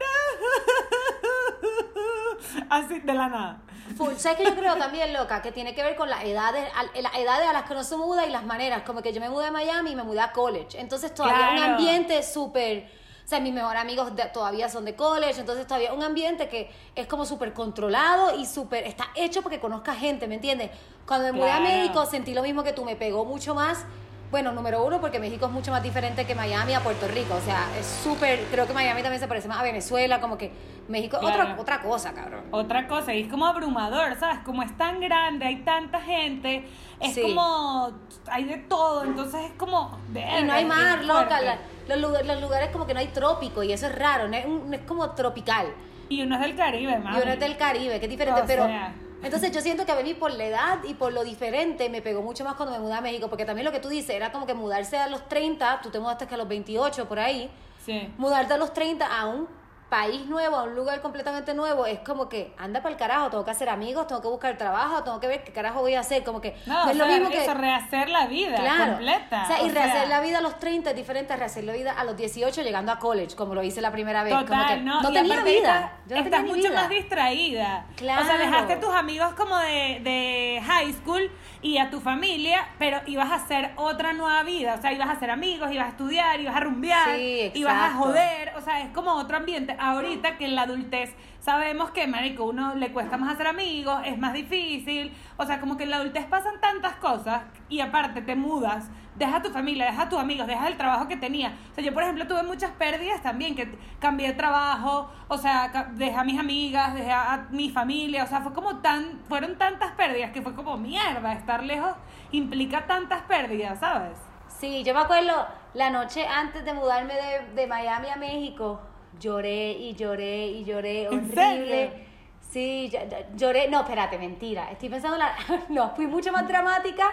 Así, 2.70 3.00
de 3.00 3.14
la 3.14 3.28
nada. 3.28 3.58
Full. 3.96 4.14
¿Sabes 4.16 4.38
que 4.38 4.44
yo 4.44 4.54
creo 4.56 4.76
también, 4.76 5.12
loca? 5.12 5.42
Que 5.42 5.52
tiene 5.52 5.74
que 5.74 5.82
ver 5.82 5.96
con 5.96 6.08
las 6.08 6.24
edades, 6.24 6.70
al- 6.74 7.02
las 7.02 7.14
edades 7.16 7.48
a 7.48 7.52
las 7.52 7.64
que 7.64 7.72
uno 7.72 7.84
se 7.84 7.96
muda 7.96 8.26
y 8.26 8.30
las 8.30 8.44
maneras. 8.44 8.82
Como 8.82 9.02
que 9.02 9.12
yo 9.12 9.20
me 9.20 9.28
mudé 9.28 9.46
a 9.48 9.52
Miami 9.52 9.90
y 9.92 9.96
me 9.96 10.04
mudé 10.04 10.20
a 10.20 10.32
college. 10.32 10.80
Entonces 10.80 11.14
todavía 11.14 11.50
un 11.50 11.56
Claro. 11.56 11.72
ambiente 11.74 12.22
súper... 12.22 12.99
O 13.30 13.32
sea, 13.32 13.38
mis 13.38 13.52
mejores 13.54 13.80
amigos 13.80 14.16
de- 14.16 14.24
todavía 14.24 14.68
son 14.68 14.84
de 14.84 14.96
college, 14.96 15.38
entonces 15.38 15.64
todavía 15.64 15.92
un 15.92 16.02
ambiente 16.02 16.48
que 16.48 16.68
es 16.96 17.06
como 17.06 17.24
súper 17.24 17.52
controlado 17.52 18.36
y 18.36 18.44
súper... 18.44 18.82
Está 18.82 19.06
hecho 19.14 19.40
porque 19.42 19.60
conozca 19.60 19.94
gente, 19.94 20.26
¿me 20.26 20.34
entiendes? 20.34 20.72
Cuando 21.06 21.26
me 21.26 21.32
mudé 21.38 21.52
a 21.52 21.58
Claro. 21.58 21.76
México 21.76 22.06
sentí 22.06 22.34
lo 22.34 22.42
mismo 22.42 22.64
que 22.64 22.72
tú, 22.72 22.84
me 22.84 22.96
pegó 22.96 23.24
mucho 23.24 23.54
más... 23.54 23.84
Bueno, 24.30 24.52
número 24.52 24.84
uno, 24.84 25.00
porque 25.00 25.18
México 25.18 25.46
es 25.46 25.52
mucho 25.52 25.72
más 25.72 25.82
diferente 25.82 26.24
que 26.24 26.36
Miami 26.36 26.72
a 26.74 26.80
Puerto 26.80 27.08
Rico. 27.08 27.34
O 27.34 27.40
sea, 27.40 27.66
es 27.78 27.84
súper... 27.86 28.38
Creo 28.52 28.64
que 28.64 28.72
Miami 28.72 29.02
también 29.02 29.20
se 29.20 29.26
parece 29.26 29.48
más 29.48 29.58
a 29.58 29.62
Venezuela, 29.64 30.20
como 30.20 30.38
que 30.38 30.52
México 30.86 31.16
es 31.16 31.22
otra, 31.24 31.46
Claro. 31.46 31.60
otra 31.60 31.80
cosa, 31.80 32.12
cabrón. 32.12 32.44
Otra 32.52 32.86
cosa, 32.86 33.12
y 33.12 33.22
es 33.22 33.28
como 33.28 33.44
abrumador, 33.46 34.14
¿sabes? 34.20 34.38
Como 34.44 34.62
es 34.62 34.76
tan 34.76 35.00
grande, 35.00 35.46
hay 35.46 35.56
tanta 35.62 36.00
gente, 36.00 36.64
es 37.00 37.14
Sí. 37.14 37.22
como, 37.22 37.90
hay 38.30 38.44
de 38.44 38.58
todo, 38.58 39.02
entonces 39.04 39.46
es 39.46 39.52
como... 39.54 39.98
Y 40.14 40.44
no 40.44 40.52
hay 40.52 40.64
mar, 40.64 41.04
loca. 41.04 41.40
la- 41.40 41.58
los, 41.88 41.98
lugares, 42.00 42.26
los 42.28 42.40
lugares 42.40 42.70
como 42.70 42.86
que 42.86 42.94
no 42.94 43.00
hay 43.00 43.08
trópico 43.08 43.64
y 43.64 43.72
eso 43.72 43.86
es 43.88 43.98
raro, 43.98 44.28
no 44.28 44.36
es, 44.36 44.46
un- 44.46 44.70
no 44.70 44.76
es 44.76 44.82
como 44.82 45.10
tropical. 45.10 45.66
Y 46.08 46.22
uno 46.22 46.36
es 46.36 46.40
del 46.42 46.54
Caribe, 46.54 46.98
mami. 47.00 47.18
Y 47.18 47.22
uno 47.22 47.32
es 47.32 47.40
del 47.40 47.56
Caribe, 47.56 47.98
que 47.98 48.06
es 48.06 48.10
diferente, 48.10 48.42
O 48.42 48.46
pero, 48.46 48.66
sea. 48.66 48.92
Entonces 49.22 49.52
yo 49.52 49.60
siento 49.60 49.84
que 49.84 49.92
a 49.92 49.96
mí 50.02 50.14
por 50.14 50.32
la 50.32 50.44
edad 50.44 50.78
y 50.84 50.94
por 50.94 51.12
lo 51.12 51.24
diferente 51.24 51.88
me 51.90 52.00
pegó 52.02 52.22
mucho 52.22 52.44
más 52.44 52.54
cuando 52.54 52.74
me 52.74 52.80
mudé 52.80 52.94
a 52.94 53.00
México, 53.00 53.28
porque 53.28 53.44
también 53.44 53.64
lo 53.66 53.72
que 53.72 53.80
tú 53.80 53.88
dices 53.88 54.10
era 54.16 54.32
como 54.32 54.46
que 54.46 54.54
mudarse 54.54 54.96
a 54.98 55.08
los 55.08 55.28
30, 55.28 55.80
tú 55.82 55.90
te 55.90 55.98
mudaste 56.00 56.26
que 56.26 56.34
a 56.34 56.38
los 56.38 56.48
28 56.48 57.06
por 57.08 57.18
ahí, 57.18 57.50
Sí. 57.84 58.12
mudarte 58.18 58.54
a 58.54 58.56
los 58.56 58.72
30 58.72 59.06
a 59.06 59.26
un 59.26 59.48
país 59.90 60.24
nuevo, 60.26 60.56
a 60.56 60.62
un 60.62 60.74
lugar 60.74 61.00
completamente 61.02 61.52
nuevo, 61.52 61.84
es 61.84 61.98
como 61.98 62.28
que 62.28 62.54
anda 62.56 62.80
para 62.80 62.92
el 62.94 62.98
carajo, 62.98 63.28
tengo 63.28 63.44
que 63.44 63.50
hacer 63.50 63.68
amigos, 63.68 64.06
tengo 64.06 64.22
que 64.22 64.28
buscar 64.28 64.56
trabajo, 64.56 65.02
tengo 65.02 65.20
que 65.20 65.26
ver 65.26 65.44
qué 65.44 65.52
carajo 65.52 65.80
voy 65.80 65.94
a 65.94 66.00
hacer, 66.00 66.24
como 66.24 66.40
que 66.40 66.56
No, 66.66 66.88
es 66.88 66.96
lo 66.96 67.06
mismo 67.06 67.28
que... 67.28 67.42
eso, 67.42 67.52
rehacer 67.54 68.08
la 68.08 68.26
vida 68.28 68.56
Claro. 68.56 68.92
completa. 68.92 69.42
O 69.42 69.46
sea, 69.46 69.62
y 69.62 69.70
rehacer 69.70 70.08
la 70.08 70.20
vida 70.20 70.38
a 70.38 70.40
los 70.40 70.58
30 70.58 70.90
es 70.90 70.96
diferente 70.96 71.32
a 71.32 71.36
rehacer 71.36 71.64
la 71.64 71.72
vida 71.72 71.92
a 71.92 72.04
los 72.04 72.16
18 72.16 72.62
llegando 72.62 72.92
a 72.92 72.98
college, 72.98 73.34
como 73.36 73.54
lo 73.54 73.62
hice 73.62 73.80
la 73.80 73.90
primera 73.90 74.22
vez. 74.22 74.32
como 74.46 74.66
que 74.66 74.76
¿no? 74.78 75.00
Y 75.10 75.12
tenía 75.12 75.42
vida. 75.42 75.50
Estás, 75.50 75.90
Yo 76.06 76.14
no 76.16 76.22
estás 76.22 76.24
tenía 76.24 76.40
ni 76.42 76.48
mucho 76.48 76.68
vida. 76.70 76.80
más 76.80 76.88
distraída. 76.88 77.86
Claro. 77.96 78.22
O 78.22 78.24
sea, 78.24 78.38
dejaste 78.38 78.72
a 78.74 78.80
tus 78.80 78.94
amigos 78.94 79.34
como 79.34 79.56
de, 79.58 80.00
de 80.02 80.62
high 80.66 80.92
school 80.92 81.30
y 81.62 81.78
a 81.78 81.90
tu 81.90 82.00
familia, 82.00 82.68
pero 82.78 83.00
ibas 83.06 83.30
a 83.30 83.34
hacer 83.34 83.72
otra 83.76 84.12
nueva 84.12 84.42
vida. 84.44 84.76
O 84.78 84.80
sea, 84.80 84.92
ibas 84.92 85.08
a 85.08 85.12
hacer 85.12 85.30
amigos, 85.30 85.70
ibas 85.72 85.86
a 85.86 85.90
estudiar, 85.90 86.40
ibas 86.40 86.56
a 86.56 86.60
rumbear, 86.60 87.16
Sí, 87.16 87.50
ibas 87.54 87.74
a 87.74 87.94
joder. 87.94 88.52
O 88.56 88.60
sea, 88.60 88.80
es 88.80 88.88
como 88.94 89.12
otro 89.14 89.36
ambiente. 89.36 89.76
Ahorita 89.80 90.36
que 90.36 90.44
en 90.44 90.56
la 90.56 90.62
adultez 90.62 91.16
sabemos 91.40 91.90
que, 91.90 92.06
marico, 92.06 92.44
uno 92.44 92.74
le 92.74 92.92
cuesta 92.92 93.16
más 93.16 93.32
hacer 93.32 93.46
amigos, 93.46 94.02
es 94.04 94.18
más 94.18 94.34
difícil. 94.34 95.10
O 95.38 95.46
sea, 95.46 95.58
como 95.58 95.78
que 95.78 95.84
en 95.84 95.90
la 95.90 95.96
adultez 95.96 96.26
pasan 96.26 96.60
tantas 96.60 96.96
cosas 96.96 97.44
y 97.70 97.80
aparte 97.80 98.20
te 98.20 98.36
mudas, 98.36 98.90
deja 99.16 99.36
a 99.36 99.42
tu 99.42 99.48
familia, 99.48 99.86
deja 99.86 100.02
a 100.02 100.08
tus 100.10 100.18
amigos, 100.18 100.46
deja 100.46 100.68
el 100.68 100.76
trabajo 100.76 101.08
que 101.08 101.16
tenía. 101.16 101.54
O 101.72 101.74
sea, 101.74 101.82
yo, 101.82 101.94
por 101.94 102.02
ejemplo, 102.02 102.26
tuve 102.26 102.42
muchas 102.42 102.72
pérdidas 102.72 103.22
también, 103.22 103.54
que 103.54 103.74
cambié 104.00 104.28
de 104.28 104.34
trabajo, 104.34 105.10
o 105.28 105.38
sea, 105.38 105.88
dejé 105.94 106.14
a 106.14 106.24
mis 106.24 106.38
amigas, 106.38 106.92
dejé 106.92 107.12
a 107.12 107.46
mi 107.50 107.70
familia, 107.70 108.24
o 108.24 108.26
sea, 108.26 108.42
fue 108.42 108.52
como 108.52 108.76
tan, 108.80 109.20
fueron 109.28 109.56
tantas 109.56 109.92
pérdidas 109.92 110.32
que 110.32 110.42
fue 110.42 110.54
como 110.54 110.76
mierda, 110.76 111.32
estar 111.32 111.64
lejos 111.64 111.94
implica 112.32 112.86
tantas 112.86 113.22
pérdidas, 113.22 113.80
¿sabes? 113.80 114.18
Sí, 114.46 114.82
yo 114.84 114.92
me 114.92 115.00
acuerdo 115.00 115.46
la 115.72 115.88
noche 115.88 116.26
antes 116.26 116.64
de 116.66 116.74
mudarme 116.74 117.14
de, 117.14 117.54
de 117.54 117.66
Miami 117.66 118.08
a 118.10 118.16
México, 118.16 118.80
lloré 119.20 119.70
y 119.72 119.94
lloré 119.94 120.46
y 120.46 120.64
lloré, 120.64 121.02
¿En 121.04 121.08
horrible. 121.08 122.10
Sí, 122.50 122.90
lloré, 123.36 123.68
no, 123.68 123.80
espérate, 123.82 124.18
mentira, 124.18 124.72
estoy 124.72 124.88
pensando, 124.88 125.16
la, 125.16 125.32
no, 125.68 125.90
fui 125.94 126.06
mucho 126.08 126.32
más 126.32 126.48
dramática. 126.48 127.08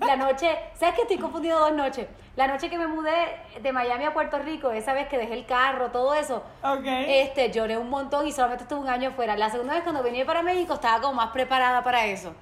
La 0.00 0.16
noche, 0.16 0.48
¿sabes 0.74 0.96
que 0.96 1.02
estoy 1.02 1.16
confundido 1.18 1.60
dos 1.60 1.72
noches? 1.72 2.06
La 2.34 2.48
noche 2.48 2.68
que 2.68 2.76
me 2.76 2.88
mudé 2.88 3.12
de 3.62 3.72
Miami 3.72 4.04
a 4.04 4.12
Puerto 4.12 4.36
Rico, 4.38 4.70
esa 4.72 4.92
vez 4.92 5.06
que 5.08 5.16
dejé 5.16 5.32
el 5.34 5.46
carro, 5.46 5.90
todo 5.92 6.12
eso, 6.14 6.42
Ok. 6.62 6.84
este, 6.84 7.52
lloré 7.52 7.78
un 7.78 7.88
montón 7.88 8.26
y 8.26 8.32
solamente 8.32 8.64
estuve 8.64 8.80
un 8.80 8.88
año 8.88 9.12
fuera. 9.12 9.36
La 9.36 9.48
segunda 9.48 9.74
vez 9.74 9.84
cuando 9.84 10.02
vine 10.02 10.24
para 10.24 10.42
México 10.42 10.74
estaba 10.74 11.00
como 11.00 11.14
más 11.14 11.30
preparada 11.30 11.82
para 11.84 12.04
eso. 12.06 12.32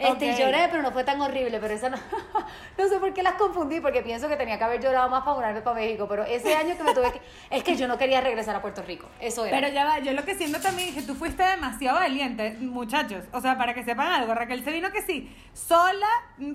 Este, 0.00 0.26
y 0.26 0.36
lloré, 0.36 0.68
pero 0.70 0.82
no 0.82 0.92
fue 0.92 1.04
tan 1.04 1.20
horrible, 1.20 1.58
pero 1.60 1.74
esa 1.74 1.90
no, 1.90 1.96
no 2.78 2.88
sé 2.88 2.98
por 2.98 3.12
qué 3.12 3.22
las 3.22 3.34
confundí, 3.34 3.80
porque 3.80 4.02
pienso 4.02 4.28
que 4.28 4.36
tenía 4.36 4.58
que 4.58 4.64
haber 4.64 4.80
llorado 4.80 5.08
más 5.10 5.22
para 5.22 5.36
mudarme 5.36 5.60
para 5.60 5.76
México, 5.76 6.06
pero 6.08 6.24
ese 6.24 6.54
año 6.54 6.76
que 6.76 6.82
me 6.82 6.94
tuve 6.94 7.12
que, 7.12 7.20
es 7.56 7.62
que 7.62 7.76
yo 7.76 7.86
no 7.86 7.98
quería 7.98 8.20
regresar 8.20 8.56
a 8.56 8.62
Puerto 8.62 8.82
Rico, 8.82 9.08
eso 9.20 9.44
era. 9.44 9.56
Pero 9.56 9.72
ya 9.72 9.84
va, 9.84 9.98
yo 9.98 10.12
lo 10.12 10.24
que 10.24 10.34
siento 10.34 10.60
también 10.60 10.88
es 10.88 10.94
que 10.94 11.02
tú 11.02 11.14
fuiste 11.14 11.42
demasiado 11.42 11.98
valiente, 11.98 12.56
muchachos. 12.60 13.24
O 13.32 13.40
sea, 13.40 13.58
para 13.58 13.74
que 13.74 13.84
sepan 13.84 14.12
algo, 14.12 14.34
Raquel 14.34 14.64
se 14.64 14.72
vino 14.72 14.90
que 14.90 15.02
sí, 15.02 15.34
sola, 15.52 16.08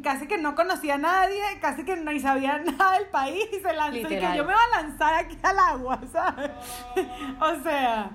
casi 0.03 0.27
que 0.27 0.37
no 0.37 0.55
conocía 0.55 0.95
a 0.95 0.97
nadie, 0.99 1.41
casi 1.61 1.85
que 1.85 1.95
ni 1.95 2.19
sabía 2.19 2.57
nada 2.77 2.93
del 2.93 3.07
país 3.07 3.45
y 3.51 3.59
se 3.59 3.73
lanzó. 3.73 3.97
Y 3.97 4.03
Literal. 4.03 4.31
que 4.31 4.37
yo 4.37 4.45
me 4.45 4.53
voy 4.53 4.63
a 4.73 4.81
lanzar 4.81 5.13
aquí 5.13 5.37
al 5.43 5.59
agua, 5.59 5.99
¿sabes? 6.11 6.51
o 7.39 7.63
sea, 7.63 8.09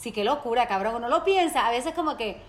Sí, 0.00 0.12
qué 0.12 0.24
locura, 0.24 0.66
cabrón, 0.66 0.94
uno 0.94 1.10
lo 1.10 1.24
piensa, 1.24 1.66
a 1.66 1.70
veces 1.70 1.92
como 1.92 2.16
que, 2.16 2.40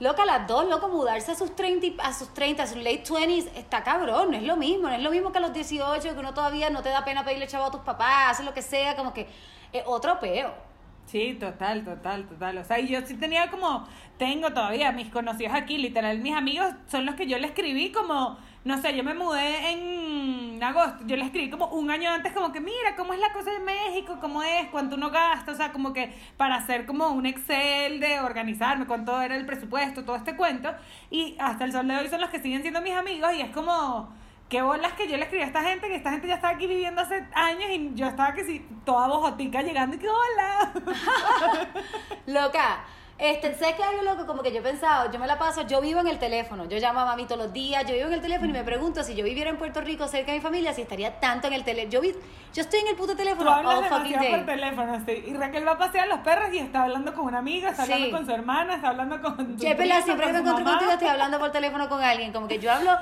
loca, 0.00 0.24
las 0.24 0.46
dos, 0.46 0.66
loco, 0.68 0.88
mudarse 0.88 1.32
a 1.32 1.34
sus 1.34 1.54
30, 1.56 1.86
y- 1.86 1.96
a 2.02 2.12
sus 2.12 2.32
30, 2.34 2.62
a 2.62 2.66
sus 2.66 2.76
late 2.78 3.02
20s, 3.04 3.48
está 3.56 3.82
cabrón, 3.82 4.30
no 4.30 4.36
es 4.36 4.42
lo 4.44 4.56
mismo, 4.56 4.88
no 4.88 4.94
es 4.94 5.02
lo 5.02 5.10
mismo 5.10 5.32
que 5.32 5.38
a 5.38 5.40
los 5.40 5.52
18, 5.52 6.14
que 6.14 6.18
uno 6.20 6.34
todavía 6.34 6.70
no 6.70 6.82
te 6.82 6.88
da 6.90 7.04
pena 7.04 7.24
pedirle 7.24 7.46
chavo 7.48 7.64
a 7.66 7.70
tus 7.70 7.80
papás, 7.80 8.30
hacer 8.32 8.44
lo 8.44 8.54
que 8.54 8.62
sea, 8.62 8.94
como 8.96 9.12
que 9.12 9.26
es 9.72 9.82
otro 9.86 10.18
peo. 10.20 10.67
Sí, 11.08 11.36
total, 11.40 11.84
total, 11.84 12.26
total. 12.28 12.58
O 12.58 12.64
sea, 12.64 12.78
y 12.78 12.88
yo 12.88 13.00
sí 13.02 13.14
tenía 13.14 13.50
como, 13.50 13.86
tengo 14.18 14.50
todavía 14.52 14.92
mis 14.92 15.08
conocidos 15.08 15.54
aquí, 15.54 15.78
literal, 15.78 16.18
mis 16.18 16.34
amigos 16.34 16.68
son 16.86 17.06
los 17.06 17.14
que 17.14 17.26
yo 17.26 17.38
le 17.38 17.46
escribí 17.48 17.90
como, 17.90 18.38
no 18.64 18.80
sé, 18.80 18.96
yo 18.96 19.02
me 19.02 19.14
mudé 19.14 19.72
en 19.72 20.62
agosto, 20.62 21.04
yo 21.06 21.16
le 21.16 21.24
escribí 21.24 21.50
como 21.50 21.66
un 21.68 21.90
año 21.90 22.10
antes 22.10 22.32
como 22.32 22.52
que 22.52 22.60
mira 22.60 22.94
cómo 22.96 23.12
es 23.12 23.20
la 23.20 23.32
cosa 23.32 23.50
de 23.50 23.60
México, 23.60 24.18
cómo 24.20 24.42
es, 24.42 24.68
cuánto 24.70 24.96
uno 24.96 25.10
gasta, 25.10 25.52
o 25.52 25.54
sea, 25.54 25.72
como 25.72 25.92
que 25.92 26.12
para 26.36 26.56
hacer 26.56 26.84
como 26.84 27.08
un 27.08 27.26
Excel 27.26 28.00
de 28.00 28.20
organizarme, 28.20 28.86
cuánto 28.86 29.20
era 29.20 29.36
el 29.36 29.46
presupuesto, 29.46 30.04
todo 30.04 30.16
este 30.16 30.36
cuento, 30.36 30.74
y 31.10 31.36
hasta 31.38 31.64
el 31.64 31.72
sol 31.72 31.88
de 31.88 31.96
hoy 31.96 32.08
son 32.08 32.20
los 32.20 32.30
que 32.30 32.40
siguen 32.40 32.62
siendo 32.62 32.80
mis 32.82 32.94
amigos 32.94 33.32
y 33.34 33.40
es 33.40 33.50
como... 33.50 34.27
Qué 34.48 34.62
bolas 34.62 34.94
que 34.94 35.06
yo 35.06 35.16
le 35.18 35.24
escribí 35.24 35.42
a 35.42 35.46
esta 35.46 35.62
gente, 35.62 35.88
que 35.88 35.96
esta 35.96 36.10
gente 36.10 36.26
ya 36.26 36.36
estaba 36.36 36.54
aquí 36.54 36.66
viviendo 36.66 37.02
hace 37.02 37.22
años 37.34 37.68
y 37.70 37.90
yo 37.94 38.06
estaba 38.06 38.32
que 38.32 38.44
sí, 38.44 38.66
toda 38.86 39.06
bojotica 39.06 39.60
llegando 39.60 39.96
y 39.96 39.98
que 39.98 40.08
hola. 40.08 40.72
Loca, 42.26 42.80
este, 43.18 43.54
sé 43.56 43.74
que 43.76 43.82
algo 43.82 44.02
loco, 44.02 44.26
como 44.26 44.42
que 44.42 44.50
yo 44.52 44.60
he 44.60 44.62
pensado, 44.62 45.10
yo 45.10 45.18
me 45.18 45.26
la 45.26 45.38
paso, 45.38 45.66
yo 45.66 45.80
vivo 45.82 46.00
en 46.00 46.06
el 46.06 46.18
teléfono, 46.18 46.66
yo 46.66 46.78
llamo 46.78 47.00
a 47.00 47.04
mami 47.04 47.24
todos 47.24 47.42
los 47.42 47.52
días, 47.52 47.84
yo 47.84 47.92
vivo 47.94 48.06
en 48.06 48.14
el 48.14 48.20
teléfono 48.22 48.48
y 48.48 48.52
me 48.52 48.62
pregunto 48.64 49.02
si 49.02 49.14
yo 49.14 49.24
viviera 49.24 49.50
en 49.50 49.56
Puerto 49.58 49.80
Rico 49.82 50.06
cerca 50.08 50.30
de 50.32 50.38
mi 50.38 50.42
familia, 50.42 50.72
si 50.72 50.82
estaría 50.82 51.18
tanto 51.20 51.48
en 51.48 51.52
el 51.54 51.64
teléfono. 51.64 51.90
Yo, 51.90 52.00
vi, 52.00 52.14
yo 52.54 52.62
estoy 52.62 52.80
en 52.80 52.88
el 52.88 52.94
puto 52.96 53.12
Tú 53.12 53.18
teléfono 53.18 53.50
hablas 53.50 53.74
all 53.74 53.84
fucking 53.84 54.12
demasiado 54.12 54.36
por 54.36 54.46
teléfono, 54.46 55.02
sí. 55.04 55.24
Y 55.26 55.34
Raquel 55.34 55.66
va 55.66 55.72
a 55.72 55.78
pasear 55.78 56.04
a 56.04 56.08
los 56.08 56.20
perros 56.20 56.48
y 56.54 56.58
está 56.58 56.84
hablando 56.84 57.12
con 57.12 57.26
una 57.26 57.38
amiga, 57.38 57.70
está 57.70 57.84
Sí. 57.84 57.92
hablando 57.92 58.16
con 58.16 58.26
su 58.26 58.32
hermana, 58.32 58.74
está 58.76 58.88
hablando 58.90 59.20
con 59.20 59.36
tu 59.36 59.62
Che, 59.62 59.74
pelá, 59.74 59.96
prima, 59.96 60.02
siempre 60.04 60.26
que 60.28 60.32
con 60.32 60.42
me 60.44 60.48
su 60.48 60.50
encuentro 60.50 60.72
contigo 60.72 60.92
estoy 60.92 61.08
hablando 61.14 61.38
por 61.38 61.50
teléfono 61.50 61.88
con 61.88 62.02
alguien, 62.02 62.32
como 62.32 62.46
que 62.48 62.58
yo 62.60 62.72
hablo, 62.72 62.96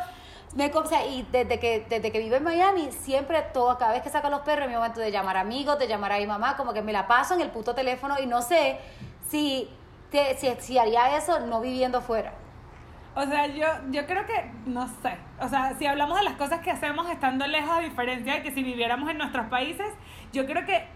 me, 0.54 0.66
o 0.72 0.86
sea, 0.86 1.04
y 1.06 1.22
desde 1.30 1.58
que, 1.58 1.86
desde 1.88 2.10
que 2.12 2.18
vivo 2.18 2.36
en 2.36 2.44
Miami, 2.44 2.90
siempre 2.92 3.42
todo, 3.52 3.76
cada 3.78 3.92
vez 3.92 4.02
que 4.02 4.08
saco 4.10 4.28
a 4.28 4.30
los 4.30 4.40
perros, 4.40 4.68
mi 4.68 4.74
momento 4.74 5.00
de 5.00 5.10
llamar 5.10 5.36
a 5.36 5.40
amigos, 5.40 5.78
de 5.78 5.86
llamar 5.88 6.12
a 6.12 6.18
mi 6.18 6.26
mamá, 6.26 6.56
como 6.56 6.72
que 6.72 6.82
me 6.82 6.92
la 6.92 7.06
paso 7.06 7.34
en 7.34 7.40
el 7.42 7.50
puto 7.50 7.74
teléfono 7.74 8.16
y 8.18 8.26
no 8.26 8.40
sé 8.42 8.78
si, 9.28 9.68
te- 10.10 10.36
si, 10.38 10.48
si 10.60 10.78
haría 10.78 11.16
eso 11.16 11.40
no 11.40 11.60
viviendo 11.60 12.00
fuera. 12.00 12.32
O 13.14 13.22
sea, 13.24 13.46
yo, 13.46 13.66
yo 13.90 14.06
creo 14.06 14.26
que, 14.26 14.50
no 14.66 14.86
sé. 15.02 15.16
O 15.40 15.48
sea, 15.48 15.74
si 15.78 15.86
hablamos 15.86 16.18
de 16.18 16.24
las 16.24 16.34
cosas 16.34 16.60
que 16.60 16.70
hacemos 16.70 17.08
estando 17.10 17.46
lejos, 17.46 17.70
a 17.70 17.80
diferencia 17.80 18.34
de 18.34 18.42
que 18.42 18.50
si 18.52 18.62
viviéramos 18.62 19.10
en 19.10 19.18
nuestros 19.18 19.46
países, 19.46 19.86
yo 20.32 20.44
creo 20.44 20.66
que 20.66 20.86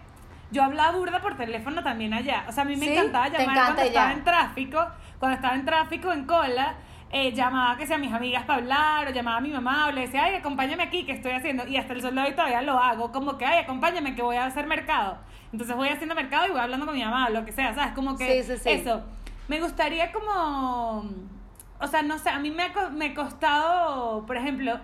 yo 0.51 0.63
hablaba 0.63 0.95
burda 0.97 1.19
por 1.21 1.35
teléfono 1.35 1.81
también 1.81 2.13
allá. 2.13 2.45
O 2.47 2.51
sea, 2.51 2.63
a 2.63 2.65
mí 2.65 2.75
me 2.75 2.85
¿Sí? 2.85 2.93
encantaba 2.93 3.25
¿Te 3.25 3.39
llamar 3.39 3.55
encanta 3.55 3.73
cuando 3.73 3.81
estaba 3.83 4.11
en 4.13 4.23
tráfico, 4.23 4.87
cuando 5.19 5.35
estaba 5.35 5.55
en 5.55 5.65
tráfico 5.65 6.11
en 6.13 6.25
cola. 6.25 6.75
Eh, 7.11 7.31
llamaba 7.33 7.77
que 7.77 7.85
sea 7.87 7.97
a 7.97 7.99
mis 7.99 8.13
amigas 8.13 8.43
para 8.45 8.59
hablar, 8.59 9.07
o 9.07 9.11
llamaba 9.11 9.37
a 9.37 9.41
mi 9.41 9.49
mamá, 9.51 9.87
o 9.87 9.91
le 9.91 10.01
decía, 10.01 10.23
ay, 10.25 10.35
acompáñame 10.35 10.83
aquí, 10.83 11.05
que 11.05 11.11
estoy 11.11 11.31
haciendo. 11.33 11.67
Y 11.67 11.77
hasta 11.77 11.93
el 11.93 12.01
sol 12.01 12.15
de 12.15 12.21
hoy 12.21 12.31
todavía 12.31 12.61
lo 12.61 12.77
hago, 12.79 13.11
como 13.11 13.37
que, 13.37 13.45
ay, 13.45 13.59
acompáñame, 13.63 14.15
que 14.15 14.21
voy 14.21 14.37
a 14.37 14.45
hacer 14.45 14.65
mercado. 14.67 15.17
Entonces 15.51 15.75
voy 15.75 15.89
haciendo 15.89 16.15
mercado 16.15 16.47
y 16.47 16.51
voy 16.51 16.59
hablando 16.61 16.85
con 16.85 16.95
mi 16.95 17.03
mamá, 17.03 17.29
lo 17.29 17.43
que 17.43 17.51
sea, 17.51 17.73
¿sabes? 17.75 17.93
Como 17.93 18.17
que 18.17 18.41
Sí, 18.43 18.53
sí, 18.53 18.57
sí. 18.63 18.69
eso. 18.69 19.03
Me 19.47 19.59
gustaría 19.59 20.11
como 20.13 21.03
o 21.83 21.87
sea, 21.87 22.03
no 22.03 22.17
sé, 22.19 22.29
a 22.29 22.37
mí 22.39 22.51
me 22.51 22.63
ha, 22.63 22.89
me 22.91 23.07
ha 23.07 23.13
costado, 23.15 24.23
por 24.27 24.37
ejemplo, 24.37 24.79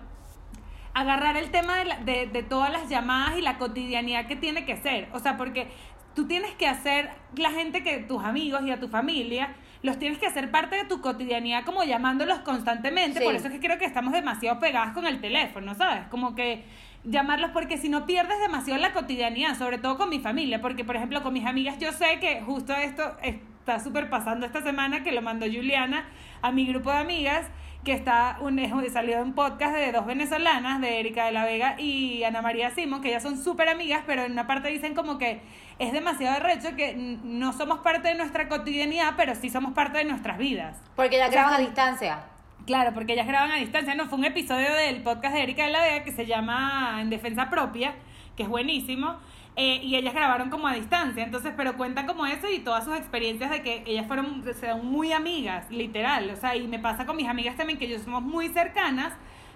agarrar 0.94 1.38
el 1.38 1.52
tema 1.52 1.78
de, 1.78 1.86
la- 1.86 2.00
de, 2.00 2.28
de 2.28 2.44
todas 2.44 2.72
las 2.72 2.90
llamadas 2.90 3.38
y 3.38 3.42
la 3.42 3.58
cotidianidad 3.58 4.26
que 4.28 4.36
tiene 4.36 4.66
que 4.66 4.78
ser. 4.78 5.08
O 5.14 5.20
sea, 5.20 5.38
porque 5.38 5.68
tú 6.16 6.28
tienes 6.28 6.52
que 6.56 6.68
hacer 6.68 7.12
la 7.36 7.52
gente 7.52 7.84
que 7.84 8.00
tus 8.00 8.24
amigos 8.24 8.64
y 8.64 8.72
a 8.72 8.80
tu 8.80 8.88
familia 8.88 9.54
los 9.84 10.00
tienes 10.00 10.18
que 10.18 10.28
hacer 10.28 10.52
parte 10.52 10.76
de 10.76 10.86
tu 10.86 11.02
cotidianidad 11.02 11.64
como 11.64 11.84
llamándolos 11.84 12.40
constantemente. 12.40 13.20
Sí. 13.20 13.26
Por 13.26 13.36
eso 13.36 13.48
es 13.48 13.54
que 13.54 13.60
creo 13.60 13.78
que 13.78 13.86
estamos 13.86 14.14
demasiado 14.14 14.60
pegadas 14.60 14.94
con 14.94 15.06
el 15.06 15.22
teléfono, 15.22 15.76
¿sabes? 15.76 16.08
Como 16.10 16.36
que 16.36 16.64
llamarlos 17.04 17.52
porque 17.52 17.78
si 17.78 17.90
no 17.90 18.06
pierdes 18.06 18.40
demasiado 18.40 18.80
la 18.82 18.94
cotidianidad, 18.94 19.58
sobre 19.58 19.78
todo 19.78 19.98
con 19.98 20.10
mi 20.10 20.20
familia, 20.20 20.62
porque 20.62 20.84
por 20.84 20.96
ejemplo 20.96 21.24
con 21.24 21.34
mis 21.34 21.46
amigas 21.46 21.78
yo 21.80 21.92
sé 21.92 22.20
que 22.20 22.42
justo 22.42 22.74
esto 22.74 23.18
está 23.22 23.80
súper 23.80 24.10
pasando 24.10 24.46
esta 24.46 24.62
semana 24.62 25.04
que 25.04 25.12
lo 25.12 25.22
mandó 25.22 25.46
Juliana 25.46 26.06
a 26.42 26.52
mi 26.52 26.66
grupo 26.66 26.92
de 26.92 26.98
amigas 26.98 27.46
que 27.84 27.94
está 27.94 28.38
un, 28.42 28.60
es- 28.60 28.94
salió 28.94 29.22
un 29.22 29.34
podcast 29.34 29.74
de 29.76 29.92
dos 29.92 30.06
venezolanas, 30.06 30.82
de 30.82 31.00
Erika 31.00 31.26
de 31.26 31.32
la 31.32 31.46
Vega 31.46 31.76
y 31.80 32.24
Ana 32.24 32.42
María 32.42 32.70
Simón, 32.72 33.02
que 33.02 33.10
ellas 33.10 33.24
son 33.24 33.38
súper 33.42 33.70
amigas, 33.70 34.04
pero 34.06 34.24
en 34.24 34.34
una 34.34 34.46
parte 34.48 34.68
dicen 34.70 34.94
como 34.94 35.18
que 35.18 35.40
es 35.80 35.92
demasiado 35.94 36.36
arrecho 36.38 36.76
que 36.76 36.96
no 36.96 37.54
somos 37.54 37.80
parte 37.80 38.10
de 38.10 38.16
nuestra 38.16 38.50
cotidianidad, 38.50 39.14
pero 39.16 39.36
sí 39.36 39.50
somos 39.50 39.74
parte 39.74 40.00
de 40.00 40.06
nuestras 40.06 40.38
vidas. 40.38 40.78
Porque 40.96 41.18
ya 41.18 41.28
O 41.28 41.32
sea, 41.32 41.42
graban 41.44 41.56
a 41.56 41.64
distancia. 41.66 42.20
Claro, 42.66 42.94
porque 42.94 43.14
ellas 43.14 43.28
graban 43.28 43.52
a 43.52 43.56
distancia. 43.56 43.96
No, 43.96 44.08
fue 44.08 44.18
un 44.18 44.26
episodio 44.26 44.74
del 44.74 45.02
podcast 45.02 45.34
de 45.36 45.44
Erika 45.44 45.66
de 45.66 45.72
la 45.72 45.82
Vega 45.82 46.04
que 46.04 46.12
se 46.12 46.26
llama 46.26 46.98
En 47.00 47.10
Defensa 47.10 47.50
Propia, 47.50 47.94
que 48.36 48.44
es 48.44 48.50
buenísimo. 48.50 49.16
Eh, 49.60 49.82
y 49.84 49.96
ellas 49.96 50.14
grabaron 50.14 50.52
como 50.52 50.68
a 50.68 50.74
distancia. 50.74 51.24
Entonces, 51.24 51.52
pero 51.58 51.76
cuentan 51.78 52.06
como 52.06 52.28
eso 52.28 52.48
y 52.48 52.60
todas 52.60 52.86
sus 52.86 52.96
experiencias 52.96 53.50
de 53.50 53.64
que 53.64 53.84
ellas 53.88 54.06
fueron, 54.06 54.44
son 54.60 54.86
muy 54.86 55.12
amigas, 55.12 55.70
literal. 55.72 56.30
O 56.30 56.36
sea, 56.36 56.56
y 56.56 56.68
me 56.68 56.78
pasa 56.78 57.08
con 57.08 57.16
mis 57.18 57.28
amigas 57.28 57.58
también 57.58 57.80
que 57.80 57.88
yo 57.88 57.98
somos 57.98 58.22
muy 58.22 58.50
cercanas, 58.50 59.14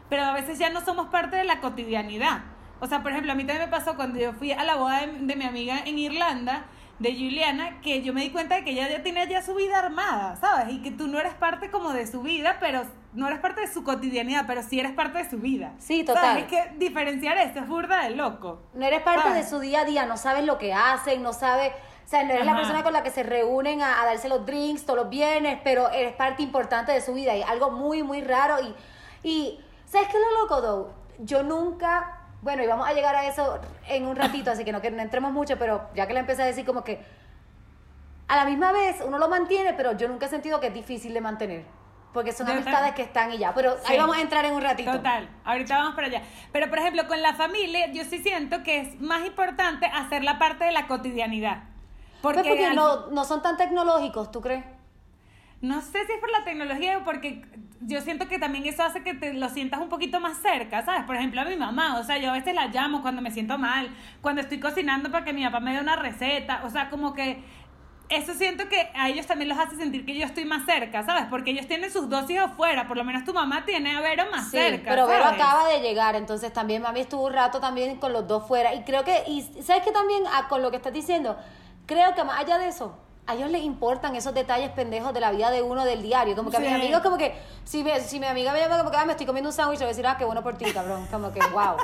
pero 0.10 0.24
a 0.24 0.34
veces 0.34 0.58
ya 0.58 0.72
no 0.72 0.82
somos 0.82 1.10
parte 1.10 1.36
de 1.38 1.44
la 1.44 1.62
cotidianidad. 1.62 2.42
O 2.80 2.88
sea, 2.88 3.04
por 3.04 3.12
ejemplo, 3.12 3.32
a 3.32 3.36
mí 3.36 3.44
también 3.44 3.70
me 3.70 3.72
pasó 3.72 3.96
cuando 3.96 4.20
yo 4.20 4.34
fui 4.34 4.52
a 4.52 4.64
la 4.64 4.76
boda 4.76 5.06
de, 5.06 5.20
de 5.20 5.36
mi 5.36 5.46
amiga 5.46 5.84
en 5.86 6.00
Irlanda. 6.00 6.66
De 7.02 7.14
Juliana 7.14 7.82
que 7.82 8.04
yo 8.04 8.14
me 8.14 8.22
di 8.22 8.30
cuenta 8.30 8.56
de 8.56 8.64
que 8.64 8.72
ella 8.72 8.88
ya 8.88 9.02
tiene 9.02 9.28
ya 9.28 9.42
su 9.42 9.56
vida 9.56 9.80
armada, 9.80 10.36
¿sabes? 10.36 10.74
Y 10.74 10.82
que 10.84 10.92
tú 10.92 11.08
no 11.08 11.20
eres 11.20 11.34
parte 11.34 11.72
como 11.72 11.94
de 11.94 12.06
su 12.06 12.22
vida, 12.22 12.58
pero 12.60 12.84
no 13.14 13.28
eres 13.28 13.40
parte 13.40 13.62
de 13.62 13.68
su 13.68 13.84
cotidianidad, 13.84 14.46
pero 14.46 14.62
sí 14.62 14.80
eres 14.80 14.92
parte 14.92 15.18
de 15.18 15.30
su 15.30 15.38
vida. 15.38 15.74
Sí, 15.80 16.04
total. 16.04 16.24
¿Sabes? 16.24 16.44
Es 16.44 16.50
que 16.50 16.78
diferenciar 16.78 17.38
esto 17.40 17.60
es 17.60 17.68
burda 17.68 18.04
de 18.04 18.12
loco. 18.12 18.62
No 18.76 18.86
eres 18.86 19.02
parte 19.02 19.30
¿Sabes? 19.30 19.46
de 19.46 19.50
su 19.50 19.60
día 19.60 19.82
a 19.82 19.86
día, 19.86 20.06
no 20.06 20.16
sabes 20.16 20.46
lo 20.46 20.60
que 20.60 20.74
hacen, 20.74 21.24
no 21.24 21.34
sabes, 21.34 21.74
o 22.06 22.08
sea, 22.08 22.24
no 22.24 22.34
eres 22.34 22.46
la 22.46 22.56
persona 22.56 22.84
con 22.84 22.94
la 22.94 23.02
que 23.02 23.10
se 23.10 23.24
reúnen 23.24 23.82
a, 23.82 24.02
a 24.02 24.06
darse 24.06 24.30
los 24.30 24.46
drinks 24.46 24.86
todos 24.86 25.00
los 25.00 25.10
viernes, 25.10 25.60
pero 25.64 25.90
eres 25.90 26.14
parte 26.14 26.44
importante 26.44 26.92
de 26.92 27.02
su 27.02 27.16
vida 27.16 27.36
y 27.36 27.42
algo 27.42 27.72
muy, 27.72 28.04
muy 28.04 28.22
raro 28.22 28.58
y, 28.62 28.76
y 29.28 29.60
¿sabes 29.86 30.08
qué 30.10 30.18
es 30.18 30.24
lo 30.24 30.42
loco, 30.42 30.62
though? 30.62 30.94
Yo 31.18 31.42
nunca, 31.42 32.21
bueno, 32.42 32.64
y 32.64 32.68
vamos 32.68 32.88
a 32.88 32.94
llegar 32.94 33.16
a 33.16 33.28
eso 33.28 33.60
en 33.88 34.08
un 34.08 34.16
ratito, 34.16 34.52
así 34.52 34.64
que 34.66 34.72
no, 34.72 34.82
que 34.82 34.90
no 34.92 35.02
entremos 35.02 35.32
mucho, 35.32 35.58
pero 35.58 35.90
ya 35.96 36.08
que 36.08 36.14
le 36.14 36.20
empecé 36.20 36.42
a 36.42 36.46
decir 36.46 36.66
como 36.66 36.84
que 36.84 37.04
a 38.28 38.36
la 38.36 38.46
misma 38.46 38.72
vez 38.72 38.98
uno 39.06 39.18
lo 39.20 39.28
mantiene, 39.30 39.74
pero 39.74 39.92
yo 39.98 40.08
nunca 40.08 40.26
he 40.26 40.30
sentido 40.30 40.60
que 40.60 40.68
es 40.68 40.74
difícil 40.74 41.14
de 41.14 41.22
mantener, 41.22 41.66
porque 42.14 42.32
son 42.32 42.48
Yo 42.48 42.54
amistades 42.54 42.94
que 42.94 43.02
están 43.04 43.32
y 43.32 43.38
ya, 43.38 43.54
pero 43.54 43.74
Sí. 43.78 43.84
ahí 43.94 43.98
vamos 43.98 44.18
a 44.18 44.22
entrar 44.22 44.46
en 44.46 44.54
un 44.54 44.62
ratito. 44.62 44.92
Total, 44.92 45.30
ahorita 45.44 45.78
vamos 45.78 45.96
para 45.96 46.08
allá. 46.08 46.22
Pero 46.52 46.70
por 46.70 46.80
ejemplo, 46.80 47.08
con 47.08 47.22
la 47.22 47.34
familia, 47.34 47.92
yo 47.92 48.04
sí 48.06 48.20
siento 48.24 48.64
que 48.64 48.80
es 48.80 49.00
más 49.02 49.26
importante 49.26 49.86
hacer 49.86 50.24
la 50.24 50.40
parte 50.40 50.64
de 50.66 50.72
la 50.72 50.88
cotidianidad. 50.88 51.64
Pues 52.22 52.36
Porque, 52.36 52.50
porque 52.50 52.66
al- 52.68 52.76
no, 52.76 53.08
no 53.08 53.26
son 53.26 53.42
tan 53.42 53.58
tecnológicos, 53.58 54.32
¿tú 54.32 54.42
crees? 54.42 54.64
no 55.62 55.80
sé 55.82 56.04
si 56.08 56.14
es 56.14 56.20
por 56.20 56.32
la 56.32 56.44
tecnología 56.44 56.98
o 56.98 57.04
porque 57.04 57.44
yo 57.82 58.00
siento 58.02 58.28
que 58.28 58.38
también 58.40 58.66
eso 58.66 58.84
hace 58.84 59.04
que 59.04 59.14
te 59.14 59.34
lo 59.34 59.50
sientas 59.50 59.80
un 59.80 59.90
poquito 59.90 60.20
más 60.20 60.38
cerca, 60.38 60.84
¿sabes? 60.84 61.04
Por 61.04 61.16
ejemplo, 61.16 61.42
a 61.42 61.46
mi 61.46 61.56
mamá, 61.56 62.00
o 62.00 62.04
sea, 62.04 62.18
yo 62.18 62.30
a 62.30 62.34
veces 62.34 62.54
la 62.54 62.68
llamo 62.68 63.02
cuando 63.02 63.22
me 63.22 63.32
siento 63.32 63.58
mal, 63.58 63.90
cuando 64.22 64.42
estoy 64.42 64.60
cocinando 64.60 65.12
para 65.12 65.26
que 65.26 65.34
mi 65.34 65.44
papá 65.44 65.60
me 65.60 65.74
dé 65.74 65.80
una 65.80 65.96
receta, 65.96 66.62
o 66.64 66.70
sea, 66.70 66.90
como 66.90 67.14
que 67.14 67.44
eso 68.10 68.34
siento 68.34 68.68
que 68.68 68.90
a 68.94 69.08
ellos 69.08 69.26
también 69.26 69.48
los 69.48 69.58
hace 69.58 69.78
sentir 69.78 70.06
que 70.06 70.14
yo 70.14 70.26
estoy 70.26 70.44
más 70.44 70.66
cerca, 70.66 71.02
¿sabes? 71.04 71.24
Porque 71.30 71.52
ellos 71.52 71.66
tienen 71.68 71.90
sus 71.90 72.10
dos 72.10 72.30
hijos 72.30 72.52
fuera, 72.58 72.88
por 72.88 72.98
lo 72.98 73.04
menos 73.06 73.24
tu 73.24 73.34
mamá 73.34 73.64
tiene 73.66 73.96
a 73.96 74.02
Vero 74.02 74.26
más 74.30 74.46
Sí, 74.52 74.58
cerca. 74.58 74.90
pero 74.90 75.08
Vero 75.08 75.24
acaba 75.26 75.68
de 75.70 75.80
llegar, 75.80 76.16
entonces 76.16 76.52
también 76.52 76.82
mami 76.82 77.00
estuvo 77.00 77.26
un 77.26 77.34
rato 77.34 77.62
también 77.62 77.96
con 77.98 78.12
los 78.12 78.28
dos 78.28 78.46
fuera. 78.48 78.76
Y 78.76 78.84
creo 78.84 79.06
que, 79.06 79.24
y 79.28 79.42
sabes 79.64 79.84
que 79.84 79.92
también 79.92 80.24
ah, 80.34 80.48
con 80.50 80.62
lo 80.62 80.70
que 80.72 80.78
estás 80.78 80.92
diciendo, 80.92 81.38
creo 81.86 82.14
que 82.14 82.24
más 82.26 82.40
allá 82.42 82.58
de 82.58 82.68
eso, 82.68 82.98
a 83.32 83.36
ellos 83.36 83.50
les 83.50 83.64
importan 83.64 84.16
esos 84.16 84.34
detalles 84.34 84.70
pendejos 84.72 85.14
de 85.14 85.20
la 85.20 85.32
vida 85.32 85.50
de 85.52 85.62
uno 85.62 85.86
del 85.86 86.02
diario. 86.04 86.36
Como 86.36 86.50
que 86.52 86.58
a 86.58 86.60
mis 86.60 86.70
Sí. 86.70 86.76
amigos, 86.76 87.02
como 87.02 87.18
que, 87.18 87.34
si, 87.64 87.84
me, 87.84 88.00
si 88.02 88.20
mi 88.20 88.26
amiga 88.28 88.54
me 88.54 88.60
llama 88.60 88.78
como 88.78 88.92
que 88.92 88.98
ah, 88.98 89.06
me 89.06 89.12
estoy 89.14 89.26
comiendo 89.26 89.50
un 89.50 89.54
sándwich, 89.54 89.80
le 89.80 89.86
voy 89.86 89.92
a 89.92 89.96
decir, 89.96 90.08
ah, 90.08 90.16
qué 90.18 90.26
bueno 90.26 90.44
por 90.44 90.58
ti, 90.58 90.66
cabrón. 90.72 91.08
Como 91.12 91.32
que, 91.32 91.40
wow. 91.48 91.78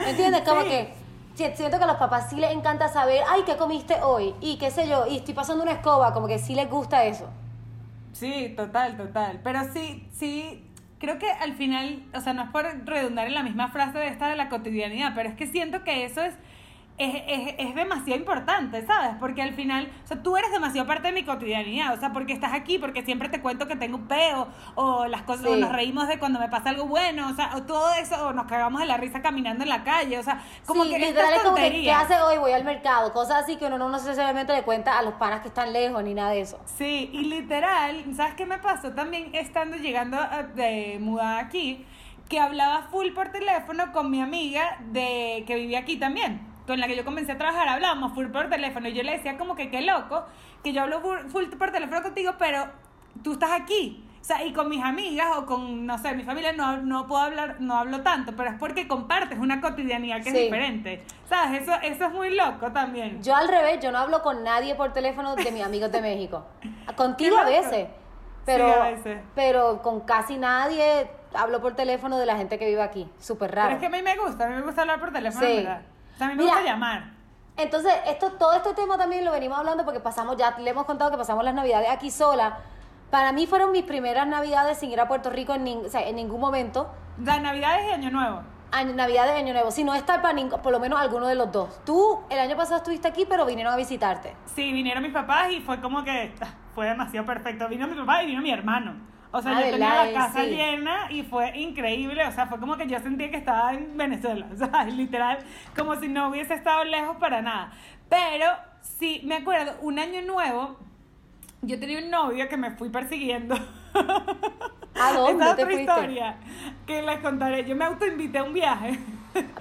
¿Me 0.00 0.10
entiendes? 0.10 0.42
Como 0.48 0.62
Sí. 0.62 0.68
que 0.68 0.94
si- 1.34 1.56
siento 1.56 1.78
que 1.78 1.84
a 1.84 1.86
los 1.86 1.96
papás 1.96 2.28
sí 2.30 2.36
les 2.36 2.50
encanta 2.52 2.88
saber, 2.88 3.22
ay, 3.28 3.42
¿qué 3.46 3.56
comiste 3.56 3.96
hoy? 4.02 4.34
Y 4.40 4.56
qué 4.58 4.70
sé 4.70 4.88
yo, 4.88 5.06
y 5.06 5.16
estoy 5.18 5.34
pasando 5.34 5.62
una 5.62 5.72
escoba, 5.72 6.12
como 6.12 6.26
que 6.26 6.38
sí 6.38 6.54
les 6.54 6.68
gusta 6.68 7.04
eso. 7.04 7.28
Sí, 8.12 8.52
total, 8.56 8.96
total. 8.96 9.40
Pero 9.44 9.60
sí, 9.72 10.08
sí, 10.12 10.66
creo 10.98 11.18
que 11.18 11.30
al 11.30 11.54
final, 11.54 12.02
o 12.14 12.20
sea, 12.20 12.32
no 12.32 12.42
es 12.42 12.50
por 12.50 12.64
redundar 12.86 13.26
en 13.26 13.34
la 13.34 13.42
misma 13.42 13.68
frase 13.68 13.98
de 13.98 14.08
esta 14.08 14.28
de 14.28 14.36
la 14.36 14.48
cotidianidad, 14.48 15.12
pero 15.14 15.28
es 15.28 15.36
que 15.36 15.46
siento 15.46 15.84
que 15.84 16.04
eso 16.04 16.20
es, 16.22 16.34
es, 17.00 17.14
es, 17.26 17.54
es 17.58 17.74
demasiado 17.74 18.20
importante, 18.20 18.86
¿sabes? 18.86 19.16
Porque 19.18 19.40
al 19.42 19.54
final, 19.54 19.90
o 20.04 20.06
sea, 20.06 20.22
tú 20.22 20.36
eres 20.36 20.52
demasiado 20.52 20.86
parte 20.86 21.08
de 21.08 21.14
mi 21.14 21.24
cotidianidad, 21.24 21.94
o 21.94 21.96
sea, 21.98 22.12
porque 22.12 22.32
estás 22.32 22.52
aquí, 22.52 22.78
porque 22.78 23.02
siempre 23.02 23.28
te 23.28 23.40
cuento 23.40 23.66
que 23.66 23.74
tengo 23.76 23.96
un 23.96 24.06
peo, 24.06 24.48
o 24.74 25.06
las 25.06 25.22
cosas, 25.22 25.46
o 25.46 25.56
nos 25.56 25.72
reímos 25.72 26.08
de 26.08 26.18
cuando 26.18 26.38
me 26.38 26.48
pasa 26.48 26.70
algo 26.70 26.84
bueno, 26.86 27.28
o 27.30 27.34
sea, 27.34 27.56
o 27.56 27.62
todo 27.62 27.92
eso, 27.94 28.28
o 28.28 28.32
nos 28.32 28.46
cagamos 28.46 28.80
de 28.80 28.86
la 28.86 28.96
risa 28.98 29.22
caminando 29.22 29.62
en 29.64 29.70
la 29.70 29.82
calle, 29.82 30.18
o 30.18 30.22
sea, 30.22 30.42
como 30.66 30.84
sí, 30.84 30.90
que 30.90 30.98
literal 30.98 31.32
es 31.34 31.42
como 31.42 31.56
que, 31.56 31.70
¿qué 31.82 31.90
hace 31.92 32.20
hoy? 32.20 32.36
Voy 32.38 32.52
al 32.52 32.64
mercado, 32.64 33.12
cosas 33.12 33.44
así 33.44 33.56
que 33.56 33.66
uno 33.66 33.78
no 33.78 33.88
necesariamente 33.88 34.52
le 34.52 34.62
cuenta 34.62 34.98
a 34.98 35.02
los 35.02 35.14
panas 35.14 35.40
que 35.40 35.48
están 35.48 35.72
lejos 35.72 36.04
ni 36.04 36.12
nada 36.14 36.30
de 36.30 36.40
eso. 36.42 36.60
Sí, 36.66 37.10
y 37.12 37.24
literal, 37.24 38.04
¿sabes 38.14 38.34
qué 38.34 38.44
me 38.46 38.58
pasó 38.58 38.92
también 38.92 39.30
estando 39.34 39.76
llegando 39.78 40.18
a- 40.18 40.42
de 40.42 40.98
mudada 41.00 41.38
aquí? 41.38 41.84
Que 42.28 42.38
hablaba 42.38 42.82
full 42.90 43.08
por 43.12 43.30
teléfono 43.32 43.90
con 43.92 44.10
mi 44.10 44.20
amiga 44.20 44.76
de 44.92 45.42
que 45.46 45.54
vivía 45.56 45.80
aquí 45.80 45.96
también, 45.96 46.46
con 46.70 46.80
la 46.80 46.86
que 46.86 46.96
yo 46.96 47.04
comencé 47.04 47.32
a 47.32 47.38
trabajar, 47.38 47.68
hablábamos 47.68 48.12
full 48.14 48.26
por 48.26 48.48
teléfono 48.48 48.88
y 48.88 48.92
yo 48.92 49.02
le 49.02 49.12
decía 49.12 49.36
como 49.36 49.56
que 49.56 49.70
qué 49.70 49.82
loco, 49.82 50.24
que 50.62 50.72
yo 50.72 50.82
hablo 50.82 51.00
full, 51.28 51.46
por 51.58 51.72
teléfono 51.72 52.02
contigo, 52.02 52.34
pero 52.38 52.66
tú 53.24 53.32
estás 53.32 53.50
aquí. 53.52 54.04
O 54.20 54.24
sea, 54.24 54.44
y 54.44 54.52
con 54.52 54.68
mis 54.68 54.84
amigas 54.84 55.28
o 55.36 55.46
con, 55.46 55.86
no 55.86 55.96
sé, 55.98 56.14
mi 56.14 56.22
familia 56.24 56.52
no, 56.52 56.76
no 56.76 57.06
puedo 57.06 57.22
hablar, 57.22 57.56
no 57.58 57.74
hablo 57.76 58.02
tanto, 58.02 58.34
pero 58.36 58.50
es 58.50 58.56
porque 58.58 58.86
compartes 58.86 59.38
una 59.38 59.60
cotidianidad 59.62 60.18
que 60.18 60.24
Sí. 60.30 60.36
es 60.36 60.42
diferente. 60.44 61.04
¿Sabes? 61.28 61.62
Eso, 61.62 61.72
eso 61.82 62.04
es 62.04 62.12
muy 62.12 62.34
loco 62.36 62.70
también. 62.70 63.22
Yo 63.22 63.34
al 63.34 63.48
revés, 63.48 63.80
yo 63.82 63.90
no 63.90 63.98
hablo 63.98 64.22
con 64.22 64.44
nadie 64.44 64.74
por 64.74 64.92
teléfono 64.92 65.34
de 65.36 65.50
mis 65.50 65.64
amigos 65.64 65.90
de 65.90 66.02
México. 66.02 66.44
Contigo 66.96 67.38
a 67.38 67.44
veces, 67.44 67.88
pero, 68.44 68.66
Sí, 68.68 68.74
a 68.78 68.84
veces. 68.90 69.20
pero 69.34 69.80
con 69.82 70.00
casi 70.00 70.36
nadie 70.36 71.10
hablo 71.32 71.60
por 71.62 71.74
teléfono 71.74 72.18
de 72.18 72.26
la 72.26 72.36
gente 72.36 72.58
que 72.58 72.66
vive 72.66 72.82
aquí. 72.82 73.08
Súper 73.18 73.50
Pero 73.50 73.62
raro. 73.62 73.74
es 73.74 73.80
que 73.80 73.86
a 73.86 73.90
mí 73.90 74.02
me 74.02 74.16
gusta, 74.16 74.44
a 74.44 74.48
mí 74.48 74.54
me 74.56 74.62
gusta 74.62 74.82
hablar 74.82 75.00
por 75.00 75.12
teléfono, 75.12 75.46
Sí. 75.46 75.56
¿verdad? 75.56 75.82
Mí 76.28 76.34
me 76.36 76.42
Mira, 76.44 76.54
gusta 76.56 76.70
llamar. 76.70 77.10
Entonces, 77.56 77.92
esto, 78.06 78.32
todo 78.32 78.54
este 78.54 78.72
tema 78.74 78.96
también 78.96 79.24
lo 79.24 79.32
venimos 79.32 79.58
hablando 79.58 79.84
porque 79.84 80.00
pasamos, 80.00 80.36
ya 80.36 80.56
le 80.58 80.70
hemos 80.70 80.84
contado 80.86 81.10
que 81.10 81.16
pasamos 81.18 81.44
las 81.44 81.54
navidades 81.54 81.90
aquí 81.90 82.10
sola. 82.10 82.58
Para 83.10 83.32
mí 83.32 83.46
fueron 83.46 83.72
mis 83.72 83.82
primeras 83.84 84.26
navidades 84.26 84.78
sin 84.78 84.90
ir 84.90 85.00
a 85.00 85.08
Puerto 85.08 85.30
Rico 85.30 85.52
en, 85.54 85.66
nin- 85.66 85.84
o 85.86 85.88
sea, 85.88 86.06
en 86.06 86.16
ningún 86.16 86.40
momento. 86.40 86.88
La 87.22 87.38
Navidad 87.40 87.80
y 87.86 87.90
Año 87.92 88.10
Nuevo. 88.10 88.42
Año- 88.72 88.94
Navidad 88.94 89.24
de 89.26 89.32
Año 89.32 89.52
Nuevo, 89.52 89.70
si 89.72 89.82
no 89.82 89.94
estar 89.94 90.22
para 90.22 90.38
por 90.62 90.70
lo 90.72 90.78
menos 90.78 90.98
alguno 91.00 91.26
de 91.26 91.34
los 91.34 91.50
dos. 91.50 91.84
Tú 91.84 92.20
el 92.30 92.38
año 92.38 92.56
pasado 92.56 92.76
estuviste 92.76 93.08
aquí, 93.08 93.26
pero 93.28 93.44
vinieron 93.44 93.72
a 93.72 93.76
visitarte. 93.76 94.36
Sí, 94.54 94.72
vinieron 94.72 95.02
mis 95.02 95.12
papás 95.12 95.50
y 95.50 95.60
fue 95.60 95.80
como 95.80 96.04
que 96.04 96.32
ah, 96.40 96.46
fue 96.74 96.86
demasiado 96.86 97.26
perfecto. 97.26 97.68
Vino 97.68 97.88
mi 97.88 97.96
papá 97.96 98.22
y 98.22 98.26
vino 98.26 98.40
mi 98.40 98.52
hermano. 98.52 98.94
O 99.32 99.40
sea, 99.40 99.56
Ah, 99.58 99.60
yo 99.64 99.70
tenía 99.70 100.04
la 100.04 100.12
casa 100.12 100.42
Sí. 100.44 100.50
llena 100.50 101.06
y 101.10 101.22
fue 101.22 101.56
increíble. 101.58 102.26
O 102.26 102.32
sea, 102.32 102.46
fue 102.46 102.58
como 102.58 102.76
que 102.76 102.86
yo 102.88 102.98
sentía 102.98 103.30
que 103.30 103.36
estaba 103.36 103.72
en 103.74 103.96
Venezuela. 103.96 104.46
O 104.52 104.56
sea, 104.56 104.84
literal, 104.84 105.38
como 105.76 105.94
si 105.96 106.08
no 106.08 106.28
hubiese 106.28 106.54
estado 106.54 106.84
lejos 106.84 107.16
para 107.18 107.40
nada. 107.42 107.70
Pero 108.08 108.46
sí, 108.80 109.20
me 109.24 109.36
acuerdo, 109.36 109.74
un 109.82 109.98
año 109.98 110.22
nuevo, 110.22 110.78
yo 111.62 111.78
tenía 111.78 111.98
un 112.00 112.10
novio 112.10 112.48
que 112.48 112.56
me 112.56 112.72
fui 112.72 112.88
persiguiendo. 112.88 113.54
¿A 115.00 115.12
dónde 115.12 115.32
Esta 115.44 115.50
es 115.50 115.56
te 115.56 115.62
otra 115.62 115.66
fuiste? 115.66 115.82
historia 115.82 116.36
que 116.86 117.02
les 117.02 117.18
contaré. 117.20 117.64
Yo 117.64 117.76
me 117.76 117.84
autoinvité 117.84 118.38
a 118.38 118.42
un 118.44 118.52
viaje. 118.52 118.98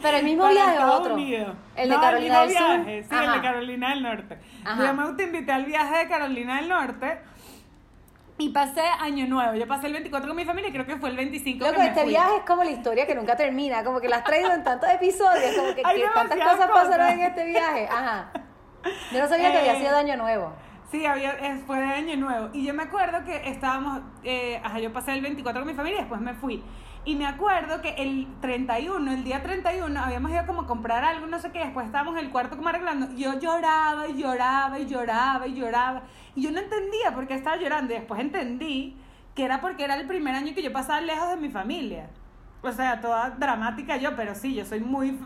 Pero 0.02 0.18
el 0.18 0.24
mismo 0.26 0.48
viaje 0.50 0.80
o 0.80 0.92
otro. 0.94 1.14
Unidos. 1.14 1.56
El 1.76 1.90
de 1.90 1.96
No, 1.96 2.02
Carolina 2.02 2.40
del 2.40 2.50
mismo 2.50 2.66
Sur. 2.66 2.76
viaje, 2.86 3.04
Sí, 3.04 3.16
el 3.16 3.32
de 3.34 3.42
Carolina 3.42 3.90
del 3.92 4.04
Norte. 4.04 4.38
Ajá. 4.66 4.84
Yo 4.88 4.94
me 4.96 5.04
autoinvité 5.04 5.52
al 5.52 5.66
viaje 5.66 5.98
de 5.98 6.08
Carolina 6.08 6.56
del 6.56 6.70
Norte 6.70 7.20
y 8.40 8.50
pasé 8.50 8.82
Año 9.00 9.28
Nuevo. 9.28 9.54
Yo 9.54 9.68
pasé 9.68 9.88
el 9.88 9.94
24 9.94 10.28
con 10.28 10.36
mi 10.38 10.46
familia 10.46 10.70
y 10.70 10.74
creo 10.74 10.86
que 10.86 10.96
fue 10.98 11.10
el 11.10 11.18
25 11.18 11.60
Loco, 11.66 11.76
que 11.76 11.80
me 11.82 11.88
este 11.90 12.02
fui. 12.02 12.10
viaje 12.10 12.38
es 12.38 12.44
como 12.46 12.64
la 12.64 12.72
historia 12.72 13.06
que 13.06 13.14
nunca 13.14 13.36
termina, 13.36 13.84
como 13.84 14.00
que 14.00 14.08
la 14.08 14.18
has 14.18 14.24
traído 14.24 14.52
en 14.54 14.64
tantos 14.64 14.90
episodios, 14.90 15.56
como 15.58 15.76
que, 15.76 15.82
tantas 16.14 16.40
cosas 16.40 16.72
pasaron 16.72 17.08
en 17.08 17.20
este 17.22 17.46
viaje. 17.46 17.88
Ajá. 17.92 18.32
Yo 19.12 19.20
no 19.20 19.28
sabía 19.28 19.52
que 19.52 19.58
Eh, 19.58 19.60
había 19.70 19.76
sido 19.76 19.92
de 19.92 19.98
año 20.00 20.16
nuevo. 20.18 20.54
Sí, 20.90 21.06
había, 21.06 21.34
eh, 21.34 21.62
fue 21.68 21.78
de 21.80 21.86
año 21.86 22.16
nuevo. 22.16 22.50
Y 22.54 22.66
yo 22.66 22.74
me 22.74 22.84
acuerdo 22.84 23.24
que 23.26 23.50
estábamos, 23.50 24.02
eh, 24.24 24.60
ajá, 24.64 24.80
yo 24.80 24.92
pasé 24.94 25.12
el 25.14 25.22
24 25.22 25.62
con 25.62 25.68
mi 25.68 25.76
familia 25.76 25.98
y 25.98 26.02
después 26.02 26.22
me 26.22 26.34
fui. 26.34 26.64
Y 27.10 27.16
me 27.16 27.26
acuerdo 27.26 27.82
que 27.82 27.90
el 27.98 28.28
31, 28.40 29.12
el 29.12 29.24
día 29.24 29.42
31, 29.42 30.00
habíamos 30.00 30.30
ido 30.30 30.46
como 30.46 30.62
a 30.62 30.68
comprar 30.68 31.04
algo, 31.04 31.26
no 31.26 31.40
sé 31.40 31.52
qué, 31.52 31.58
después 31.58 31.88
estábamos 31.88 32.16
en 32.16 32.26
el 32.26 32.32
cuarto 32.32 32.56
como 32.56 32.70
arreglando. 32.70 33.08
Y 33.16 33.24
yo 33.24 33.40
lloraba 33.40 34.08
y 34.08 34.16
lloraba 34.22 34.78
y 34.78 34.86
lloraba 34.86 35.48
y 35.48 35.56
lloraba. 35.56 36.04
Y 36.36 36.44
yo 36.44 36.52
no 36.52 36.60
entendía 36.60 37.12
por 37.16 37.26
qué 37.26 37.34
estaba 37.34 37.56
llorando. 37.58 37.92
Y 37.94 37.98
después 37.98 38.22
entendí 38.22 38.96
que 39.34 39.44
era 39.44 39.60
porque 39.60 39.86
era 39.86 39.96
el 39.96 40.06
primer 40.06 40.36
año 40.36 40.54
que 40.54 40.62
yo 40.62 40.72
pasaba 40.72 41.02
lejos 41.02 41.30
de 41.30 41.38
mi 41.38 41.50
familia. 41.50 42.12
O 42.62 42.72
sea, 42.72 43.02
toda 43.02 43.32
dramática 43.32 43.98
yo, 43.98 44.16
pero 44.16 44.36
sí, 44.36 44.54
yo 44.54 44.64
soy 44.64 44.80
muy, 44.82 45.18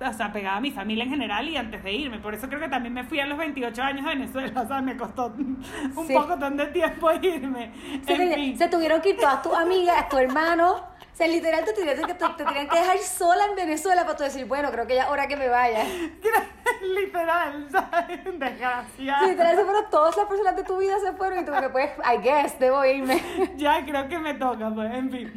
o 0.00 0.12
sea, 0.12 0.32
pegada 0.32 0.56
a 0.56 0.60
mi 0.60 0.72
familia 0.72 1.04
en 1.04 1.10
general 1.10 1.48
y 1.48 1.56
antes 1.56 1.84
de 1.84 1.92
irme. 1.92 2.18
Por 2.18 2.34
eso 2.34 2.48
creo 2.48 2.58
que 2.58 2.68
también 2.68 2.92
me 2.92 3.04
fui 3.04 3.20
a 3.20 3.26
los 3.26 3.38
28 3.38 3.80
años 3.84 4.04
a 4.04 4.08
Venezuela. 4.08 4.62
O 4.62 4.66
sea, 4.66 4.82
me 4.82 4.96
costó 4.96 5.26
un 5.36 5.62
Sí. 6.08 6.12
poco 6.12 6.36
de 6.36 6.66
tiempo 6.66 7.08
irme. 7.22 7.70
Se, 8.04 8.14
En 8.14 8.30
te- 8.30 8.34
fin. 8.34 8.58
se 8.58 8.66
tuvieron 8.68 9.00
que 9.00 9.10
ir 9.10 9.16
todas 9.16 9.40
tus 9.42 9.54
amigas, 9.54 10.08
tu 10.08 10.18
hermano. 10.18 10.90
O 11.12 11.16
sea, 11.16 11.26
literal, 11.26 11.64
te 11.64 11.72
tenían 11.72 11.96
que, 11.96 12.14
te, 12.14 12.14
te 12.14 12.44
tenían 12.44 12.68
que 12.68 12.78
dejar 12.78 12.98
sola 12.98 13.44
en 13.46 13.56
Venezuela 13.56 14.04
para 14.04 14.16
tú 14.16 14.24
decir, 14.24 14.46
bueno, 14.46 14.70
creo 14.70 14.86
que 14.86 14.94
ya 14.94 15.04
es 15.04 15.10
hora 15.10 15.26
que 15.26 15.36
me 15.36 15.48
vaya. 15.48 15.84
Literal, 16.94 17.66
¿sabes? 17.70 18.24
Desgraciada. 18.24 19.26
Literal, 19.26 19.56
se 19.56 19.64
fueron 19.64 19.90
todas 19.90 20.16
las 20.16 20.26
personas 20.26 20.56
de 20.56 20.64
tu 20.64 20.78
vida, 20.78 20.98
se 20.98 21.12
fueron 21.12 21.40
y 21.40 21.44
tú 21.44 21.52
que 21.52 21.68
pues, 21.68 21.90
I 21.98 22.22
guess, 22.22 22.58
debo 22.58 22.84
irme. 22.84 23.22
ya 23.56 23.84
creo 23.84 24.08
que 24.08 24.18
me 24.18 24.34
toca, 24.34 24.70
pues, 24.74 24.94
en 24.94 25.10
fin. 25.10 25.32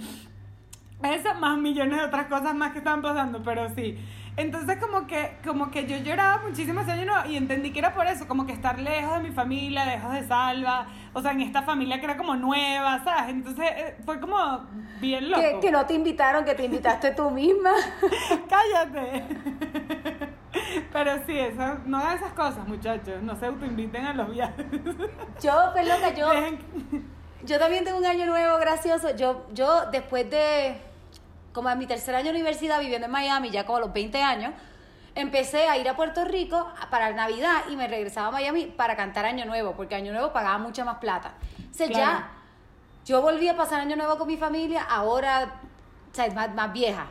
Esas 1.04 1.38
más 1.38 1.58
millones 1.58 1.98
de 1.98 2.06
otras 2.06 2.28
cosas 2.28 2.56
más 2.56 2.72
que 2.72 2.78
estaban 2.78 3.02
pasando, 3.02 3.44
pero 3.44 3.68
sí. 3.76 3.98
Entonces 4.36 4.78
como 4.78 5.06
que, 5.06 5.38
como 5.46 5.70
que 5.70 5.86
yo 5.86 5.98
lloraba 5.98 6.42
muchísimo 6.48 6.82
ese 6.82 6.92
año 6.94 7.06
nuevo 7.06 7.30
y 7.30 7.38
entendí 7.38 7.72
que 7.72 7.78
era 7.80 7.94
por 7.94 8.08
eso, 8.08 8.28
como 8.28 8.48
que 8.48 8.54
estar 8.54 8.80
lejos 8.80 9.18
de 9.18 9.30
mi 9.30 9.32
familia, 9.36 9.86
lejos 9.86 10.12
de 10.12 10.24
Salva, 10.28 10.88
o 11.14 11.22
sea, 11.22 11.32
en 11.34 11.42
esta 11.42 11.62
familia 11.62 12.00
que 12.00 12.06
era 12.06 12.18
como 12.18 12.36
nueva, 12.36 13.04
¿sabes? 13.04 13.30
Entonces 13.30 13.66
eh, 13.76 13.98
fue 14.06 14.20
como 14.20 14.68
bien 15.00 15.30
loco. 15.30 15.42
Que, 15.44 15.60
que 15.60 15.72
no 15.72 15.86
te 15.86 15.94
invitaron, 15.94 16.46
que 16.46 16.56
te 16.56 16.66
invitaste 16.66 17.12
tú 17.12 17.30
misma. 17.30 17.72
Cállate. 18.50 19.24
Pero 20.92 21.12
sí, 21.26 21.38
eso, 21.38 21.78
no 21.86 21.98
hagan 21.98 22.18
esas 22.18 22.34
cosas, 22.34 22.68
muchachos. 22.68 23.22
No 23.22 23.36
se 23.36 23.46
autoinviten 23.46 24.06
a 24.06 24.14
los 24.14 24.32
viajes. 24.32 24.66
Yo, 25.42 25.54
pues 25.74 25.88
loca, 25.88 26.14
yo, 26.16 26.32
Dejen- 26.32 26.60
yo 27.44 27.60
también 27.60 27.84
tengo 27.84 27.98
un 27.98 28.06
año 28.06 28.26
nuevo 28.26 28.58
gracioso. 28.58 29.16
Yo, 29.16 29.46
yo 29.54 29.90
después 29.92 30.30
de, 30.30 30.82
como 31.54 31.70
en 31.70 31.78
mi 31.80 31.86
tercer 31.86 32.16
año 32.16 32.26
de 32.26 32.32
universidad 32.32 32.80
viviendo 32.80 33.06
en 33.06 33.12
Miami, 33.12 33.52
ya 33.52 33.66
como 33.66 33.78
a 33.78 33.82
los 33.82 33.94
20 33.94 34.22
años, 34.22 34.54
empecé 35.16 35.68
a 35.68 35.78
ir 35.78 35.88
a 35.88 35.96
Puerto 35.96 36.26
Rico 36.26 36.68
para 36.90 37.12
Navidad 37.14 37.64
y 37.70 37.76
me 37.76 37.88
regresaba 37.88 38.28
a 38.28 38.32
Miami 38.32 38.66
para 38.66 38.96
cantar 38.96 39.26
Año 39.26 39.46
Nuevo, 39.46 39.74
porque 39.74 39.96
Año 39.96 40.12
Nuevo 40.12 40.34
pagaba 40.34 40.58
mucha 40.58 40.84
más 40.84 40.98
plata. 40.98 41.34
O 41.72 41.74
sea, 41.74 41.88
Claro. 41.88 42.02
ya 42.04 42.30
yo 43.06 43.22
volví 43.22 43.48
a 43.48 43.56
pasar 43.56 43.82
Año 43.82 43.96
Nuevo 43.96 44.18
con 44.18 44.28
mi 44.28 44.38
familia, 44.38 44.84
ahora, 44.84 45.60
o 46.12 46.16
sea, 46.16 46.30
más, 46.32 46.54
más 46.54 46.74
vieja. 46.74 47.06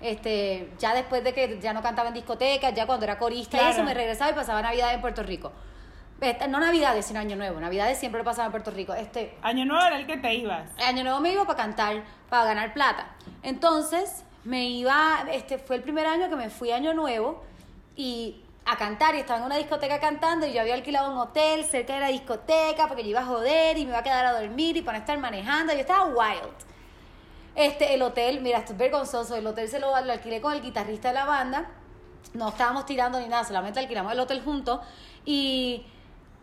Este, 0.00 0.72
ya 0.78 0.94
después 0.94 1.22
de 1.22 1.32
que 1.32 1.60
ya 1.60 1.72
no 1.72 1.82
cantaba 1.82 2.08
en 2.08 2.14
discotecas, 2.14 2.74
ya 2.74 2.86
cuando 2.86 3.04
era 3.04 3.18
corista 3.18 3.56
y 3.62 3.70
eso, 3.70 3.84
me 3.84 3.94
regresaba 3.94 4.30
y 4.32 4.34
pasaba 4.34 4.60
Navidad 4.62 4.94
en 4.94 5.00
Puerto 5.00 5.22
Rico. 5.22 5.52
Este, 6.22 6.46
no 6.46 6.60
Navidades, 6.60 7.06
sino 7.06 7.18
Año 7.18 7.34
Nuevo. 7.34 7.58
Navidades 7.58 7.98
siempre 7.98 8.20
lo 8.20 8.24
pasaba 8.24 8.46
en 8.46 8.52
Puerto 8.52 8.70
Rico. 8.70 8.94
Este, 8.94 9.36
Año 9.42 9.64
nuevo 9.64 9.84
era 9.84 9.98
el 9.98 10.06
que 10.06 10.16
te 10.16 10.32
ibas. 10.34 10.70
Año 10.78 11.02
Nuevo 11.02 11.18
me 11.18 11.32
iba 11.32 11.44
para 11.44 11.56
cantar, 11.56 12.04
para 12.30 12.44
ganar 12.44 12.72
plata. 12.72 13.08
Entonces, 13.42 14.22
me 14.44 14.66
iba, 14.66 15.26
este 15.32 15.58
fue 15.58 15.74
el 15.74 15.82
primer 15.82 16.06
año 16.06 16.30
que 16.30 16.36
me 16.36 16.48
fui 16.48 16.70
a 16.70 16.76
Año 16.76 16.94
Nuevo 16.94 17.42
y 17.96 18.40
a 18.64 18.76
cantar 18.76 19.16
y 19.16 19.18
estaba 19.18 19.40
en 19.40 19.46
una 19.46 19.56
discoteca 19.56 19.98
cantando 19.98 20.46
y 20.46 20.52
yo 20.52 20.60
había 20.60 20.74
alquilado 20.74 21.10
un 21.10 21.18
hotel 21.18 21.64
cerca 21.64 21.94
de 21.94 22.00
la 22.00 22.08
discoteca 22.08 22.86
porque 22.86 23.02
yo 23.02 23.10
iba 23.10 23.20
a 23.20 23.26
joder 23.26 23.76
y 23.76 23.84
me 23.84 23.90
iba 23.90 23.98
a 23.98 24.04
quedar 24.04 24.24
a 24.24 24.40
dormir 24.40 24.76
y 24.76 24.82
para 24.82 24.98
no 24.98 25.02
estar 25.02 25.18
manejando. 25.18 25.72
Yo 25.72 25.80
estaba 25.80 26.04
wild. 26.04 26.54
Este, 27.56 27.94
el 27.94 28.02
hotel, 28.02 28.40
mira, 28.42 28.58
esto 28.58 28.74
es 28.74 28.78
vergonzoso, 28.78 29.34
el 29.34 29.44
hotel 29.44 29.68
se 29.68 29.80
lo, 29.80 29.88
lo 29.88 30.12
alquilé 30.12 30.40
con 30.40 30.52
el 30.52 30.62
guitarrista 30.62 31.08
de 31.08 31.14
la 31.14 31.24
banda, 31.24 31.68
no 32.32 32.48
estábamos 32.48 32.86
tirando 32.86 33.18
ni 33.18 33.26
nada, 33.26 33.42
solamente 33.42 33.80
alquilamos 33.80 34.12
el 34.12 34.20
hotel 34.20 34.40
juntos 34.42 34.80
y, 35.26 35.84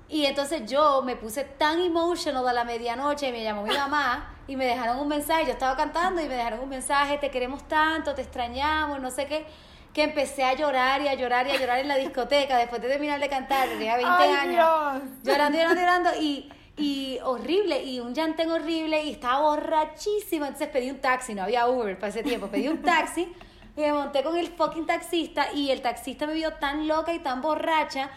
y 0.10 0.26
entonces 0.26 0.69
yo 0.69 1.04
me 1.04 1.15
puse 1.15 1.43
tan 1.43 1.80
emotional 1.80 2.48
a 2.48 2.54
la 2.54 2.63
medianoche 2.63 3.30
y 3.30 3.32
me 3.32 3.43
llamó 3.43 3.62
mi 3.63 3.76
mamá 3.76 4.36
y 4.48 4.56
me 4.56 4.65
dejaron 4.65 5.00
un 5.00 5.08
mensaje, 5.08 5.45
yo 5.45 5.52
estaba 5.52 5.78
cantando 5.78 6.19
y 6.22 6.28
me 6.28 6.34
dejaron 6.36 6.60
un 6.62 6.69
mensaje, 6.69 7.19
te 7.19 7.30
queremos 7.30 7.67
tanto, 7.67 8.15
te 8.15 8.24
extrañamos, 8.24 9.00
no 9.00 9.12
sé 9.12 9.28
qué, 9.28 9.45
que 9.93 10.04
empecé 10.04 10.43
a 10.43 10.54
llorar 10.56 11.02
y 11.04 11.08
a 11.08 11.13
llorar 11.13 11.45
y 11.48 11.52
a 11.52 11.60
llorar 11.60 11.80
en 11.80 11.88
la 11.88 11.95
discoteca 11.98 12.58
después 12.58 12.82
de 12.82 12.88
terminar 12.88 13.19
de 13.19 13.30
cantar, 13.30 13.69
tenía 13.69 13.95
20 13.98 14.12
Ay, 14.12 14.30
años 14.30 14.54
Dios. 14.56 15.04
llorando, 15.24 15.58
llorando, 15.58 15.82
llorando 15.82 16.10
y, 16.19 16.52
y 16.76 17.19
horrible, 17.24 17.84
y 17.84 18.00
un 18.00 18.15
llantén 18.15 18.50
horrible 18.50 19.04
y 19.04 19.12
estaba 19.12 19.41
borrachísima, 19.41 20.48
entonces 20.48 20.69
pedí 20.69 20.89
un 20.89 21.00
taxi, 21.00 21.36
no 21.36 21.43
había 21.43 21.67
Uber 21.67 22.00
para 22.00 22.10
ese 22.10 22.24
tiempo, 22.24 22.48
pedí 22.48 22.67
un 22.67 22.82
taxi 22.82 23.32
y 23.76 23.82
me 23.82 23.93
monté 23.93 24.24
con 24.24 24.36
el 24.36 24.48
fucking 24.48 24.88
taxista 24.88 25.54
y 25.54 25.69
el 25.69 25.82
taxista 25.82 26.26
me 26.26 26.34
vio 26.34 26.54
tan 26.54 26.88
loca 26.88 27.13
y 27.13 27.19
tan 27.19 27.41
borracha, 27.41 28.10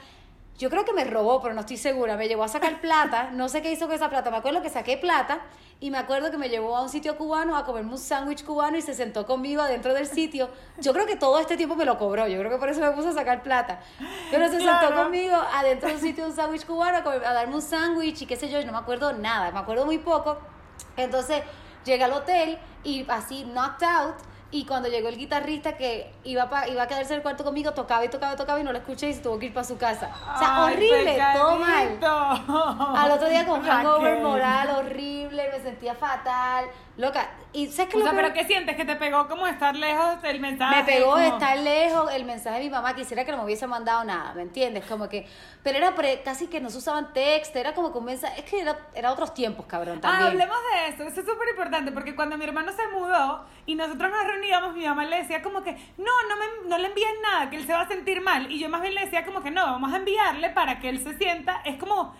yo 0.62 0.70
creo 0.70 0.84
que 0.84 0.92
me 0.92 1.02
robó, 1.04 1.42
pero 1.42 1.54
no 1.54 1.60
estoy 1.62 1.76
segura, 1.76 2.16
me 2.16 2.28
llevó 2.28 2.44
a 2.44 2.48
sacar 2.48 2.80
plata, 2.80 3.30
no 3.32 3.48
sé 3.48 3.62
qué 3.62 3.72
hizo 3.72 3.86
con 3.86 3.96
esa 3.96 4.08
plata, 4.08 4.30
me 4.30 4.36
acuerdo 4.36 4.62
que 4.62 4.70
saqué 4.70 4.96
plata 4.96 5.40
y 5.80 5.90
me 5.90 5.98
acuerdo 5.98 6.30
que 6.30 6.38
me 6.38 6.48
llevó 6.48 6.76
a 6.76 6.82
un 6.82 6.88
sitio 6.88 7.16
cubano 7.18 7.56
a 7.56 7.64
comerme 7.64 7.90
un 7.90 7.98
sándwich 7.98 8.44
cubano 8.44 8.76
y 8.78 8.82
se 8.82 8.94
sentó 8.94 9.26
conmigo 9.26 9.60
adentro 9.60 9.92
del 9.92 10.06
sitio. 10.06 10.48
Yo 10.78 10.92
creo 10.92 11.04
que 11.04 11.16
todo 11.16 11.40
este 11.40 11.56
tiempo 11.56 11.74
me 11.74 11.84
lo 11.84 11.98
cobró, 11.98 12.28
yo 12.28 12.38
creo 12.38 12.48
que 12.52 12.58
por 12.58 12.68
eso 12.68 12.80
me 12.80 12.92
puso 12.92 13.08
a 13.08 13.12
sacar 13.12 13.42
plata. 13.42 13.80
Pero 14.30 14.44
se 14.46 14.58
sentó 14.60 14.86
Claro. 14.86 15.02
conmigo 15.02 15.34
adentro 15.52 15.88
de 15.88 15.96
un 15.96 16.00
sitio 16.00 16.22
de 16.24 16.30
un 16.30 16.36
sándwich 16.36 16.64
cubano 16.64 16.98
a, 16.98 17.02
comer- 17.02 17.24
a 17.26 17.32
darme 17.32 17.56
un 17.56 17.62
sándwich 17.62 18.22
y 18.22 18.26
qué 18.26 18.36
sé 18.36 18.48
yo, 18.48 18.60
y 18.60 18.64
no 18.64 18.70
me 18.70 18.78
acuerdo 18.78 19.12
nada, 19.14 19.50
me 19.50 19.58
acuerdo 19.58 19.84
muy 19.84 19.98
poco. 19.98 20.38
Entonces 20.96 21.42
llegué 21.84 22.04
al 22.04 22.12
hotel 22.12 22.56
y 22.84 23.04
así 23.08 23.42
knocked 23.44 23.84
out. 23.84 24.14
Y 24.54 24.66
cuando 24.66 24.88
llegó 24.90 25.08
el 25.08 25.16
guitarrista 25.16 25.78
que 25.78 26.12
iba, 26.24 26.50
pa- 26.50 26.68
iba 26.68 26.82
a 26.82 26.86
quedarse 26.86 27.14
en 27.14 27.16
el 27.16 27.22
cuarto 27.22 27.42
conmigo, 27.42 27.72
tocaba 27.72 28.04
y 28.04 28.08
tocaba 28.08 28.34
y 28.34 28.36
tocaba 28.36 28.60
y 28.60 28.64
no 28.64 28.70
lo 28.70 28.78
escuché 28.78 29.08
y 29.08 29.14
se 29.14 29.20
tuvo 29.22 29.38
que 29.38 29.46
ir 29.46 29.54
para 29.54 29.64
su 29.64 29.78
casa. 29.78 30.10
O 30.34 30.38
sea, 30.38 30.66
Ay, 30.66 30.74
horrible, 30.74 31.18
todo 31.34 31.56
mal. 31.56 31.98
Al 32.96 33.10
otro 33.12 33.28
día 33.30 33.46
con 33.46 33.62
hangover 33.66 34.20
moral 34.20 34.70
horrible, 34.70 35.48
me 35.50 35.58
sentía 35.60 35.94
fatal, 35.94 36.66
loca. 36.96 37.30
Y 37.54 37.66
¿sabes 37.68 37.90
qué 37.90 37.96
O 37.96 38.00
lo 38.00 38.06
sea, 38.06 38.14
pero 38.14 38.32
¿qué 38.32 38.44
sientes? 38.44 38.76
¿Que 38.76 38.84
te 38.84 38.96
pegó 38.96 39.28
como 39.28 39.46
estar 39.46 39.74
lejos 39.76 40.20
del 40.22 40.40
mensaje? 40.40 40.76
me 40.76 40.84
pegó 40.84 41.12
como- 41.12 41.18
estar 41.22 41.58
lejos 41.58 42.12
el 42.14 42.24
mensaje 42.24 42.58
de 42.58 42.64
mi 42.64 42.70
mamá, 42.70 42.94
quisiera 42.94 43.24
que 43.24 43.30
no 43.32 43.38
me 43.38 43.44
hubiese 43.44 43.66
mandado 43.66 44.04
nada, 44.04 44.32
¿me 44.34 44.42
entiendes? 44.42 44.84
Como 44.86 45.08
que, 45.08 45.26
pero 45.62 45.78
era 45.78 45.94
pre- 45.94 46.22
casi 46.22 46.46
que 46.48 46.60
no 46.60 46.70
se 46.70 46.78
usaban 46.78 47.12
texto, 47.12 47.58
era 47.58 47.74
como 47.74 47.92
que 47.92 47.98
un 47.98 48.04
mensaje, 48.06 48.40
es 48.40 48.50
que 48.50 48.60
era, 48.60 48.78
era 48.94 49.12
otros 49.12 49.34
tiempos, 49.34 49.66
cabrón, 49.66 49.98
Ah, 49.98 50.00
también. 50.02 50.28
hablemos 50.30 50.56
de 50.72 50.88
eso, 50.88 51.02
eso 51.04 51.20
es 51.20 51.26
súper 51.26 51.48
importante 51.50 51.92
porque 51.92 52.14
cuando 52.14 52.36
mi 52.38 52.44
hermano 52.44 52.72
se 52.72 52.86
mudó 52.88 53.44
y 53.66 53.74
nosotros 53.74 54.10
nos 54.10 54.24
reuníamos, 54.26 54.74
mi 54.74 54.86
mamá 54.86 55.04
le 55.04 55.16
decía 55.18 55.42
como 55.42 55.62
que 55.62 55.72
no, 55.72 56.12
no, 56.28 56.36
me, 56.36 56.68
no 56.68 56.78
le 56.78 56.88
envíen 56.88 57.14
nada, 57.22 57.50
que 57.50 57.56
él 57.56 57.66
se 57.66 57.72
va 57.72 57.82
a 57.82 57.88
sentir 57.88 58.20
mal. 58.22 58.50
Y 58.50 58.58
yo 58.58 58.68
más 58.68 58.80
bien 58.82 58.94
le 58.94 59.02
decía 59.02 59.24
como 59.24 59.42
que 59.42 59.50
no, 59.50 59.62
vamos 59.64 59.92
a 59.92 59.96
enviarle 59.96 60.50
para 60.50 60.78
que 60.80 60.88
él 60.88 60.98
se 61.02 61.16
sienta, 61.18 61.60
es 61.64 61.76
como, 61.76 62.14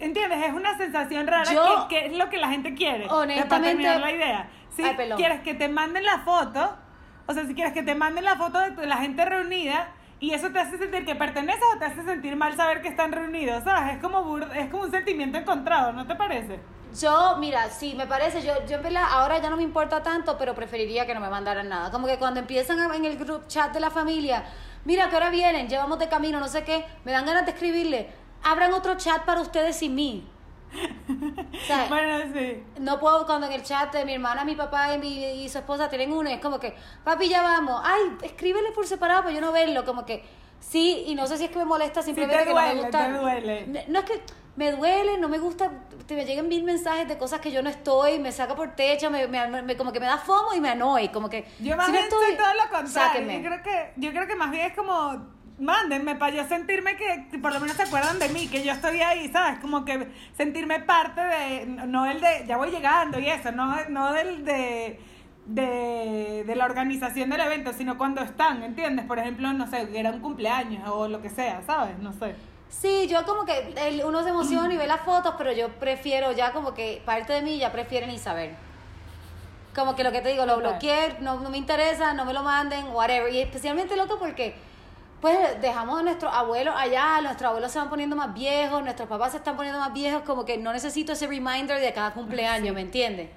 ¿entiendes? 0.00 0.44
Es 0.46 0.52
una 0.52 0.76
sensación 0.76 1.26
rara 1.26 1.50
Yo- 1.52 1.86
que, 1.88 1.96
que 2.00 2.06
es 2.06 2.16
lo 2.16 2.28
que 2.30 2.38
la 2.38 2.48
gente 2.48 2.74
quiere. 2.74 3.06
Honestamente- 3.08 3.48
Para 3.48 3.62
terminar 3.64 4.00
la 4.00 4.12
idea. 4.12 4.50
Si 4.70 4.82
Ay, 4.82 4.96
quieres 5.16 5.40
que 5.40 5.54
te 5.54 5.68
manden 5.68 6.04
la 6.04 6.18
foto, 6.20 6.76
o 7.26 7.32
sea, 7.32 7.46
si 7.46 7.54
quieres 7.54 7.72
que 7.72 7.82
te 7.82 7.94
manden 7.94 8.24
la 8.24 8.36
foto 8.36 8.58
de 8.60 8.70
tu- 8.72 8.82
la 8.82 8.96
gente 8.98 9.24
reunida, 9.24 9.88
y 10.20 10.32
eso 10.32 10.50
te 10.50 10.58
hace 10.58 10.78
sentir 10.78 11.04
que 11.04 11.14
perteneces 11.14 11.62
o 11.74 11.78
te 11.78 11.84
hace 11.84 12.02
sentir 12.04 12.34
mal 12.36 12.56
saber 12.56 12.80
que 12.82 12.88
están 12.88 13.12
reunidos, 13.12 13.62
¿sabes? 13.64 13.94
Es 13.96 14.02
como, 14.02 14.24
bur- 14.24 14.50
es 14.56 14.70
como 14.70 14.84
un 14.84 14.90
sentimiento 14.90 15.36
encontrado, 15.38 15.92
¿no 15.92 16.06
te 16.06 16.14
parece? 16.14 16.58
Yo, 16.98 17.36
mira, 17.38 17.68
sí, 17.70 17.94
me 17.96 18.06
parece, 18.06 18.40
yo, 18.40 18.52
yo 18.66 18.76
en 18.76 18.82
verdad 18.84 19.02
ahora 19.10 19.38
ya 19.38 19.50
no 19.50 19.56
me 19.56 19.64
importa 19.64 20.02
tanto, 20.02 20.38
pero 20.38 20.54
preferiría 20.54 21.04
que 21.06 21.12
no 21.14 21.20
me 21.20 21.28
mandaran 21.28 21.68
nada. 21.68 21.90
Como 21.90 22.06
que 22.06 22.16
cuando 22.18 22.38
empiezan 22.40 22.78
en 22.94 23.04
el 23.04 23.16
group 23.18 23.48
chat 23.48 23.72
de 23.72 23.80
la 23.80 23.90
familia, 23.90 24.44
mira 24.84 25.08
que 25.10 25.16
ahora 25.16 25.30
vienen, 25.30 25.68
llevamos 25.68 25.98
de 25.98 26.08
camino, 26.08 26.38
no 26.38 26.46
sé 26.48 26.62
qué, 26.64 26.84
me 27.04 27.10
dan 27.12 27.26
ganas 27.26 27.44
de 27.44 27.50
escribirle, 27.52 28.08
abran 28.44 28.72
otro 28.72 28.96
chat 28.96 29.24
para 29.24 29.40
ustedes 29.40 29.76
sin 29.76 29.94
mí. 29.94 30.28
O 30.76 31.66
sea, 31.66 31.86
Bueno, 31.88 32.18
sí. 32.34 32.62
no 32.80 32.98
puedo 32.98 33.26
cuando 33.26 33.46
en 33.46 33.52
el 33.52 33.62
chat 33.62 33.92
de 33.92 34.04
mi 34.04 34.14
hermana, 34.14 34.44
mi 34.44 34.54
papá 34.56 34.94
y, 34.94 34.98
mi, 34.98 35.24
y 35.44 35.48
su 35.48 35.58
esposa 35.58 35.88
tienen 35.88 36.12
uno, 36.12 36.28
es 36.30 36.40
como 36.40 36.58
que, 36.58 36.74
papi, 37.04 37.28
ya 37.28 37.42
vamos, 37.42 37.80
ay, 37.84 38.16
escríbele 38.22 38.72
por 38.72 38.86
separado 38.86 39.22
para 39.22 39.34
yo 39.34 39.40
no 39.40 39.52
verlo, 39.52 39.84
como 39.84 40.04
que, 40.04 40.24
sí, 40.60 41.04
y 41.06 41.14
no 41.14 41.26
sé 41.26 41.38
si 41.38 41.44
es 41.44 41.50
que 41.50 41.58
me 41.58 41.64
molesta 41.64 42.02
simplemente 42.02 42.38
te 42.42 42.48
que 42.48 42.54
no 42.54 42.60
me 42.60 42.66
duele, 42.66 42.82
gusta. 42.82 43.06
te 43.06 43.12
duele. 43.12 43.84
No 43.88 43.98
es 44.00 44.04
que 44.04 44.22
me 44.56 44.70
duele, 44.72 45.18
no 45.18 45.28
me 45.28 45.38
gusta, 45.38 45.70
te 46.06 46.14
me 46.14 46.24
llegan 46.24 46.48
mil 46.48 46.64
mensajes 46.64 47.06
de 47.08 47.18
cosas 47.18 47.40
que 47.40 47.50
yo 47.52 47.62
no 47.62 47.70
estoy, 47.70 48.18
me 48.18 48.32
saca 48.32 48.54
por 48.56 48.74
techo, 48.74 49.10
me, 49.10 49.26
me- 49.28 49.62
me- 49.62 49.76
como 49.76 49.92
que 49.92 50.00
me 50.00 50.06
da 50.06 50.18
fomo 50.18 50.54
y 50.54 50.60
me 50.60 50.70
annoy, 50.70 51.08
como 51.08 51.28
que, 51.28 51.44
Yo 51.60 51.76
más 51.76 51.86
si 51.86 51.92
no 51.92 51.98
bien 51.98 52.10
soy 52.10 52.36
todo 52.36 52.54
lo 52.54 52.62
contrario. 52.62 52.90
sáquenme. 52.90 53.42
Yo 53.42 53.48
creo, 53.48 53.62
que, 53.62 53.92
yo 53.96 54.10
creo 54.10 54.26
que 54.26 54.34
más 54.36 54.50
bien 54.50 54.66
es 54.66 54.76
como, 54.76 55.33
mándenme 55.58 56.16
para 56.16 56.34
yo 56.34 56.44
sentirme 56.48 56.96
que, 56.96 57.26
que 57.30 57.38
por 57.38 57.52
lo 57.52 57.60
menos 57.60 57.76
se 57.76 57.84
acuerdan 57.84 58.18
de 58.18 58.28
mí, 58.28 58.48
que 58.48 58.64
yo 58.64 58.72
estoy 58.72 59.00
ahí, 59.00 59.28
¿sabes? 59.32 59.60
Como 59.60 59.84
que 59.84 60.08
sentirme 60.36 60.80
parte 60.80 61.20
de, 61.20 61.66
no 61.66 62.06
el 62.06 62.20
de, 62.20 62.44
ya 62.46 62.56
voy 62.56 62.70
llegando 62.70 63.18
y 63.20 63.28
eso, 63.28 63.52
no, 63.52 63.76
no 63.88 64.12
del 64.12 64.44
de... 64.44 65.00
De, 65.46 66.42
de 66.46 66.56
la 66.56 66.64
organización 66.64 67.28
del 67.28 67.42
evento, 67.42 67.74
sino 67.74 67.98
cuando 67.98 68.22
están, 68.22 68.62
¿entiendes? 68.62 69.04
Por 69.04 69.18
ejemplo, 69.18 69.52
no 69.52 69.66
sé, 69.66 69.86
era 69.92 70.08
un 70.10 70.20
cumpleaños 70.20 70.88
o 70.88 71.06
lo 71.06 71.20
que 71.20 71.28
sea, 71.28 71.60
¿sabes? 71.66 71.98
No 71.98 72.14
sé. 72.14 72.34
Sí, 72.70 73.06
yo 73.10 73.26
como 73.26 73.44
que 73.44 73.74
el- 73.76 74.02
uno 74.06 74.22
se 74.22 74.30
emociona 74.30 74.72
y 74.72 74.78
ve 74.78 74.86
las 74.86 75.02
fotos, 75.02 75.34
pero 75.36 75.52
yo 75.52 75.68
prefiero 75.78 76.32
ya 76.32 76.52
como 76.52 76.72
que 76.72 77.02
parte 77.04 77.34
de 77.34 77.42
mí 77.42 77.58
ya 77.58 77.70
prefiere 77.72 78.06
ni 78.06 78.16
saber. 78.16 78.54
Como 79.74 79.94
que 79.94 80.02
lo 80.02 80.12
que 80.12 80.22
te 80.22 80.30
digo, 80.30 80.46
lo 80.46 80.56
bloqueé, 80.56 81.16
no, 81.20 81.38
no 81.40 81.50
me 81.50 81.58
interesa, 81.58 82.14
no 82.14 82.24
me 82.24 82.32
lo 82.32 82.42
manden, 82.42 82.86
whatever. 82.94 83.30
Y 83.30 83.40
especialmente 83.40 83.96
loco 83.96 84.18
porque 84.18 84.54
pues 85.24 85.58
dejamos 85.62 86.00
a 86.00 86.02
nuestros 86.02 86.30
abuelos 86.34 86.74
allá, 86.76 87.18
nuestros 87.22 87.48
abuelos 87.48 87.72
se 87.72 87.78
van 87.78 87.88
poniendo 87.88 88.14
más 88.14 88.34
viejos, 88.34 88.82
nuestros 88.82 89.08
papás 89.08 89.30
se 89.30 89.38
están 89.38 89.56
poniendo 89.56 89.80
más 89.80 89.90
viejos, 89.94 90.20
como 90.20 90.44
que 90.44 90.58
no 90.58 90.70
necesito 90.70 91.12
ese 91.12 91.26
reminder 91.26 91.80
de 91.80 91.94
cada 91.94 92.12
cumpleaños, 92.12 92.74
¿me 92.74 92.82
entiendes? 92.82 93.30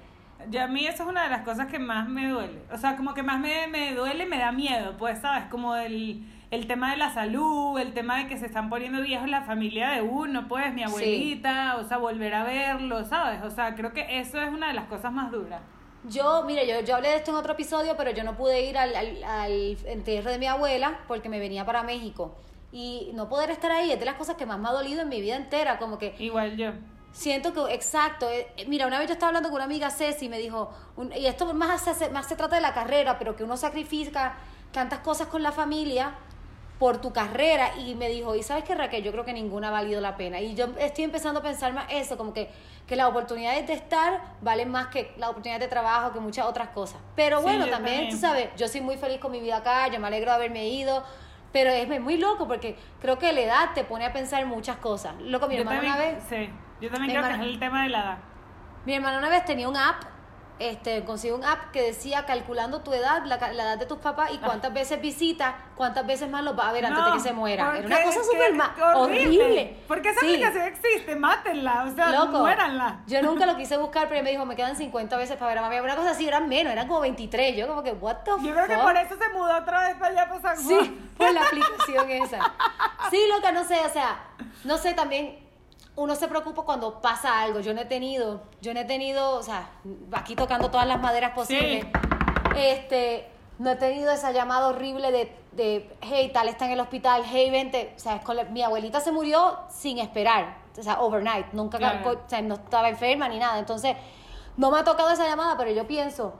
Ya 0.50 0.64
a 0.64 0.66
mí 0.66 0.86
eso 0.86 1.04
es 1.04 1.08
una 1.08 1.22
de 1.22 1.30
las 1.30 1.44
cosas 1.44 1.66
que 1.68 1.78
más 1.78 2.06
me 2.06 2.28
duele. 2.28 2.60
O 2.70 2.76
sea, 2.76 2.94
como 2.94 3.14
que 3.14 3.22
más 3.22 3.40
me, 3.40 3.68
me 3.68 3.94
duele 3.94 4.26
me 4.26 4.36
da 4.36 4.52
miedo, 4.52 4.98
pues, 4.98 5.20
¿sabes? 5.20 5.44
Como 5.44 5.76
el, 5.76 6.26
el 6.50 6.66
tema 6.66 6.90
de 6.90 6.98
la 6.98 7.08
salud, 7.08 7.78
el 7.78 7.94
tema 7.94 8.18
de 8.18 8.26
que 8.26 8.36
se 8.36 8.44
están 8.44 8.68
poniendo 8.68 9.00
viejos 9.00 9.26
la 9.26 9.40
familia 9.40 9.88
de 9.88 10.02
uno, 10.02 10.46
pues, 10.46 10.74
mi 10.74 10.82
abuelita, 10.82 11.76
o 11.78 11.84
sea, 11.84 11.96
volver 11.96 12.34
a 12.34 12.44
verlo, 12.44 13.06
¿sabes? 13.06 13.42
O 13.42 13.50
sea, 13.50 13.74
creo 13.74 13.94
que 13.94 14.20
eso 14.20 14.38
es 14.42 14.50
una 14.50 14.68
de 14.68 14.74
las 14.74 14.88
cosas 14.88 15.10
más 15.10 15.30
duras. 15.32 15.62
Yo, 16.04 16.42
mire, 16.44 16.66
yo, 16.66 16.80
yo 16.80 16.96
hablé 16.96 17.08
de 17.10 17.16
esto 17.16 17.30
en 17.32 17.36
otro 17.36 17.52
episodio, 17.54 17.96
pero 17.96 18.10
yo 18.12 18.22
no 18.24 18.36
pude 18.36 18.62
ir 18.62 18.78
al, 18.78 18.94
al, 18.94 19.24
al 19.24 19.76
entierro 19.86 20.30
de 20.30 20.38
mi 20.38 20.46
abuela 20.46 21.00
porque 21.08 21.28
me 21.28 21.38
venía 21.38 21.64
para 21.66 21.82
México. 21.82 22.34
Y 22.72 23.10
no 23.14 23.28
poder 23.28 23.50
estar 23.50 23.72
ahí 23.72 23.90
es 23.90 23.98
de 23.98 24.04
las 24.06 24.14
cosas 24.14 24.36
que 24.36 24.46
más 24.46 24.58
me 24.58 24.68
ha 24.68 24.72
dolido 24.72 25.02
en 25.02 25.08
mi 25.08 25.20
vida 25.20 25.36
entera, 25.36 25.78
como 25.78 25.98
que 25.98 26.14
Igual 26.18 26.56
yo. 26.56 26.72
siento 27.12 27.52
que, 27.52 27.74
exacto, 27.74 28.28
eh, 28.30 28.46
mira, 28.68 28.86
una 28.86 28.98
vez 28.98 29.08
yo 29.08 29.14
estaba 29.14 29.28
hablando 29.28 29.48
con 29.48 29.56
una 29.56 29.64
amiga 29.64 29.90
Ceci 29.90 30.26
y 30.26 30.28
me 30.28 30.38
dijo, 30.38 30.70
un- 30.96 31.12
y 31.12 31.26
esto 31.26 31.52
más 31.54 31.82
se, 31.82 32.10
más 32.10 32.26
se 32.26 32.36
trata 32.36 32.56
de 32.56 32.62
la 32.62 32.74
carrera, 32.74 33.18
pero 33.18 33.34
que 33.34 33.42
uno 33.44 33.56
sacrifica 33.56 34.36
tantas 34.70 34.98
cosas 35.00 35.28
con 35.28 35.42
la 35.42 35.50
familia 35.50 36.14
por 36.78 37.00
tu 37.00 37.12
carrera 37.12 37.72
y 37.78 37.94
me 37.96 38.08
dijo, 38.08 38.36
y 38.36 38.42
sabes 38.42 38.62
qué 38.64 38.74
Raquel, 38.74 39.02
yo 39.02 39.10
creo 39.10 39.24
que 39.24 39.32
ninguna 39.32 39.68
ha 39.68 39.70
valido 39.72 40.00
la 40.00 40.16
pena. 40.16 40.40
Y 40.40 40.54
yo 40.54 40.66
estoy 40.78 41.04
empezando 41.04 41.40
a 41.40 41.42
pensar 41.42 41.72
más 41.72 41.86
eso, 41.90 42.16
como 42.16 42.32
que, 42.32 42.48
que 42.86 42.94
las 42.94 43.08
oportunidades 43.08 43.66
de 43.66 43.72
estar 43.72 44.20
valen 44.40 44.70
más 44.70 44.86
que 44.86 45.12
las 45.18 45.30
oportunidades 45.30 45.66
de 45.66 45.68
trabajo, 45.68 46.12
que 46.12 46.20
muchas 46.20 46.46
otras 46.46 46.68
cosas. 46.68 47.00
Pero 47.16 47.42
bueno, 47.42 47.66
también, 47.66 47.96
también. 47.96 48.10
tú 48.10 48.16
sabes, 48.16 48.50
yo 48.56 48.68
soy 48.68 48.80
muy 48.80 48.96
feliz 48.96 49.18
con 49.18 49.32
mi 49.32 49.40
vida 49.40 49.56
acá, 49.56 49.88
yo 49.88 49.98
me 49.98 50.06
alegro 50.06 50.30
de 50.30 50.36
haberme 50.36 50.68
ido. 50.68 51.02
Pero 51.52 51.70
es 51.70 52.00
muy 52.00 52.18
loco 52.18 52.46
porque 52.46 52.76
creo 53.00 53.18
que 53.18 53.32
la 53.32 53.40
edad 53.40 53.70
te 53.74 53.82
pone 53.82 54.04
a 54.04 54.12
pensar 54.12 54.44
muchas 54.46 54.76
cosas. 54.76 55.14
Loco, 55.20 55.48
mi 55.48 55.54
Yo 55.54 55.62
hermana 55.62 55.80
también, 55.80 55.94
una 55.94 56.12
vez, 56.12 56.24
sí, 56.28 56.50
yo 56.80 56.90
también 56.90 57.18
creo 57.18 57.26
que 57.26 57.34
es 57.34 57.40
el 57.40 57.58
tema 57.58 57.82
de 57.84 57.88
la 57.88 58.00
edad. 58.00 58.18
mi 58.84 58.94
hermana 58.94 59.18
una 59.18 59.30
vez 59.30 59.44
tenía 59.46 59.68
un 59.68 59.76
app, 59.76 60.04
este, 60.58 61.04
consiguió 61.04 61.36
un 61.36 61.44
app 61.44 61.70
que 61.72 61.82
decía 61.82 62.24
calculando 62.26 62.80
tu 62.80 62.92
edad, 62.92 63.24
la, 63.24 63.36
la 63.52 63.62
edad 63.62 63.78
de 63.78 63.86
tus 63.86 63.98
papás 63.98 64.30
y 64.32 64.38
cuántas 64.38 64.72
veces 64.72 65.00
visita, 65.00 65.56
cuántas 65.76 66.06
veces 66.06 66.28
más 66.28 66.42
los 66.42 66.58
va 66.58 66.68
a 66.68 66.72
ver 66.72 66.84
antes 66.86 67.04
de 67.04 67.10
Ah. 67.10 67.14
Que 67.14 67.20
se 67.20 67.32
muera. 67.32 67.76
Era 67.78 67.86
una 67.86 68.02
cosa 68.02 68.24
súper 68.24 68.52
qué 68.76 68.82
horrible. 68.82 69.76
Porque 69.86 70.08
esa 70.10 70.20
Sí. 70.20 70.26
aplicación 70.26 70.64
existe, 70.64 71.16
mátenla, 71.16 71.84
o 71.84 71.94
sea, 71.94 72.10
Loco, 72.10 72.38
muéranla. 72.40 73.00
yo 73.06 73.22
nunca 73.22 73.46
lo 73.46 73.56
quise 73.56 73.76
buscar, 73.78 74.04
pero 74.08 74.16
ella 74.16 74.24
me 74.24 74.30
dijo, 74.30 74.44
me 74.46 74.56
quedan 74.56 74.76
50 74.76 75.16
veces 75.16 75.36
para 75.36 75.48
ver 75.50 75.58
a 75.58 75.62
mami. 75.62 75.78
Una 75.80 75.96
cosa 75.96 76.10
así, 76.10 76.26
eran 76.26 76.48
menos, 76.48 76.72
eran 76.72 76.86
como 76.88 77.00
23. 77.00 77.56
Yo 77.56 77.66
como 77.68 77.82
que, 77.82 77.92
what 77.92 78.16
the 78.24 78.30
Yo 78.42 78.52
creo 78.52 78.66
que 78.66 78.74
fuck? 78.74 78.82
por 78.84 78.96
eso 78.96 79.14
se 79.16 79.28
mudó 79.30 79.56
otra 79.58 79.88
vez 79.88 79.96
para 79.96 80.08
allá, 80.12 80.28
para 80.28 80.40
San 80.56 80.64
Juan. 80.64 80.84
Sí, 80.84 81.10
por 81.16 81.32
la 81.32 81.42
aplicación 81.42 82.10
esa. 82.10 82.38
Sí, 83.10 83.18
loca, 83.34 83.52
no 83.52 83.64
sé, 83.64 83.78
o 83.84 83.88
sea, 83.90 84.18
no 84.64 84.76
sé, 84.76 84.92
también 84.94 85.47
uno 85.98 86.14
se 86.14 86.28
preocupa 86.28 86.62
cuando 86.62 87.00
pasa 87.00 87.40
algo. 87.42 87.60
Yo 87.60 87.74
no 87.74 87.80
he 87.80 87.84
tenido, 87.84 88.40
yo 88.60 88.72
no 88.72 88.80
he 88.80 88.84
tenido, 88.84 89.36
o 89.36 89.42
sea, 89.42 89.68
aquí 90.12 90.34
tocando 90.36 90.70
todas 90.70 90.86
las 90.86 91.00
maderas 91.00 91.32
posibles. 91.32 91.86
Este, 92.56 93.28
no 93.58 93.70
he 93.70 93.76
tenido 93.76 94.12
esa 94.12 94.32
llamada 94.32 94.68
horrible 94.68 95.10
de, 95.12 95.32
de, 95.52 95.96
hey, 96.00 96.30
tal 96.32 96.48
está 96.48 96.66
en 96.66 96.72
el 96.72 96.80
hospital, 96.80 97.22
hey, 97.26 97.50
vente. 97.50 97.92
O 97.96 97.98
sea, 97.98 98.16
es 98.16 98.24
con 98.24 98.36
la- 98.36 98.44
mi 98.44 98.62
abuelita 98.62 99.00
se 99.00 99.12
murió 99.12 99.58
sin 99.68 99.98
esperar, 99.98 100.56
o 100.78 100.82
sea, 100.82 101.00
overnight, 101.00 101.46
nunca, 101.52 101.78
Claro. 101.78 102.10
o 102.24 102.28
sea, 102.28 102.40
no 102.42 102.54
estaba 102.54 102.88
enferma 102.88 103.28
ni 103.28 103.38
nada. 103.38 103.58
Entonces, 103.58 103.96
no 104.56 104.70
me 104.70 104.78
ha 104.78 104.84
tocado 104.84 105.10
esa 105.10 105.26
llamada, 105.26 105.56
pero 105.56 105.70
yo 105.72 105.86
pienso, 105.86 106.34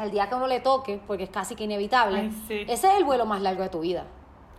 el 0.00 0.10
día 0.10 0.28
que 0.28 0.34
uno 0.34 0.46
le 0.46 0.60
toque, 0.60 1.00
porque 1.06 1.24
es 1.24 1.30
casi 1.30 1.54
que 1.54 1.64
inevitable, 1.64 2.20
Ay, 2.20 2.30
sí. 2.48 2.60
ese 2.68 2.88
es 2.88 2.94
el 2.98 3.04
vuelo 3.04 3.26
más 3.26 3.40
largo 3.42 3.62
de 3.62 3.68
tu 3.68 3.80
vida. 3.80 4.04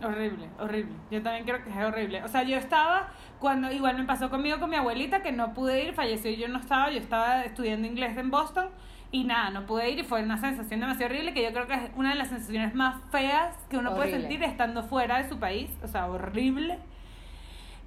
Horrible, 0.02 0.50
horrible. 0.60 0.92
Yo 1.10 1.22
también 1.22 1.44
creo 1.44 1.64
que 1.64 1.70
es 1.70 1.76
horrible. 1.76 2.22
O 2.24 2.28
sea, 2.28 2.42
yo 2.42 2.58
estaba, 2.58 3.08
cuando 3.38 3.70
igual 3.72 3.96
me 3.98 4.04
pasó 4.04 4.30
conmigo 4.30 4.58
con 4.58 4.70
mi 4.70 4.76
abuelita, 4.76 5.22
que 5.22 5.32
no 5.32 5.52
pude 5.54 5.82
ir, 5.84 5.94
falleció 5.94 6.30
y 6.30 6.36
yo 6.36 6.48
no 6.48 6.58
estaba, 6.58 6.90
yo 6.90 6.98
estaba 6.98 7.42
estudiando 7.44 7.86
inglés 7.86 8.16
en 8.16 8.30
Boston 8.30 8.68
y 9.10 9.24
nada, 9.24 9.50
no 9.50 9.64
pude 9.66 9.90
ir 9.90 9.98
y 10.00 10.02
fue 10.02 10.22
una 10.22 10.38
sensación 10.38 10.80
demasiado 10.80 11.12
horrible 11.12 11.32
que 11.34 11.42
yo 11.42 11.52
creo 11.52 11.66
que 11.66 11.74
es 11.74 11.82
una 11.94 12.10
de 12.10 12.14
las 12.16 12.28
sensaciones 12.28 12.74
más 12.74 12.96
feas 13.12 13.54
que 13.70 13.76
uno 13.76 13.90
puede 13.94 14.08
Horrible. 14.10 14.28
sentir 14.28 14.42
estando 14.42 14.82
fuera 14.82 15.18
de 15.22 15.28
su 15.28 15.38
país. 15.38 15.70
O 15.84 15.88
sea, 15.88 16.06
horrible. 16.06 16.78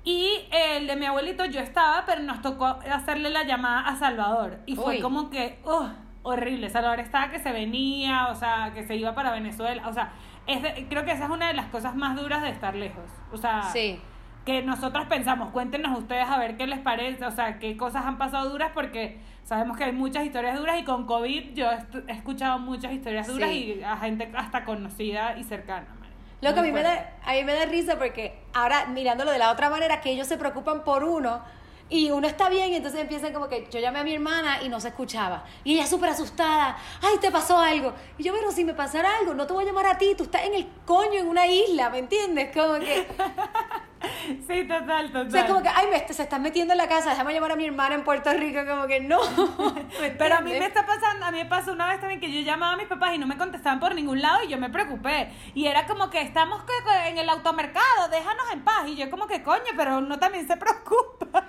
Y 0.03 0.29
el 0.51 0.87
de 0.87 0.95
mi 0.95 1.05
abuelito 1.05 1.43
yo 1.45 1.59
estaba, 1.59 2.05
pero 2.05 2.21
nos 2.21 2.41
tocó 2.41 2.65
hacerle 2.65 3.29
la 3.29 3.43
llamada 3.43 3.81
a 3.87 3.95
Salvador. 3.97 4.59
Y 4.65 4.75
fue 4.77 4.95
Uy. 4.95 5.01
como 5.01 5.29
que, 5.29 5.59
ugh, 5.65 5.89
horrible. 6.23 6.69
Salvador 6.69 7.01
estaba 7.01 7.29
que 7.29 7.39
se 7.39 7.51
venía, 7.51 8.27
o 8.29 8.35
sea, 8.35 8.71
que 8.73 8.83
se 8.87 8.95
iba 8.95 9.13
para 9.13 9.31
Venezuela. 9.31 9.85
O 9.89 9.93
sea, 9.93 10.13
es 10.45 10.63
de- 10.63 10.87
creo 10.87 11.03
que 11.03 11.11
esa 11.11 11.25
es 11.25 11.29
una 11.29 11.47
de 11.49 11.55
las 11.55 11.65
cosas 11.65 11.93
más 11.95 12.15
duras 12.15 12.41
de 12.41 12.49
estar 12.51 12.73
lejos. 12.73 13.03
O 13.33 13.37
sea, 13.37 13.63
Sí. 13.63 13.99
Que 14.47 14.61
nosotros 14.61 15.05
pensamos, 15.07 15.49
cuéntenos 15.51 15.99
ustedes 15.99 16.25
a 16.25 16.37
ver 16.37 16.55
qué 16.55 16.67
les 16.67 16.79
parece, 16.79 17.25
o 17.25 17.31
sea, 17.31 17.59
qué 17.59 17.75
cosas 17.75 18.05
han 18.05 18.17
pasado 18.17 18.49
duras, 18.49 18.71
porque 18.73 19.17
sabemos 19.43 19.75
que 19.75 19.83
hay 19.83 19.91
muchas 19.91 20.23
historias 20.23 20.57
duras 20.57 20.79
y 20.79 20.85
con 20.85 21.05
COVID 21.05 21.53
yo 21.53 21.69
he 21.69 22.11
escuchado 22.13 22.57
muchas 22.57 22.93
historias 22.93 23.27
duras 23.27 23.49
Sí. 23.49 23.75
y 23.79 23.83
a 23.83 23.97
gente 23.97 24.31
hasta 24.37 24.63
conocida 24.63 25.37
y 25.37 25.43
cercana. 25.43 25.87
Lo 26.39 26.53
que 26.53 26.61
a 26.61 26.63
mí, 26.63 26.71
me 26.71 26.81
da, 26.81 27.09
a 27.25 27.33
mí 27.33 27.43
me 27.43 27.55
da 27.55 27.65
risa 27.65 27.97
porque 27.97 28.39
ahora 28.53 28.85
mirándolo 28.85 29.31
de 29.31 29.37
la 29.39 29.51
otra 29.51 29.69
manera, 29.69 29.99
que 29.99 30.11
ellos 30.11 30.27
se 30.27 30.37
preocupan 30.37 30.85
por 30.85 31.03
uno 31.03 31.41
y 31.89 32.11
uno 32.11 32.27
está 32.27 32.49
bien 32.49 32.71
y 32.71 32.75
entonces 32.75 32.99
empiezan 32.99 33.33
como 33.33 33.47
que 33.47 33.67
yo 33.71 33.79
llamé 33.79 33.99
a 33.99 34.03
mi 34.03 34.13
hermana 34.13 34.61
y 34.63 34.69
no 34.69 34.79
se 34.79 34.89
escuchaba. 34.89 35.43
Y 35.63 35.75
ella 35.75 35.87
súper 35.87 36.09
asustada, 36.09 36.77
ay, 37.01 37.17
te 37.19 37.31
pasó 37.31 37.57
algo. 37.57 37.93
Y 38.17 38.23
yo, 38.23 38.33
pero 38.33 38.51
si 38.51 38.63
me 38.63 38.73
pasara 38.73 39.17
algo, 39.17 39.33
no 39.33 39.47
te 39.47 39.53
voy 39.53 39.63
a 39.63 39.67
llamar 39.67 39.87
a 39.87 39.97
ti, 39.97 40.13
tú 40.17 40.23
estás 40.23 40.43
en 40.43 40.53
el 40.53 40.67
coño 40.85 41.19
en 41.19 41.27
una 41.27 41.47
isla, 41.47 41.89
¿me 41.89 41.99
entiendes? 41.99 42.55
Como 42.55 42.79
que, 42.79 43.07
Sí, 44.47 44.63
total, 44.67 45.07
total. 45.07 45.27
o 45.27 45.31
sea, 45.31 45.41
es 45.41 45.47
como 45.47 45.61
que, 45.61 45.69
ay, 45.69 45.87
me, 45.89 46.13
se 46.13 46.23
están 46.23 46.41
metiendo 46.41 46.73
en 46.73 46.77
la 46.77 46.87
casa, 46.87 47.11
déjame 47.11 47.33
llamar 47.33 47.51
a 47.51 47.55
mi 47.55 47.65
hermana 47.65 47.95
en 47.95 48.03
Puerto 48.03 48.31
Rico, 48.33 48.59
como 48.67 48.87
que 48.87 48.99
no. 48.99 49.19
¿me 50.01 50.11
Pero 50.17 50.35
a 50.35 50.41
mí 50.41 50.51
me 50.51 50.65
está 50.65 50.85
pasando, 50.85 51.25
a 51.25 51.31
mí 51.31 51.39
me 51.39 51.45
pasó 51.45 51.71
una 51.71 51.87
vez 51.87 51.99
también 51.99 52.19
que 52.19 52.31
yo 52.31 52.41
llamaba 52.41 52.73
a 52.73 52.77
mis 52.77 52.87
papás 52.87 53.15
y 53.15 53.17
no 53.17 53.27
me 53.27 53.37
contestaban 53.37 53.79
por 53.79 53.95
ningún 53.95 54.21
lado 54.21 54.43
y 54.43 54.49
yo 54.49 54.57
me 54.57 54.69
preocupé. 54.69 55.31
Y 55.55 55.65
era 55.65 55.87
como 55.87 56.09
que 56.09 56.21
estamos 56.21 56.61
en 57.07 57.17
el 57.17 57.29
automercado, 57.29 58.09
déjanos 58.11 58.45
en 58.53 58.63
paz. 58.63 58.87
Y 58.87 58.95
yo 58.95 59.09
como 59.09 59.27
que 59.27 59.41
coño, 59.41 59.71
pero 59.75 59.97
uno 59.97 60.19
también 60.19 60.47
se 60.47 60.57
preocupa. 60.57 61.47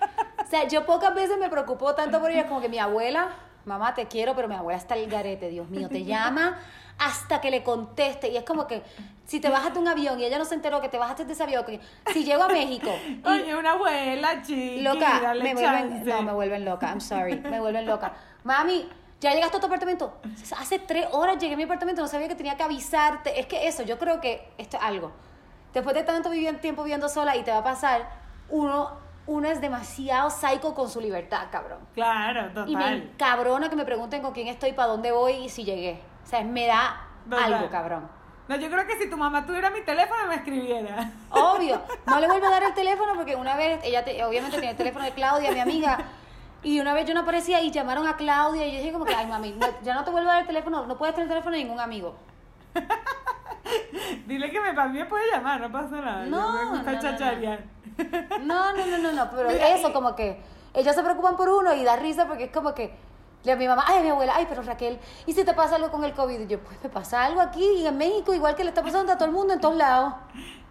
O 0.49 0.51
sea, 0.51 0.67
yo 0.67 0.87
pocas 0.87 1.15
veces 1.15 1.37
me 1.39 1.51
preocupó 1.51 1.95
tanto 1.95 2.21
por 2.21 2.31
ella 2.31 2.49
como 2.49 2.63
que 2.63 2.71
mi 2.71 2.79
abuela, 2.79 3.29
mamá 3.67 3.93
te 3.93 4.07
quiero, 4.07 4.35
pero 4.35 4.49
mi 4.49 4.55
abuela 4.55 4.79
está 4.79 4.97
el 4.97 5.07
garete, 5.11 5.51
Dios 5.51 5.69
mío, 5.69 5.91
te 5.91 6.05
llama 6.05 6.59
hasta 6.99 7.43
que 7.43 7.51
le 7.51 7.63
conteste. 7.63 8.31
Y 8.31 8.39
es 8.39 8.45
como 8.45 8.67
que 8.67 8.83
si 9.27 9.41
te 9.41 9.51
bajas 9.51 9.75
de 9.75 9.79
un 9.79 9.89
avión 9.89 10.19
y 10.19 10.25
ella 10.25 10.39
no 10.39 10.47
se 10.47 10.55
enteró 10.55 10.81
que 10.81 10.89
te 10.89 10.97
bajaste 10.97 11.27
de 11.27 11.35
ese 11.35 11.43
avión, 11.43 11.67
que 11.67 11.81
si 12.15 12.25
llego 12.25 12.45
a 12.45 12.49
México 12.49 12.89
y 13.07 13.29
Oye, 13.29 13.55
una 13.55 13.73
abuela, 13.73 14.41
chica. 14.43 14.95
loca, 14.95 15.21
dale 15.21 15.45
me 15.45 15.53
vuelven, 15.53 16.05
no, 16.07 16.23
me 16.23 16.33
vuelven 16.33 16.65
loca, 16.65 16.89
I'm 16.89 17.03
sorry, 17.03 17.39
me 17.41 17.61
vuelven 17.61 17.85
loca. 17.85 18.15
Mami, 18.45 18.89
ya 19.21 19.35
llegaste 19.35 19.59
a 19.59 19.61
tu 19.61 19.67
apartamento. 19.67 20.15
Hace 20.59 20.79
tres 20.79 21.09
horas 21.13 21.37
llegué 21.37 21.53
a 21.53 21.57
mi 21.59 21.65
apartamento, 21.65 22.01
no 22.01 22.09
sabía 22.09 22.27
que 22.27 22.37
tenía 22.37 22.57
que 22.57 22.63
avisarte. 22.63 23.39
Es 23.39 23.45
que 23.45 23.69
eso, 23.69 23.83
yo 23.83 23.99
creo 23.99 24.19
que 24.23 24.49
esto 24.57 24.79
es 24.79 24.83
algo. 24.83 25.13
Después 25.75 25.95
de 25.95 26.05
tanto 26.05 26.31
tiempo 26.31 26.85
viviendo 26.85 27.11
sola 27.11 27.37
y 27.37 27.43
te 27.43 27.51
va 27.51 27.59
a 27.59 27.65
pasar, 27.65 28.09
uno, 28.49 29.08
uno 29.29 29.47
es 29.49 29.61
demasiado 29.61 30.31
psycho 30.31 30.75
con 30.75 30.89
su 30.91 31.01
libertad, 31.01 31.47
cabrón. 31.53 31.79
Claro, 31.95 32.51
Y 32.67 32.75
me 32.75 32.83
total. 32.83 33.11
cabrona 33.17 33.71
que 33.71 33.77
me 33.77 33.85
pregunten 33.85 34.23
con 34.23 34.33
quién 34.33 34.49
estoy, 34.49 34.73
para 34.73 34.89
dónde 34.89 35.13
voy 35.13 35.35
y 35.35 35.49
si 35.49 35.63
llegué. 35.65 36.03
O 36.25 36.27
sea, 36.27 36.43
me 36.43 36.67
da 36.67 37.07
Total. 37.31 37.53
algo, 37.55 37.71
cabrón. 37.71 38.09
No, 38.49 38.57
yo 38.57 38.71
creo 38.71 38.87
que 38.87 38.97
si 38.99 39.09
tu 39.11 39.17
mamá 39.19 39.45
tuviera 39.47 39.69
mi 39.71 39.83
teléfono 39.83 40.27
me 40.27 40.37
escribiera. 40.37 41.13
Obvio. 41.31 41.81
No 42.07 42.19
le 42.19 42.27
vuelvo 42.27 42.47
a 42.47 42.51
dar 42.51 42.63
el 42.63 42.75
teléfono 42.83 43.13
porque 43.15 43.37
una 43.37 43.55
vez, 43.57 43.81
ella 43.85 44.05
te- 44.05 44.25
obviamente 44.25 44.57
tenía 44.57 44.71
el 44.71 44.77
teléfono 44.77 45.05
de 45.05 45.13
Claudia, 45.13 45.53
mi 45.53 45.61
amiga, 45.61 45.99
y 46.63 46.81
una 46.81 46.95
vez 46.95 47.05
yo 47.07 47.13
no 47.15 47.21
aparecía 47.21 47.61
y 47.61 47.71
llamaron 47.71 48.07
a 48.09 48.17
Claudia 48.17 48.67
y 48.67 48.73
yo 48.73 48.79
dije 48.79 48.93
como 48.93 49.05
que, 49.05 49.15
ay 49.15 49.27
mami, 49.27 49.53
no- 49.53 49.67
ya 49.83 49.95
no 49.95 50.03
te 50.05 50.11
vuelvo 50.11 50.31
a 50.31 50.33
dar 50.33 50.41
el 50.43 50.47
teléfono, 50.49 50.87
no 50.87 50.97
puedes 50.97 51.15
tener 51.15 51.27
el 51.27 51.31
teléfono 51.31 51.55
de 51.57 51.63
ningún 51.65 51.79
amigo. 51.81 52.17
Dile 54.27 54.51
que 54.51 54.61
me, 54.61 54.73
para 54.73 54.89
mí 54.89 54.99
me 54.99 55.07
puede 55.07 55.31
llamar, 55.31 55.61
no 55.61 55.73
pasa 55.73 56.01
nada. 56.01 56.27
No, 56.27 56.53
me 56.53 56.65
gusta 56.71 56.93
no, 56.93 56.97
no, 56.97 57.03
chacharear. 57.03 57.65
No, 58.43 58.73
no, 58.77 58.87
no, 58.87 58.99
no, 58.99 59.13
no, 59.13 59.31
pero 59.31 59.49
Mira, 59.49 59.75
eso 59.75 59.93
como 59.93 60.15
que 60.15 60.41
ellos 60.75 60.95
se 60.95 61.03
preocupan 61.03 61.37
por 61.37 61.49
uno 61.49 61.75
y 61.75 61.85
da 61.85 61.97
risa 61.97 62.27
porque 62.27 62.45
es 62.45 62.51
como 62.51 62.75
que 62.75 62.95
le 63.45 63.53
a 63.53 63.57
mi 63.57 63.69
mamá, 63.69 63.85
ay, 63.87 64.03
mi 64.03 64.09
abuela, 64.11 64.33
ay, 64.37 64.47
pero 64.49 64.63
Raquel, 64.63 64.99
¿y 65.27 65.33
si 65.33 65.45
te 65.45 65.55
pasa 65.55 65.77
algo 65.77 65.91
con 65.91 66.05
el 66.05 66.13
COVID? 66.13 66.41
Y 66.41 66.47
yo, 66.49 66.61
pues 66.61 66.83
me 66.83 66.89
pasa 66.89 67.25
algo 67.25 67.41
aquí 67.41 67.87
en 67.87 67.97
México, 67.97 68.35
igual 68.35 68.55
que 68.57 68.65
le 68.65 68.71
está 68.71 68.83
pasando 68.83 69.13
a 69.13 69.17
todo 69.17 69.27
el 69.27 69.35
mundo 69.35 69.55
en 69.55 69.61
todos 69.61 69.77
lados. 69.77 70.15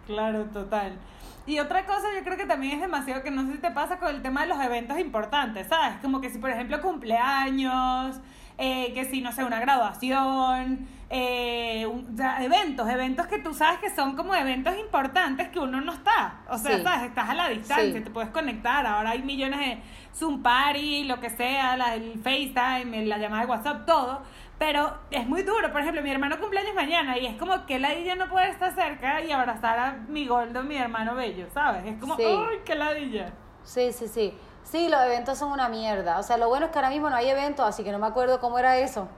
Claro, 0.06 0.44
total. 0.52 0.98
Y 1.46 1.58
otra 1.60 1.86
cosa, 1.86 2.08
yo 2.14 2.22
creo 2.24 2.36
que 2.36 2.44
también 2.44 2.74
es 2.74 2.80
demasiado 2.82 3.22
que 3.22 3.30
no 3.30 3.46
sé 3.46 3.52
si 3.52 3.58
te 3.58 3.70
pasa 3.70 3.98
con 3.98 4.08
el 4.08 4.20
tema 4.20 4.42
de 4.42 4.48
los 4.48 4.60
eventos 4.60 4.98
importantes, 4.98 5.66
¿sabes? 5.66 5.96
Como 6.02 6.20
que 6.20 6.28
si, 6.28 6.38
por 6.38 6.50
ejemplo, 6.50 6.80
cumpleaños, 6.82 8.16
eh, 8.58 8.92
que 8.92 9.04
si, 9.04 9.20
no 9.20 9.32
sé, 9.32 9.44
una 9.44 9.60
graduación, 9.60 10.88
eh, 11.10 11.86
un- 11.86 12.16
eventos, 12.40 12.88
eventos 12.88 13.26
que 13.28 13.38
tú 13.38 13.54
sabes 13.54 13.78
que 13.78 13.88
son 13.90 14.14
como 14.16 14.34
eventos 14.34 14.76
importantes 14.78 15.48
que 15.48 15.58
uno 15.58 15.80
no 15.80 15.92
está. 15.92 16.40
O 16.50 16.58
sea, 16.58 16.76
Sí. 16.76 16.82
¿sabes? 16.82 17.08
Estás 17.08 17.30
a 17.30 17.34
la 17.34 17.48
distancia, 17.48 17.92
Sí. 17.94 18.00
te 18.00 18.10
puedes 18.10 18.30
conectar. 18.30 18.84
Ahora 18.86 19.10
hay 19.10 19.22
millones 19.22 19.58
de 19.60 19.78
Zoom 20.14 20.42
Party, 20.42 21.04
lo 21.04 21.18
que 21.20 21.30
sea, 21.30 21.76
la, 21.76 21.94
el 21.94 22.18
FaceTime, 22.22 23.06
la 23.06 23.18
llamada 23.18 23.42
de 23.44 23.48
WhatsApp, 23.48 23.86
todo. 23.86 24.22
Pero 24.58 24.92
es 25.12 25.24
muy 25.26 25.42
duro. 25.44 25.70
Por 25.70 25.80
ejemplo, 25.80 26.02
mi 26.02 26.10
hermano 26.10 26.38
cumpleaños 26.40 26.74
mañana 26.74 27.16
y 27.16 27.26
es 27.26 27.36
como 27.36 27.64
que 27.64 27.78
ladilla 27.78 28.16
no 28.16 28.28
poder 28.28 28.50
estar 28.50 28.74
cerca 28.74 29.22
y 29.22 29.30
abrazar 29.30 29.78
a 29.78 29.92
mi 30.08 30.26
gordo, 30.26 30.64
mi 30.64 30.74
hermano 30.76 31.14
bello, 31.14 31.46
¿sabes? 31.54 31.84
Es 31.86 31.96
como, 32.00 32.16
Sí. 32.16 32.24
¡ay, 32.26 32.58
qué 32.64 32.74
ladilla! 32.74 33.32
Sí, 33.62 33.92
sí, 33.92 34.08
sí. 34.08 34.34
Sí, 34.70 34.88
los 34.90 35.00
eventos 35.02 35.38
son 35.38 35.50
una 35.52 35.70
mierda. 35.70 36.18
O 36.18 36.22
sea, 36.22 36.36
lo 36.36 36.48
bueno 36.48 36.66
es 36.66 36.72
que 36.72 36.78
ahora 36.78 36.90
mismo 36.90 37.08
no 37.08 37.16
hay 37.16 37.28
eventos, 37.30 37.64
así 37.66 37.84
que 37.84 37.90
no 37.90 37.98
me 37.98 38.06
acuerdo 38.06 38.38
cómo 38.38 38.58
era 38.58 38.76
eso. 38.76 39.08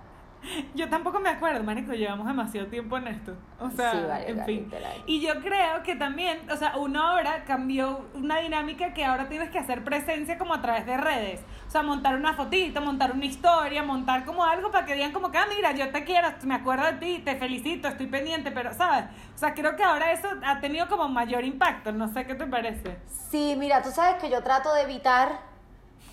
Yo 0.74 0.88
tampoco 0.88 1.20
me 1.20 1.28
acuerdo, 1.28 1.62
marico, 1.62 1.92
llevamos 1.92 2.26
demasiado 2.26 2.66
tiempo 2.68 2.96
en 2.96 3.08
esto. 3.08 3.36
O 3.58 3.70
sea, 3.70 3.92
Sí, 3.92 3.98
vale, 4.08 4.28
en 4.30 4.36
vale, 4.38 4.46
fin. 4.46 4.64
literal. 4.64 5.02
Y 5.06 5.20
yo 5.20 5.40
creo 5.40 5.82
que 5.82 5.96
también, 5.96 6.50
o 6.50 6.56
sea, 6.56 6.76
uno 6.78 7.02
ahora 7.02 7.44
cambió 7.44 8.06
una 8.14 8.38
dinámica 8.38 8.94
que 8.94 9.04
ahora 9.04 9.28
tienes 9.28 9.50
que 9.50 9.58
hacer 9.58 9.84
presencia 9.84 10.38
como 10.38 10.54
a 10.54 10.62
través 10.62 10.86
de 10.86 10.96
redes. 10.96 11.40
O 11.66 11.70
sea, 11.70 11.82
montar 11.82 12.16
una 12.16 12.32
fotito, 12.34 12.80
montar 12.80 13.12
una 13.12 13.26
historia, 13.26 13.82
montar 13.82 14.24
como 14.24 14.44
algo 14.44 14.70
para 14.70 14.86
que 14.86 14.94
digan 14.94 15.12
como 15.12 15.30
que, 15.30 15.38
ah, 15.38 15.46
mira, 15.54 15.72
yo 15.72 15.90
te 15.90 16.04
quiero, 16.04 16.28
me 16.44 16.54
acuerdo 16.54 16.86
de 16.86 16.92
ti, 16.94 17.18
te 17.24 17.36
felicito, 17.36 17.88
estoy 17.88 18.06
pendiente, 18.06 18.50
pero, 18.50 18.72
¿sabes? 18.74 19.04
O 19.34 19.38
sea, 19.38 19.54
creo 19.54 19.76
que 19.76 19.84
ahora 19.84 20.12
eso 20.12 20.28
ha 20.44 20.60
tenido 20.60 20.88
como 20.88 21.08
mayor 21.08 21.44
impacto. 21.44 21.92
No 21.92 22.08
sé 22.08 22.24
qué 22.26 22.34
te 22.34 22.46
parece. 22.46 22.98
Sí, 23.30 23.54
mira, 23.58 23.82
tú 23.82 23.90
sabes 23.90 24.20
que 24.20 24.30
yo 24.30 24.42
trato 24.42 24.72
de 24.74 24.82
evitar 24.82 25.40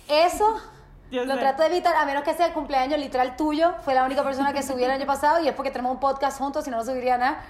eso. 0.08 0.60
Yo 1.10 1.24
lo 1.24 1.34
sé. 1.34 1.40
trato 1.40 1.62
de 1.62 1.68
evitar, 1.70 1.96
a 1.96 2.04
menos 2.04 2.22
que 2.22 2.34
sea 2.34 2.46
el 2.46 2.52
cumpleaños 2.52 2.98
literal 2.98 3.36
tuyo. 3.36 3.72
Fue 3.84 3.94
la 3.94 4.04
única 4.04 4.22
persona 4.22 4.52
que 4.52 4.62
subí 4.62 4.84
el 4.84 4.90
año 4.90 5.06
pasado 5.06 5.42
y 5.42 5.48
es 5.48 5.54
porque 5.54 5.70
tenemos 5.70 5.92
un 5.92 6.00
podcast 6.00 6.38
juntos, 6.38 6.64
si 6.64 6.70
no, 6.70 6.76
no 6.78 6.84
subiría 6.84 7.16
nada. 7.18 7.42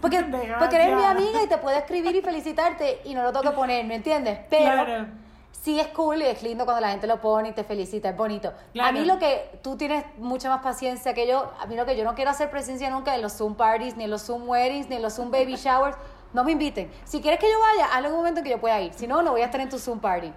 Porque, 0.00 0.20
porque 0.58 0.76
eres 0.76 0.94
mi 0.96 1.02
amiga 1.04 1.42
y 1.42 1.46
te 1.46 1.58
puedo 1.58 1.76
escribir 1.76 2.14
y 2.16 2.20
felicitarte 2.22 3.00
y 3.04 3.14
no 3.14 3.22
lo 3.22 3.32
tengo 3.32 3.50
que 3.50 3.56
poner, 3.56 3.84
¿me 3.86 3.94
entiendes? 3.96 4.38
Pero 4.50 4.64
Claro. 4.84 5.06
sí 5.52 5.80
es 5.80 5.86
cool 5.88 6.20
y 6.22 6.26
es 6.26 6.42
lindo 6.42 6.64
cuando 6.64 6.80
la 6.82 6.90
gente 6.90 7.06
lo 7.06 7.20
pone 7.20 7.48
y 7.48 7.52
te 7.52 7.64
felicita, 7.64 8.10
es 8.10 8.16
bonito. 8.16 8.52
Claro. 8.74 8.88
A 8.90 8.92
mí 8.92 9.04
lo 9.06 9.18
que 9.18 9.58
tú 9.62 9.76
tienes 9.76 10.04
mucha 10.18 10.48
más 10.50 10.60
paciencia 10.62 11.14
que 11.14 11.26
yo, 11.26 11.52
a 11.58 11.66
mí 11.66 11.74
lo 11.74 11.86
que 11.86 11.96
yo 11.96 12.04
no 12.04 12.14
quiero 12.14 12.30
hacer 12.30 12.50
presencia 12.50 12.90
nunca 12.90 13.14
en 13.14 13.22
los 13.22 13.32
Zoom 13.32 13.54
parties, 13.54 13.96
ni 13.96 14.04
en 14.04 14.10
los 14.10 14.22
Zoom 14.26 14.48
weddings, 14.48 14.88
ni 14.90 14.96
en 14.96 15.02
los 15.02 15.14
Zoom 15.14 15.30
baby 15.30 15.54
showers. 15.56 15.96
no 16.34 16.44
me 16.44 16.52
inviten. 16.52 16.90
Si 17.04 17.22
quieres 17.22 17.40
que 17.40 17.46
yo 17.50 17.58
vaya, 17.58 17.86
hazlo 17.94 18.08
en 18.08 18.12
un 18.12 18.18
momento 18.18 18.40
en 18.40 18.44
que 18.44 18.50
yo 18.50 18.60
pueda 18.60 18.78
ir. 18.80 18.92
Si 18.92 19.06
no, 19.06 19.22
no 19.22 19.30
voy 19.32 19.40
a 19.40 19.46
estar 19.46 19.60
en 19.62 19.70
tu 19.70 19.78
Zoom 19.78 20.00
party. 20.00 20.30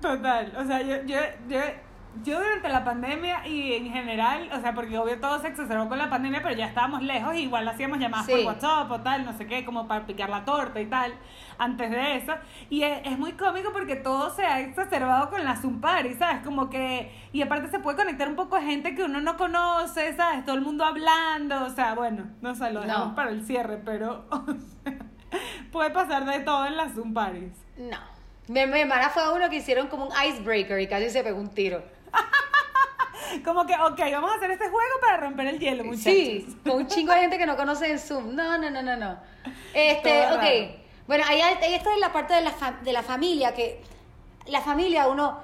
Total, 0.00 0.52
o 0.58 0.64
sea, 0.64 0.82
yo, 0.82 0.96
yo, 1.04 1.18
yo, 1.48 1.60
yo 2.22 2.38
durante 2.38 2.68
la 2.68 2.84
pandemia 2.84 3.46
y 3.46 3.74
en 3.74 3.90
general, 3.90 4.48
o 4.52 4.60
sea, 4.60 4.74
porque 4.74 4.96
obvio 4.98 5.18
todo 5.20 5.40
se 5.40 5.48
exacerbó 5.48 5.88
con 5.88 5.98
la 5.98 6.08
pandemia, 6.08 6.40
pero 6.42 6.54
ya 6.54 6.66
estábamos 6.66 7.02
lejos, 7.02 7.34
igual 7.34 7.66
hacíamos 7.66 7.98
llamadas 7.98 8.26
por. 8.28 8.40
WhatsApp 8.44 8.90
o 8.90 9.00
tal, 9.00 9.24
no 9.24 9.32
sé 9.36 9.46
qué, 9.46 9.64
como 9.64 9.88
para 9.88 10.06
picar 10.06 10.30
la 10.30 10.44
torta 10.44 10.80
y 10.80 10.86
tal, 10.86 11.14
antes 11.58 11.90
de 11.90 12.16
eso. 12.16 12.32
Y 12.70 12.82
es, 12.82 13.00
es 13.04 13.18
muy 13.18 13.32
cómico 13.32 13.72
porque 13.72 13.96
todo 13.96 14.30
se 14.30 14.44
ha 14.44 14.60
exacerbado 14.60 15.30
con 15.30 15.44
la 15.44 15.56
Zoom 15.56 15.80
Party, 15.80 16.14
¿sabes? 16.14 16.42
Como 16.44 16.70
que, 16.70 17.10
y 17.32 17.42
aparte 17.42 17.68
se 17.68 17.80
puede 17.80 17.96
conectar 17.96 18.28
un 18.28 18.36
poco 18.36 18.56
a 18.56 18.62
gente 18.62 18.94
que 18.94 19.02
uno 19.02 19.20
no 19.20 19.36
conoce, 19.36 20.14
¿sabes? 20.16 20.44
Todo 20.44 20.54
el 20.56 20.62
mundo 20.62 20.84
hablando, 20.84 21.64
o 21.64 21.70
sea, 21.70 21.94
bueno, 21.94 22.24
no 22.40 22.54
sé, 22.54 22.70
lo 22.72 22.82
dejamos 22.82 23.08
No. 23.08 23.14
para 23.14 23.30
el 23.30 23.44
cierre, 23.44 23.78
pero 23.84 24.24
o 24.30 24.44
sea, 24.82 24.98
puede 25.72 25.90
pasar 25.90 26.24
de 26.24 26.40
todo 26.40 26.66
en 26.66 26.76
las 26.76 26.92
Zoom 26.92 27.12
Parties. 27.12 27.52
No. 27.76 27.98
Mi, 28.46 28.66
mi 28.66 28.80
hermana 28.80 29.08
fue 29.08 29.22
a 29.22 29.30
uno 29.30 29.48
que 29.48 29.56
hicieron 29.56 29.88
como 29.88 30.04
un 30.06 30.12
icebreaker 30.28 30.78
y 30.78 30.86
casi 30.86 31.08
se 31.10 31.22
pegó 31.24 31.40
un 31.40 31.48
tiro. 31.48 31.82
Como 33.44 33.66
que, 33.66 33.74
ok, 33.74 33.98
vamos 34.12 34.30
a 34.32 34.34
hacer 34.36 34.50
este 34.52 34.68
juego 34.68 35.00
para 35.00 35.16
romper 35.18 35.46
el 35.48 35.58
hielo, 35.58 35.84
muchachos. 35.84 36.04
Sí, 36.04 36.58
con 36.64 36.76
un 36.76 36.86
chingo 36.86 37.12
de 37.12 37.20
gente 37.20 37.38
que 37.38 37.46
no 37.46 37.56
conoce 37.56 37.90
en 37.90 37.98
Zoom. 37.98 38.34
No, 38.34 38.58
no, 38.58 38.70
no, 38.70 38.82
no, 38.82 38.96
no. 38.96 39.16
Este, 39.72 40.22
Todo 40.24 40.36
ok. 40.36 40.42
raro. 40.42 40.66
Bueno, 41.06 41.24
ahí 41.28 41.40
ahí 41.40 41.74
está 41.74 41.94
la 41.96 42.12
parte 42.12 42.34
de 42.34 42.40
la, 42.42 42.50
fa- 42.52 42.76
de 42.82 42.92
la 42.92 43.02
familia, 43.02 43.52
que 43.52 43.82
la 44.46 44.60
familia 44.60 45.08
uno, 45.08 45.38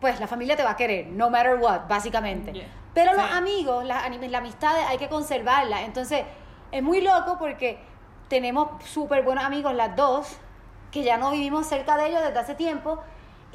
pues 0.00 0.20
la 0.20 0.26
familia 0.26 0.56
te 0.56 0.62
va 0.62 0.70
a 0.72 0.76
querer, 0.76 1.06
no 1.08 1.30
matter 1.30 1.56
what, 1.56 1.82
básicamente. 1.88 2.52
Yeah. 2.52 2.66
Pero 2.94 3.12
los 3.14 3.26
Sí. 3.26 3.32
amigos, 3.32 3.84
las 3.84 4.04
la 4.30 4.38
amistad 4.38 4.76
hay 4.86 4.98
que 4.98 5.08
conservarla. 5.08 5.82
Entonces, 5.82 6.24
es 6.70 6.82
muy 6.82 7.00
loco 7.00 7.36
porque 7.38 7.78
tenemos 8.28 8.82
súper 8.84 9.22
buenos 9.22 9.44
amigos 9.44 9.74
las 9.74 9.96
dos, 9.96 10.36
que 10.90 11.02
ya 11.02 11.16
no 11.16 11.30
vivimos 11.30 11.66
cerca 11.66 11.96
de 11.96 12.08
ellos 12.08 12.22
desde 12.22 12.38
hace 12.38 12.54
tiempo, 12.54 13.02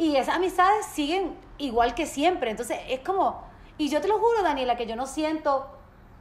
y 0.03 0.15
esas 0.15 0.35
amistades 0.37 0.85
siguen 0.87 1.35
igual 1.57 1.93
que 1.93 2.05
siempre. 2.05 2.49
Entonces, 2.49 2.79
es 2.89 2.99
como, 3.01 3.43
y 3.77 3.89
yo 3.89 4.01
te 4.01 4.07
lo 4.07 4.17
juro, 4.17 4.41
Daniela, 4.43 4.75
que 4.75 4.87
yo 4.87 4.95
no 4.95 5.05
siento 5.05 5.69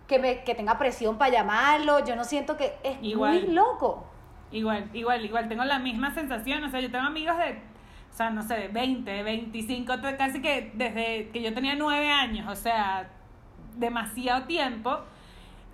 que, 0.07 0.19
me, 0.19 0.45
que 0.45 0.55
tenga 0.55 0.77
presión 0.77 1.17
para 1.19 1.31
llamarlo, 1.31 2.05
yo 2.05 2.15
no 2.17 2.25
siento 2.25 2.57
que 2.57 2.77
es 2.83 2.99
Igual. 3.01 3.45
muy 3.45 3.53
loco. 3.53 4.07
Igual, 4.53 4.91
igual, 4.93 5.25
igual. 5.25 5.49
Tengo 5.49 5.65
la 5.65 5.79
misma 5.79 6.13
sensación. 6.13 6.63
O 6.65 6.69
sea, 6.71 6.81
yo 6.81 6.91
tengo 6.91 7.07
amigos 7.07 7.39
de, 7.39 7.63
o 8.13 8.17
sea, 8.17 8.31
no 8.31 8.43
sé, 8.43 8.55
de 8.57 8.69
20, 8.69 9.23
25, 9.23 10.01
to- 10.01 10.17
casi 10.19 10.43
que 10.43 10.73
desde 10.75 11.31
que 11.31 11.41
yo 11.41 11.55
tenía 11.55 11.75
9 11.77 12.11
años. 12.11 12.49
O 12.51 12.57
sea, 12.57 13.09
demasiado 13.77 14.45
tiempo. 14.47 14.99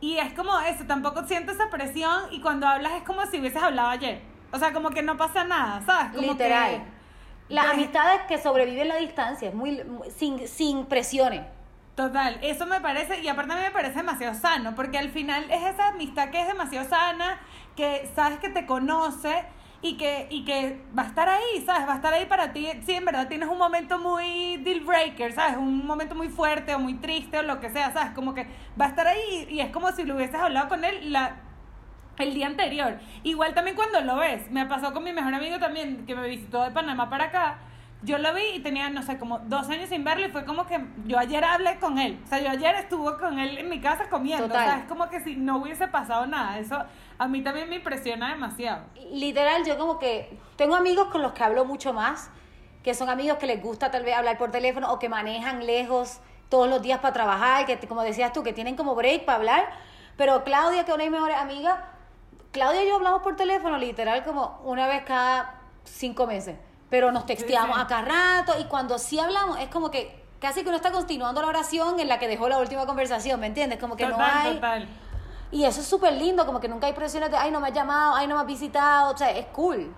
Y 0.00 0.18
es 0.18 0.32
como 0.34 0.58
eso, 0.60 0.84
tampoco 0.86 1.24
siento 1.24 1.52
esa 1.52 1.70
presión 1.70 2.24
y 2.30 2.40
cuando 2.42 2.68
hablas 2.68 2.92
es 2.92 3.02
como 3.02 3.24
si 3.26 3.40
hubieses 3.40 3.62
hablado 3.62 3.88
ayer. 3.88 4.20
O 4.52 4.58
sea, 4.58 4.72
como 4.72 4.90
que 4.90 5.02
no 5.02 5.16
pasa 5.16 5.44
nada, 5.44 5.80
¿sabes? 5.86 6.12
Como 6.14 6.32
Literal. 6.32 6.70
que- 6.70 6.95
Las 7.48 7.66
amistades 7.66 8.22
que 8.28 8.38
sobreviven 8.38 8.88
la 8.88 8.96
distancia, 8.96 9.48
es 9.48 9.54
muy, 9.54 9.82
muy- 9.84 10.10
sin, 10.10 10.46
sin 10.48 10.86
presiones. 10.86 11.42
Total, 11.94 12.38
eso 12.42 12.66
me 12.66 12.80
parece, 12.80 13.20
y 13.22 13.28
aparte 13.28 13.54
a 13.54 13.56
mí 13.56 13.62
me 13.62 13.70
parece 13.70 13.94
demasiado 13.98 14.34
sano, 14.34 14.74
porque 14.74 14.98
al 14.98 15.08
final 15.10 15.50
es 15.50 15.62
esa 15.64 15.88
amistad 15.88 16.28
que 16.30 16.42
es 16.42 16.46
demasiado 16.46 16.86
sana, 16.88 17.40
que 17.74 18.10
sabes 18.14 18.38
que 18.38 18.50
te 18.50 18.66
conoce 18.66 19.44
y 19.80 19.96
que, 19.96 20.26
y 20.28 20.44
que 20.44 20.84
va 20.98 21.04
a 21.04 21.06
estar 21.06 21.26
ahí, 21.28 21.62
¿sabes? 21.64 21.88
Va 21.88 21.94
a 21.94 21.96
estar 21.96 22.12
ahí 22.12 22.26
para 22.26 22.52
ti, 22.52 22.68
si 22.84 22.92
en 22.92 23.04
verdad 23.06 23.28
tienes 23.28 23.48
un 23.48 23.56
momento 23.56 23.98
muy 23.98 24.58
deal 24.58 24.80
breaker, 24.80 25.32
¿sabes? 25.32 25.56
Un 25.56 25.86
momento 25.86 26.14
muy 26.14 26.28
fuerte 26.28 26.74
o 26.74 26.78
muy 26.78 26.94
triste 26.94 27.38
o 27.38 27.42
lo 27.42 27.60
que 27.60 27.70
sea, 27.70 27.90
¿sabes? 27.94 28.10
Como 28.12 28.34
que 28.34 28.46
va 28.78 28.86
a 28.86 28.88
estar 28.88 29.06
ahí 29.06 29.46
y 29.48 29.60
es 29.60 29.70
como 29.70 29.90
si 29.92 30.04
lo 30.04 30.16
hubieses 30.16 30.36
hablado 30.38 30.68
con 30.68 30.84
él 30.84 31.12
la, 31.12 31.36
el 32.18 32.34
día 32.34 32.46
anterior. 32.46 32.98
Igual 33.22 33.54
también 33.54 33.76
cuando 33.76 34.00
lo 34.00 34.16
ves, 34.16 34.50
me 34.50 34.66
pasó 34.66 34.92
con 34.92 35.04
mi 35.04 35.12
mejor 35.12 35.34
amigo 35.34 35.58
también, 35.58 36.06
que 36.06 36.14
me 36.14 36.28
visitó 36.28 36.62
de 36.62 36.70
Panamá 36.70 37.08
para 37.10 37.24
acá. 37.24 37.58
Yo 38.02 38.18
lo 38.18 38.32
vi 38.34 38.42
y 38.54 38.60
tenía, 38.60 38.90
no 38.90 39.02
sé, 39.02 39.18
como 39.18 39.38
dos 39.40 39.68
años 39.68 39.88
sin 39.88 40.04
verlo 40.04 40.26
y 40.26 40.30
fue 40.30 40.44
como 40.44 40.66
que 40.66 40.78
yo 41.06 41.18
ayer 41.18 41.42
hablé 41.42 41.78
con 41.78 41.98
él. 41.98 42.20
O 42.24 42.28
sea, 42.28 42.40
yo 42.40 42.50
ayer 42.50 42.74
estuve 42.76 43.18
con 43.18 43.38
él 43.38 43.58
en 43.58 43.68
mi 43.68 43.80
casa 43.80 44.08
comiendo. 44.08 44.46
Total. 44.46 44.62
O 44.62 44.70
sea, 44.70 44.78
es 44.80 44.84
como 44.84 45.08
que 45.08 45.20
si 45.20 45.34
no 45.34 45.56
hubiese 45.58 45.88
pasado 45.88 46.26
nada. 46.26 46.58
Eso 46.58 46.84
a 47.18 47.28
mí 47.28 47.42
también 47.42 47.68
me 47.68 47.76
impresiona 47.76 48.30
demasiado. 48.30 48.84
literal, 49.12 49.64
yo 49.64 49.78
como 49.78 49.98
que 49.98 50.38
tengo 50.56 50.76
amigos 50.76 51.08
con 51.08 51.22
los 51.22 51.32
que 51.32 51.42
hablo 51.42 51.64
mucho 51.64 51.92
más, 51.92 52.30
que 52.82 52.94
son 52.94 53.08
amigos 53.08 53.38
que 53.38 53.46
les 53.46 53.60
gusta 53.60 53.90
tal 53.90 54.04
vez 54.04 54.14
hablar 54.14 54.38
por 54.38 54.50
teléfono 54.50 54.92
o 54.92 54.98
que 54.98 55.08
manejan 55.08 55.66
lejos 55.66 56.20
todos 56.48 56.68
los 56.68 56.82
días 56.82 57.00
para 57.00 57.14
trabajar, 57.14 57.66
que 57.66 57.78
como 57.88 58.02
decías 58.02 58.32
tú, 58.32 58.42
que 58.42 58.52
tienen 58.52 58.76
como 58.76 58.94
break 58.94 59.24
para 59.24 59.38
hablar. 59.38 59.70
Pero 60.16 60.44
Claudia, 60.44 60.84
que 60.84 60.90
es 60.90 60.94
una 60.94 61.04
de 61.04 61.10
mis 61.10 61.18
mejores 61.18 61.38
amigas, 61.38 61.78
Claudia 62.56 62.84
y 62.84 62.88
yo 62.88 62.94
hablamos 62.94 63.20
por 63.20 63.36
teléfono 63.36 63.76
literal 63.76 64.24
como 64.24 64.62
una 64.64 64.86
vez 64.86 65.02
cada 65.04 65.60
cinco 65.84 66.26
meses. 66.26 66.56
Pero 66.88 67.12
nos 67.12 67.26
texteamos 67.26 67.76
sí. 67.76 67.82
a 67.82 67.86
cada 67.86 68.02
rato 68.02 68.54
y 68.58 68.64
cuando 68.64 68.98
sí 68.98 69.18
hablamos 69.18 69.58
es 69.58 69.68
como 69.68 69.90
que 69.90 70.24
casi 70.40 70.62
que 70.62 70.68
uno 70.68 70.76
está 70.76 70.90
continuando 70.90 71.42
la 71.42 71.48
oración 71.48 72.00
en 72.00 72.08
la 72.08 72.18
que 72.18 72.28
dejó 72.28 72.48
la 72.48 72.58
última 72.58 72.86
conversación, 72.86 73.38
¿me 73.40 73.48
entiendes? 73.48 73.78
Como 73.78 73.94
que 73.94 74.06
total, 74.06 74.18
no 74.18 74.24
hay... 74.24 74.54
total. 74.54 74.88
Y 75.52 75.64
eso 75.64 75.80
es 75.82 75.86
súper 75.86 76.14
lindo, 76.14 76.46
como 76.46 76.58
que 76.58 76.68
nunca 76.68 76.86
hay 76.86 76.94
presiones 76.94 77.30
de, 77.30 77.36
ay, 77.36 77.50
no 77.50 77.60
me 77.60 77.68
has 77.68 77.74
llamado, 77.74 78.14
ay, 78.14 78.26
no 78.26 78.36
me 78.36 78.40
has 78.40 78.46
visitado, 78.46 79.12
o 79.12 79.16
sea, 79.16 79.30
es 79.30 79.46
cool. 79.46 79.94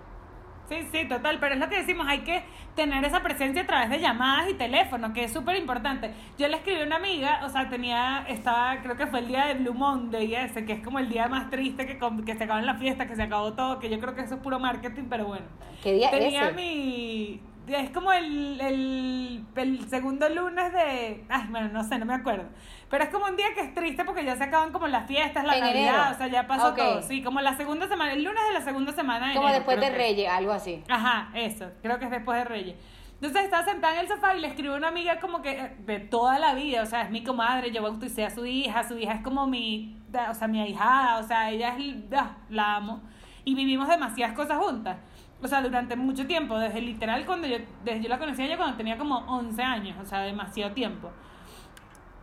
Sí, 0.68 0.76
sí, 0.92 1.08
total, 1.08 1.38
pero 1.40 1.54
es 1.54 1.60
lo 1.60 1.68
que 1.68 1.76
decimos, 1.78 2.06
hay 2.06 2.20
que 2.20 2.42
tener 2.76 3.02
esa 3.02 3.22
presencia 3.22 3.62
a 3.62 3.66
través 3.66 3.88
de 3.88 4.00
llamadas 4.00 4.50
y 4.50 4.54
teléfono, 4.54 5.14
que 5.14 5.24
es 5.24 5.32
súper 5.32 5.56
importante. 5.56 6.12
Yo 6.36 6.46
le 6.46 6.56
escribí 6.56 6.82
a 6.82 6.84
una 6.84 6.96
amiga, 6.96 7.40
o 7.44 7.48
sea, 7.48 7.70
tenía, 7.70 8.26
estaba, 8.28 8.82
creo 8.82 8.94
que 8.94 9.06
fue 9.06 9.20
el 9.20 9.28
día 9.28 9.46
de 9.46 9.54
Blue 9.54 9.72
Monday 9.72 10.34
ese, 10.34 10.66
que 10.66 10.74
es 10.74 10.84
como 10.84 10.98
el 10.98 11.08
día 11.08 11.26
más 11.26 11.48
triste 11.48 11.86
que, 11.86 11.98
que 11.98 12.34
se 12.34 12.44
acabó 12.44 12.58
en 12.58 12.66
la 12.66 12.74
fiesta, 12.74 13.06
que 13.06 13.16
se 13.16 13.22
acabó 13.22 13.54
todo, 13.54 13.78
que 13.78 13.88
yo 13.88 13.98
creo 13.98 14.14
que 14.14 14.20
eso 14.20 14.34
es 14.34 14.40
puro 14.40 14.58
marketing, 14.60 15.04
pero 15.08 15.26
bueno. 15.26 15.46
¿Qué 15.82 15.94
día 15.94 16.10
Tenía 16.10 16.48
ese? 16.48 16.52
mi... 16.52 17.40
Es 17.68 17.90
como 17.90 18.12
el, 18.12 18.60
el, 18.60 19.44
el 19.56 19.88
segundo 19.88 20.28
lunes 20.28 20.72
de... 20.72 21.24
Ay, 21.28 21.46
bueno, 21.50 21.68
no 21.68 21.84
sé, 21.84 21.98
no 21.98 22.06
me 22.06 22.14
acuerdo. 22.14 22.44
Pero 22.90 23.04
es 23.04 23.10
como 23.10 23.26
un 23.26 23.36
día 23.36 23.46
que 23.54 23.60
es 23.60 23.74
triste 23.74 24.04
porque 24.04 24.24
ya 24.24 24.36
se 24.36 24.44
acaban 24.44 24.72
como 24.72 24.86
las 24.88 25.06
fiestas, 25.06 25.44
la 25.44 25.54
En 25.54 25.60
Navidad, 25.60 25.94
enero. 25.94 26.10
o 26.12 26.18
sea, 26.18 26.26
ya 26.28 26.46
pasó 26.46 26.74
todo. 26.74 27.02
Sí, 27.02 27.22
como 27.22 27.40
la 27.40 27.56
segunda 27.56 27.86
semana, 27.88 28.12
el 28.12 28.24
lunes 28.24 28.42
de 28.48 28.54
la 28.54 28.64
segunda 28.64 28.92
semana 28.92 29.28
de 29.28 29.34
Como 29.34 29.48
enero, 29.48 29.64
después 29.64 29.80
de 29.80 29.90
que. 29.90 29.96
Reyes, 29.96 30.28
algo 30.30 30.52
así. 30.52 30.82
Ajá, 30.88 31.30
eso, 31.34 31.70
creo 31.82 31.98
que 31.98 32.06
es 32.06 32.10
después 32.10 32.38
de 32.38 32.44
Reyes. 32.44 32.76
Entonces 33.20 33.44
estaba 33.44 33.64
sentada 33.64 33.94
en 33.94 34.00
el 34.00 34.08
sofá 34.08 34.36
y 34.36 34.40
le 34.40 34.46
escribió 34.46 34.76
una 34.76 34.88
amiga 34.88 35.18
como 35.18 35.42
que 35.42 35.50
eh, 35.50 35.76
de 35.80 35.98
toda 35.98 36.38
la 36.38 36.54
vida, 36.54 36.82
o 36.82 36.86
sea, 36.86 37.02
es 37.02 37.10
mi 37.10 37.24
comadre, 37.24 37.72
yo 37.72 37.82
bauticé 37.82 38.24
a 38.24 38.30
su 38.30 38.46
hija, 38.46 38.86
su 38.86 38.96
hija 38.96 39.14
es 39.14 39.22
como 39.22 39.46
mi, 39.48 39.96
o 40.30 40.34
sea, 40.34 40.46
mi 40.46 40.60
ahijada, 40.60 41.18
o 41.18 41.24
sea, 41.24 41.50
ella 41.50 41.76
es, 41.76 41.96
ah, 42.16 42.36
la 42.48 42.76
amo. 42.76 43.02
Y 43.44 43.54
vivimos 43.56 43.88
demasiadas 43.88 44.36
cosas 44.36 44.58
juntas. 44.58 44.98
O 45.40 45.46
sea, 45.46 45.62
durante 45.62 45.94
mucho 45.94 46.26
tiempo, 46.26 46.58
desde 46.58 46.80
literal 46.80 47.24
cuando 47.24 47.46
yo, 47.46 47.58
desde 47.84 48.02
yo 48.02 48.08
la 48.08 48.18
conocí 48.18 48.42
a 48.42 48.46
ella 48.46 48.56
cuando 48.56 48.76
tenía 48.76 48.98
como 48.98 49.18
11 49.18 49.62
años, 49.62 49.96
o 50.00 50.04
sea, 50.04 50.20
demasiado 50.20 50.72
tiempo. 50.72 51.10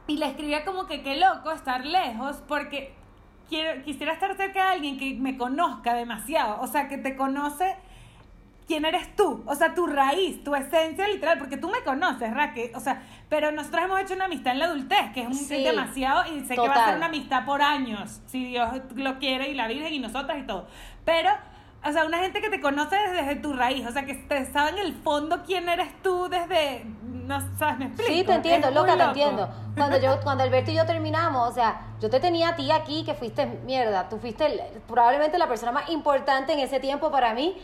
Y 0.07 0.17
le 0.17 0.27
escribía 0.27 0.65
como 0.65 0.85
que 0.85 1.01
qué 1.01 1.17
loco 1.17 1.51
estar 1.51 1.85
lejos 1.85 2.43
porque 2.47 2.93
quiero, 3.47 3.81
quisiera 3.83 4.13
estar 4.13 4.35
cerca 4.35 4.65
de 4.65 4.73
alguien 4.73 4.97
que 4.97 5.15
me 5.15 5.37
conozca 5.37 5.93
demasiado, 5.93 6.59
o 6.61 6.67
sea, 6.67 6.87
que 6.87 6.97
te 6.97 7.15
conoce 7.15 7.75
quién 8.67 8.83
eres 8.83 9.15
tú, 9.15 9.43
o 9.45 9.55
sea, 9.55 9.73
tu 9.73 9.87
raíz, 9.87 10.43
tu 10.43 10.53
esencia 10.55 11.07
literal, 11.07 11.37
porque 11.37 11.57
tú 11.57 11.69
me 11.69 11.81
conoces, 11.83 12.33
Raque, 12.33 12.71
o 12.75 12.79
sea, 12.79 13.03
pero 13.29 13.51
nosotros 13.51 13.85
hemos 13.85 14.01
hecho 14.01 14.15
una 14.15 14.25
amistad 14.25 14.53
en 14.53 14.59
la 14.59 14.65
adultez, 14.65 15.11
que 15.13 15.21
es, 15.21 15.27
un, 15.27 15.35
Sí, 15.35 15.63
demasiado, 15.63 16.35
y 16.35 16.41
sé 16.41 16.55
que 16.55 16.61
va 16.61 16.65
a 16.65 16.69
total. 16.69 16.85
ser 16.85 16.97
una 16.97 17.05
amistad 17.05 17.45
por 17.45 17.61
años, 17.61 18.21
si 18.25 18.45
Dios 18.45 18.69
lo 18.95 19.19
quiere, 19.19 19.49
y 19.49 19.53
la 19.53 19.67
Virgen, 19.67 19.93
y 19.93 19.99
nosotras 19.99 20.37
y 20.39 20.43
todo, 20.43 20.67
pero... 21.05 21.31
O 21.87 21.91
sea, 21.91 22.05
una 22.05 22.17
gente 22.19 22.41
que 22.41 22.49
te 22.49 22.59
conoce 22.59 22.95
desde 22.95 23.35
tu 23.35 23.53
raíz, 23.53 23.85
o 23.87 23.91
sea, 23.91 24.05
que 24.05 24.15
te 24.15 24.51
sabe 24.51 24.71
en 24.71 24.77
el 24.79 24.93
fondo 24.95 25.43
quién 25.45 25.69
eres 25.69 25.89
tú 26.01 26.27
desde, 26.29 26.83
no 27.03 27.39
sabes, 27.57 27.77
me 27.77 27.85
explico. 27.85 28.11
Sí, 28.11 28.23
te 28.23 28.33
entiendo, 28.33 28.71
loca, 28.71 28.93
te 28.93 28.97
loco. 28.97 29.09
entiendo. 29.09 29.49
Cuando 29.75 29.97
yo, 29.97 30.19
cuando 30.23 30.43
Alberto 30.43 30.71
y 30.71 30.75
yo 30.75 30.85
terminamos, 30.85 31.49
o 31.49 31.53
sea, 31.53 31.81
yo 31.99 32.09
te 32.09 32.19
tenía 32.19 32.49
a 32.49 32.55
ti 32.55 32.71
aquí 32.71 33.03
que 33.03 33.13
fuiste 33.13 33.45
mierda, 33.65 34.07
tú 34.09 34.17
fuiste 34.17 34.45
el- 34.45 34.61
probablemente 34.87 35.37
la 35.37 35.47
persona 35.47 35.71
más 35.73 35.89
importante 35.89 36.53
en 36.53 36.59
ese 36.59 36.79
tiempo 36.79 37.11
para 37.11 37.33
mí, 37.33 37.55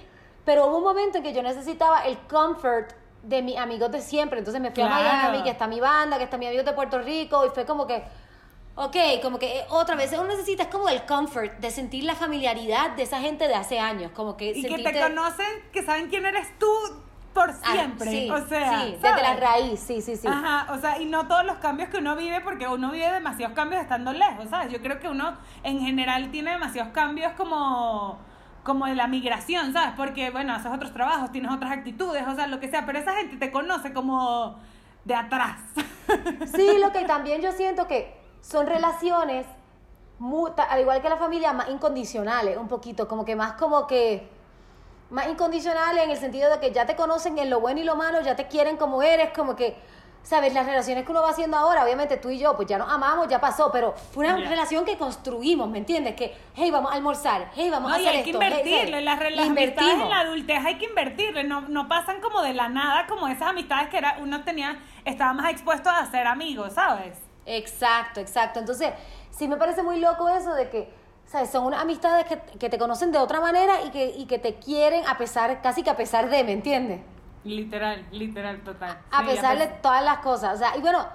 pero 0.45 0.67
hubo 0.67 0.78
un 0.80 0.84
momento 0.84 1.17
en 1.19 1.24
que 1.24 1.34
yo 1.34 1.41
necesitaba 1.41 2.01
el 2.05 2.17
comfort 2.28 2.91
de 3.24 3.41
mis 3.41 3.57
amigos 3.57 3.91
de 3.91 4.01
siempre, 4.01 4.39
entonces 4.39 4.61
me 4.61 4.72
fui 4.72 4.84
Claro. 4.84 4.95
a 5.09 5.13
Miami, 5.30 5.43
que 5.43 5.49
está 5.51 5.67
mi 5.67 5.80
banda, 5.80 6.17
que 6.17 6.26
está 6.26 6.38
mi 6.38 6.47
amigo 6.47 6.63
de 6.63 6.74
Puerto 6.74 6.99
Rico, 6.99 7.45
y 7.45 7.49
fue 7.49 7.65
como 7.65 7.88
que, 7.88 8.03
ok, 8.76 8.95
como 9.22 9.39
que 9.39 9.59
eh, 9.59 9.65
otra 9.69 9.95
vez 9.95 10.11
uno 10.13 10.26
necesita 10.26 10.63
es 10.63 10.69
como 10.69 10.89
el 10.89 11.05
comfort 11.05 11.59
de 11.59 11.72
sentir 11.72 12.03
la 12.03 12.15
familiaridad 12.15 12.91
de 12.91 13.03
esa 13.03 13.19
gente 13.19 13.47
de 13.47 13.55
hace 13.55 13.80
años, 13.80 14.11
como 14.13 14.38
que 14.38 14.51
Y 14.51 14.63
que 14.63 14.78
te 14.80 14.99
conocen, 14.99 15.47
que 15.72 15.84
saben 15.84 16.09
quién 16.09 16.26
eres 16.26 16.47
tú 16.57 16.67
por 17.34 17.49
Ah, 17.49 17.72
siempre, 17.72 18.11
sí, 18.11 18.30
o 18.30 18.47
sea, 18.47 18.82
sí, 18.82 18.97
desde 19.01 19.22
la 19.22 19.36
raíz, 19.38 19.80
sí, 19.80 20.01
sí, 20.01 20.17
sí. 20.17 20.28
Ajá, 20.28 20.74
o 20.74 20.78
sea, 20.80 20.99
y 20.99 21.05
no 21.05 21.28
todos 21.28 21.45
los 21.45 21.57
cambios 21.57 21.89
que 21.89 21.97
uno 21.97 22.15
vive, 22.15 22.41
porque 22.41 22.67
uno 22.67 22.91
vive 22.91 23.09
demasiados 23.09 23.55
cambios 23.55 23.82
estando 23.82 24.11
lejos, 24.11 24.49
¿sabes? 24.49 24.72
Yo 24.72 24.82
creo 24.82 24.99
que 24.99 25.07
uno 25.07 25.38
en 25.63 25.80
general 25.80 26.30
tiene 26.32 26.51
demasiados 26.51 26.91
cambios 26.91 27.32
como, 27.34 28.19
como 28.63 28.86
de 28.86 28.95
la 28.95 29.07
migración, 29.07 29.72
¿sabes? 29.72 29.93
Porque, 29.95 30.30
bueno, 30.30 30.53
haces 30.53 30.72
otros 30.74 30.91
trabajos, 30.91 31.32
tienes 31.32 31.51
otras 31.51 31.72
actitudes, 31.72 32.28
o 32.28 32.36
sea, 32.36 32.47
lo 32.47 32.59
que 32.59 32.69
sea, 32.69 32.86
pero 32.86 32.99
esa 32.99 33.15
gente 33.15 33.38
te 33.38 33.49
conoce 33.49 33.93
como 33.93 34.59
de 35.05 35.15
atrás. 35.15 35.59
Sí, 36.53 36.78
lo 36.80 36.91
que 36.91 37.05
también 37.05 37.41
yo 37.41 37.53
siento 37.53 37.88
que 37.88 38.20
son 38.42 38.68
relaciones 38.68 39.46
mu- 40.20 40.50
ta- 40.52 40.64
al 40.64 40.82
igual 40.82 41.02
que 41.02 41.10
la 41.10 41.18
familia, 41.18 41.54
más 41.54 41.70
incondicionales, 41.70 42.58
un 42.58 42.68
poquito, 42.68 43.08
como 43.08 43.24
que 43.26 43.36
más 43.36 43.54
como 43.54 43.88
que 43.88 44.28
más 45.10 45.28
incondicionales 45.28 46.04
en 46.06 46.12
el 46.12 46.18
sentido 46.18 46.50
de 46.50 46.60
que 46.60 46.72
ya 46.72 46.86
te 46.86 46.96
conocen 46.96 47.38
en 47.38 47.50
lo 47.50 47.60
bueno 47.60 47.80
y 47.82 47.84
lo 47.84 47.96
malo, 47.96 48.22
ya 48.22 48.36
te 48.36 48.48
quieren 48.48 48.78
como 48.78 49.02
eres, 49.04 49.32
como 49.36 49.56
que, 49.58 49.76
¿sabes? 50.24 50.54
Las 50.54 50.66
relaciones 50.66 51.04
que 51.06 51.12
uno 51.12 51.22
va 51.22 51.32
haciendo 51.32 51.58
ahora, 51.58 51.84
obviamente 51.84 52.16
tú 52.16 52.30
y 52.30 52.38
yo, 52.39 52.56
pues 52.56 52.68
ya 52.70 52.78
nos 52.78 52.89
amamos, 52.89 53.28
ya 53.28 53.42
pasó, 53.42 53.72
pero 53.74 53.94
fue 54.14 54.26
una 54.26 54.38
relación 54.38 54.86
que 54.86 54.98
construimos, 54.98 55.68
¿me 55.70 55.80
entiendes? 55.80 56.16
Que, 56.16 56.34
hey, 56.56 56.72
vamos 56.72 56.92
a 56.92 56.96
almorzar, 56.96 57.50
hey, 57.56 57.70
vamos 57.70 57.89
No, 57.89 57.96
a 57.98 58.00
y 58.00 58.06
hacer 58.08 58.18
hay 58.20 58.24
que 58.24 58.30
esto. 58.30 58.39
hey, 58.42 59.02
las, 59.04 59.20
re- 59.20 59.32
Le 59.32 59.36
las 59.36 59.48
amistades 59.50 59.94
en 60.02 60.10
la 60.10 60.20
adultez 60.22 60.66
hay 60.66 60.78
que 60.78 60.86
invertirle, 60.86 61.44
no, 61.44 61.62
no 61.62 61.88
pasan 61.89 62.22
como 62.22 62.42
de 62.42 62.54
la 62.54 62.70
nada, 62.70 63.06
como 63.08 63.28
esas 63.28 63.50
amistades 63.50 63.89
que 63.89 63.98
era, 63.98 64.16
uno 64.22 64.44
tenía, 64.46 64.78
estaba 65.04 65.34
más 65.34 65.52
expuesto 65.52 65.89
a 65.89 66.06
ser 66.06 66.26
amigos, 66.28 66.72
¿sabes? 66.74 67.18
Exacto, 67.58 68.20
exacto. 68.20 68.60
Entonces, 68.60 68.91
sí 69.30 69.47
me 69.47 69.58
parece 69.58 69.84
muy 69.84 69.99
loco 69.99 70.30
eso 70.30 70.54
de 70.54 70.70
que, 70.70 70.93
¿sabes? 71.26 71.49
Son 71.49 71.66
unas 71.66 71.82
amistades 71.82 72.26
que, 72.26 72.38
que 72.58 72.70
te 72.70 72.78
conocen 72.78 73.12
de 73.12 73.18
otra 73.18 73.41
manera 73.41 73.82
y 73.86 73.89
que, 73.89 74.14
y 74.18 74.26
que 74.26 74.39
te 74.39 74.56
quieren 74.56 75.04
a 75.08 75.18
pesar, 75.18 75.62
casi 75.62 75.84
que 75.84 75.89
a 75.89 75.97
pesar 75.97 76.30
de, 76.30 76.43
¿me 76.43 76.54
entiendes? 76.54 77.02
Literal, 77.43 78.06
literal, 78.12 78.62
total. 78.62 78.97
A 79.12 79.24
pesar 79.24 79.58
de 79.58 79.68
todas 79.68 80.04
las 80.04 80.20
cosas. 80.20 80.56
O 80.56 80.58
sea, 80.58 80.78
y 80.78 80.82
bueno, 80.82 81.06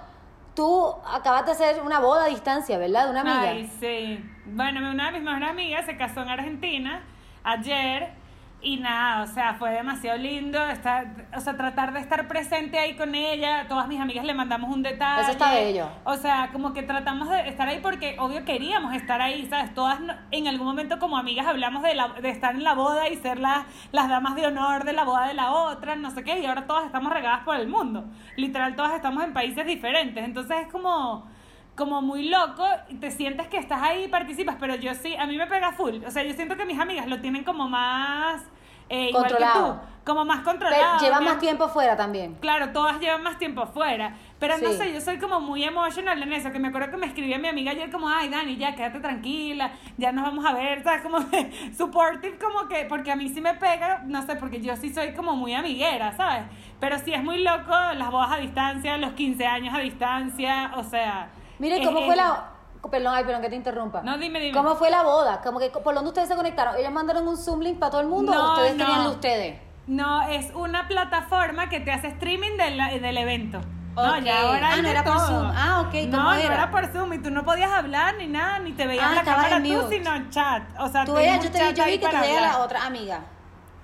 tú 0.55 0.93
acabas 1.05 1.45
de 1.45 1.51
hacer 1.53 1.81
una 1.81 1.99
boda 1.99 2.25
a 2.25 2.27
distancia, 2.27 2.77
¿verdad? 2.77 3.05
De 3.05 3.11
una 3.11 3.21
amiga. 3.21 3.49
Ay, 3.49 3.71
sí. 3.79 4.23
Bueno, 4.45 4.91
una 4.91 5.07
de 5.07 5.11
mis 5.13 5.21
mejores 5.21 5.49
amigas 5.49 5.85
se 5.85 5.95
casó 5.97 6.21
en 6.21 6.29
Argentina 6.29 7.03
ayer 7.43 8.11
y 8.59 8.77
nada, 8.77 9.21
o 9.21 9.27
sea, 9.27 9.53
fue 9.53 9.71
demasiado 9.71 10.17
lindo 10.17 10.65
estar, 10.67 11.27
o 11.35 11.39
sea, 11.39 11.55
tratar 11.55 11.93
de 11.93 11.99
estar 11.99 12.27
presente 12.27 12.79
ahí 12.79 12.95
con 12.95 13.13
ella. 13.13 13.67
Todas 13.67 13.87
mis 13.87 14.01
amigas 14.01 14.25
le 14.25 14.33
mandamos 14.33 14.73
un 14.73 14.81
detalle. 14.81 15.21
Eso 15.21 15.31
está 15.31 15.51
bello. 15.53 15.87
O 16.03 16.15
sea, 16.15 16.49
como 16.51 16.73
que 16.73 16.81
tratamos 16.81 17.29
de 17.29 17.47
estar 17.47 17.67
ahí 17.67 17.79
porque 17.81 18.15
obvio 18.19 18.43
queríamos 18.45 18.95
estar 18.95 19.21
ahí, 19.21 19.47
¿sabes? 19.47 19.73
Todas 19.75 19.99
en 20.31 20.47
algún 20.47 20.65
momento 20.65 20.97
como 20.97 21.17
amigas 21.17 21.45
hablamos 21.45 21.83
de, 21.83 21.93
la, 21.93 22.09
de 22.09 22.29
estar 22.29 22.55
en 22.55 22.63
la 22.63 22.73
boda 22.73 23.07
y 23.09 23.15
ser 23.17 23.39
las, 23.39 23.65
las 23.91 24.09
damas 24.09 24.35
de 24.35 24.47
honor 24.47 24.85
de 24.85 24.93
la 24.93 25.03
boda 25.03 25.27
de 25.27 25.35
la 25.35 25.51
otra, 25.51 25.95
no 25.95 26.09
sé 26.09 26.23
qué, 26.23 26.39
y 26.39 26.45
ahora 26.47 26.65
todas 26.65 26.85
estamos 26.85 27.13
regadas 27.13 27.43
por 27.43 27.55
el 27.57 27.67
mundo. 27.67 28.05
Literal, 28.37 28.75
todas 28.75 28.93
estamos 28.93 29.23
en 29.23 29.33
países 29.33 29.67
diferentes. 29.67 30.25
Entonces 30.25 30.57
es 30.61 30.71
como 30.71 31.29
como 31.77 32.01
muy 32.01 32.27
loco, 32.27 32.65
te 32.99 33.11
sientes 33.11 33.47
que 33.47 33.57
estás 33.57 33.81
ahí 33.81 34.05
y 34.05 34.07
participas, 34.07 34.57
pero 34.59 34.75
yo 34.75 34.93
sí, 34.95 35.15
a 35.15 35.27
mí 35.27 35.37
me 35.37 35.45
pega 35.45 35.71
full. 35.71 36.03
O 36.05 36.11
sea, 36.11 36.23
yo 36.23 36.33
siento 36.33 36.57
que 36.57 36.65
mis 36.65 36.79
amigas 36.79 37.07
lo 37.07 37.21
tienen 37.21 37.43
como 37.43 37.69
más... 37.69 38.41
eh, 38.89 39.09
igual 39.09 39.25
que 39.25 39.29
Controlado. 39.33 39.73
tú, 39.75 39.79
como 40.03 40.25
más 40.25 40.39
controlado. 40.39 40.99
lleva 40.99 41.19
más 41.21 41.37
tiempo 41.39 41.67
fuera 41.69 41.95
también. 41.95 42.35
Claro, 42.35 42.69
todas 42.69 42.99
llevan 42.99 43.21
más 43.21 43.37
tiempo 43.37 43.61
afuera. 43.61 44.15
Pero 44.39 44.57
no 44.57 44.71
sé, 44.71 44.91
yo 44.91 45.01
soy 45.01 45.19
como 45.19 45.39
muy 45.39 45.63
emotional 45.65 46.21
en 46.23 46.33
eso. 46.33 46.51
Que 46.51 46.57
me 46.59 46.69
acuerdo 46.69 46.89
que 46.89 46.97
me 46.97 47.05
escribía 47.05 47.37
mi 47.37 47.47
amiga 47.47 47.71
ayer 47.71 47.91
como, 47.91 48.09
ay, 48.09 48.29
Dani, 48.29 48.55
ya, 48.55 48.73
quédate 48.73 48.99
tranquila, 48.99 49.71
ya 49.97 50.11
nos 50.11 50.23
vamos 50.23 50.45
a 50.45 50.53
ver, 50.53 50.81
¿sabes? 50.85 51.01
Como 51.01 51.19
de 51.19 51.73
supportive, 51.77 52.39
como 52.39 52.67
que, 52.67 52.85
porque 52.85 53.11
a 53.11 53.15
mí 53.15 53.29
sí 53.29 53.39
me 53.41 53.53
pega, 53.53 54.01
no 54.05 54.25
sé, 54.25 54.35
porque 54.37 54.61
yo 54.61 54.75
sí 54.77 54.91
soy 54.91 55.13
como 55.13 55.35
muy 55.35 55.53
amiguera, 55.53 56.15
¿sabes? 56.17 56.45
Pero 56.79 56.97
sí 56.97 57.13
es 57.13 57.23
muy 57.23 57.43
loco 57.43 57.75
las 57.95 58.09
bodas 58.09 58.31
a 58.31 58.37
distancia, 58.37 58.97
los 58.97 59.11
15 59.11 59.45
años 59.45 59.75
a 59.75 59.79
distancia, 59.79 60.71
o 60.75 60.83
sea... 60.83 61.29
Mire, 61.59 61.83
¿cómo 61.83 62.01
fue 62.05 62.15
la...? 62.15 62.51
Perdón, 62.91 63.13
ay, 63.15 63.23
perdón 63.25 63.41
que 63.41 63.49
te 63.49 63.55
interrumpa. 63.55 64.01
No, 64.01 64.17
dime, 64.17 64.39
dime. 64.39 64.53
¿Cómo 64.57 64.75
fue 64.75 64.89
la 64.89 65.03
boda? 65.03 65.41
Como 65.41 65.59
que, 65.59 65.69
¿Por 65.69 65.93
dónde 65.93 66.07
ustedes 66.09 66.29
se 66.29 66.35
conectaron? 66.35 66.75
¿Ellos 66.77 66.91
mandaron 66.91 67.27
un 67.27 67.35
Zoom 67.35 67.59
link 67.61 67.79
para 67.79 67.91
todo 67.91 68.01
el 68.01 68.07
mundo 68.07 68.31
o 68.31 68.35
No, 68.35 68.53
ustedes 68.53 68.75
no. 68.77 68.85
tenían 68.85 69.03
de 69.03 69.09
ustedes? 69.09 69.61
No, 69.87 70.21
es 70.29 70.51
una 70.53 70.87
plataforma 70.87 71.67
que 71.69 71.79
te 71.81 71.91
hace 71.91 72.07
streaming 72.07 72.55
del, 72.57 73.01
del 73.01 73.17
evento. 73.17 73.59
No, 73.95 74.03
Ok. 74.17 74.23
ya 74.23 74.41
ahora 74.41 74.69
Ah, 74.73 74.81
no 74.81 74.87
era 74.87 75.03
por 75.03 75.15
todo. 75.17 75.27
Zoom. 75.27 75.51
Ah, 75.55 75.81
ok, 75.87 75.93
No, 76.07 76.17
¿cómo 76.17 76.29
no 76.29 76.33
era? 76.35 76.53
era 76.53 76.71
por 76.71 76.85
Zoom 76.87 77.13
y 77.13 77.17
tú 77.17 77.31
no 77.31 77.43
podías 77.43 77.71
hablar 77.71 78.15
ni 78.15 78.27
nada, 78.27 78.59
ni 78.59 78.71
te 78.73 78.85
veías 78.85 79.05
Ah, 79.09 79.15
la 79.15 79.23
cámara 79.23 79.57
tú, 79.61 79.89
sino 79.89 80.29
chat. 80.29 80.63
O 80.79 80.87
sea, 80.87 81.03
Tú 81.03 81.13
veías, 81.15 81.43
yo, 81.43 81.51
te, 81.51 81.73
yo 81.73 81.83
vi 81.85 81.97
que 81.99 82.07
tú 82.07 82.17
veías 82.21 82.43
a 82.43 82.57
la 82.57 82.63
otra 82.63 82.85
amiga. 82.85 83.21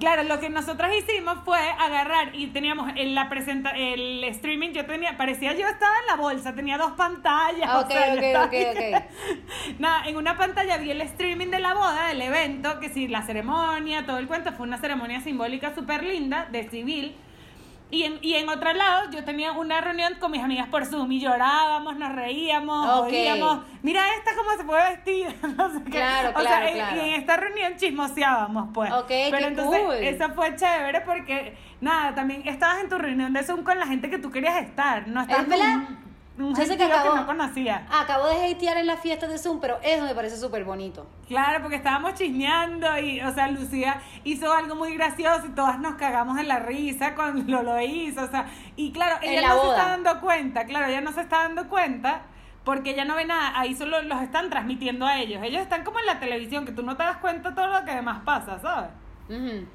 Claro, 0.03 0.23
lo 0.23 0.37
que 0.41 0.49
nosotros 0.49 0.91
hicimos 0.97 1.37
fue 1.45 1.57
agarrar 1.57 2.35
y 2.35 2.47
teníamos 2.47 2.91
en 2.97 3.15
la 3.15 3.29
presenta 3.29 3.69
el 3.69 4.21
streaming, 4.25 4.71
yo 4.71 4.85
tenía, 4.85 5.15
parecía 5.15 5.53
yo 5.53 5.65
estaba 5.65 5.93
en 6.01 6.07
la 6.07 6.15
bolsa, 6.17 6.53
tenía 6.53 6.77
dos 6.77 6.91
pantallas. 6.91 7.73
O 7.73 7.79
ok, 7.79 7.87
sea, 7.89 8.07
yo 8.09 8.15
ok, 8.15 8.21
estaba 8.21 8.45
ok, 8.47 8.53
ahí. 8.53 8.93
ok. 8.95 9.03
Nada, 9.79 10.03
en 10.05 10.17
una 10.17 10.35
pantalla 10.35 10.77
vi 10.77 10.91
el 10.91 10.99
streaming 10.99 11.47
de 11.51 11.59
la 11.59 11.73
boda, 11.73 12.07
del 12.09 12.21
evento, 12.21 12.81
que 12.81 12.89
sí, 12.89 13.07
la 13.07 13.21
ceremonia, 13.21 14.05
todo 14.05 14.17
el 14.17 14.27
cuento, 14.27 14.51
fue 14.51 14.67
una 14.67 14.77
ceremonia 14.77 15.21
simbólica 15.21 15.73
súper 15.73 16.03
linda, 16.03 16.49
de 16.51 16.69
civil. 16.69 17.15
Y 17.91 18.03
en, 18.05 18.17
y 18.23 18.33
en 18.33 18.49
otro 18.49 18.73
lado, 18.73 19.11
yo 19.11 19.23
tenía 19.23 19.51
una 19.51 19.79
reunión 19.79 20.15
con 20.19 20.31
mis 20.31 20.41
amigas 20.43 20.67
por 20.69 20.83
Zoom 20.87 21.11
y 21.11 21.19
llorábamos, 21.19 21.95
nos 21.95 22.11
reíamos, 22.15 22.87
Ok. 23.01 23.05
oíamos, 23.09 23.59
mira 23.83 24.01
esta 24.17 24.31
cómo 24.35 24.49
se 24.57 24.63
fue 24.63 24.79
vestida, 24.89 25.29
no 25.57 25.69
sé 25.71 25.83
qué. 25.83 25.91
Claro, 25.91 26.29
o 26.35 26.41
sea, 26.41 26.49
claro, 26.49 26.67
en- 26.69 26.73
claro. 26.73 26.95
y 26.95 26.99
en 27.01 27.13
esta 27.21 27.37
reunión 27.37 27.75
chismoseábamos, 27.75 28.69
pues. 28.73 28.91
Ok, 28.91 29.05
Pero 29.07 29.37
qué 29.37 29.43
entonces, 29.45 29.81
cool. 29.83 29.93
eso 29.95 30.29
fue 30.33 30.55
chévere 30.55 31.01
porque, 31.01 31.55
nada, 31.81 32.15
también 32.15 32.47
estabas 32.47 32.79
en 32.81 32.89
tu 32.89 32.97
reunión 32.97 33.31
de 33.31 33.43
Zoom 33.43 33.63
con 33.63 33.77
la 33.77 33.85
gente 33.85 34.09
que 34.09 34.17
tú 34.17 34.31
querías 34.31 34.63
estar, 34.63 35.07
no 35.07 35.21
estabas 35.21 35.43
Es 35.43 35.49
con 35.49 35.97
un, 36.37 36.45
un 36.45 36.55
Yo 36.55 36.65
sé 36.65 36.77
que 36.77 36.83
acabó- 36.85 37.15
no 37.15 37.25
conocía. 37.25 37.85
Acabo 37.91 38.27
de 38.27 38.51
hatear 38.51 38.77
en 38.77 38.87
la 38.87 38.97
fiesta 38.97 39.27
de 39.27 39.37
Zoom, 39.37 39.59
pero 39.59 39.77
eso 39.83 40.03
me 40.05 40.15
parece 40.15 40.37
súper 40.37 40.63
bonito. 40.63 41.05
Claro, 41.27 41.61
porque 41.61 41.75
estábamos 41.77 42.15
chismeando 42.15 42.97
y, 42.99 43.21
o 43.21 43.31
sea, 43.33 43.47
Lucía 43.49 44.01
hizo 44.23 44.51
algo 44.53 44.75
muy 44.75 44.95
gracioso 44.95 45.45
y 45.47 45.49
todas 45.51 45.79
nos 45.79 45.95
cagamos 45.95 46.35
de 46.37 46.43
la 46.43 46.59
risa 46.59 47.13
cuando 47.15 47.61
lo 47.63 47.79
hizo, 47.81 48.23
o 48.23 48.27
sea, 48.27 48.47
y 48.75 48.91
claro, 48.91 49.17
En 49.21 49.33
ella 49.33 49.41
la 49.41 49.47
no 49.49 49.61
se 49.61 49.67
está 49.69 49.85
dando 49.89 50.21
cuenta, 50.21 50.65
claro, 50.65 50.87
ella 50.87 51.01
no 51.01 51.11
se 51.11 51.21
está 51.21 51.37
dando 51.43 51.67
cuenta 51.69 52.21
porque 52.63 52.91
ella 52.91 53.03
no 53.05 53.15
ve 53.15 53.25
nada, 53.25 53.59
ahí 53.59 53.75
solo 53.75 54.01
los 54.03 54.21
están 54.21 54.49
transmitiendo 54.49 55.05
a 55.05 55.19
ellos, 55.19 55.41
ellos 55.43 55.61
están 55.61 55.83
como 55.83 55.99
en 55.99 56.05
la 56.05 56.19
televisión, 56.19 56.65
que 56.65 56.71
tú 56.71 56.81
no 56.81 56.95
te 56.97 57.03
das 57.03 57.17
cuenta 57.17 57.53
todo 57.53 57.67
lo 57.67 57.83
que 57.85 57.91
demás 57.93 58.21
pasa, 58.25 58.57
¿sabes? 58.59 58.89
Ujú. 59.29 59.67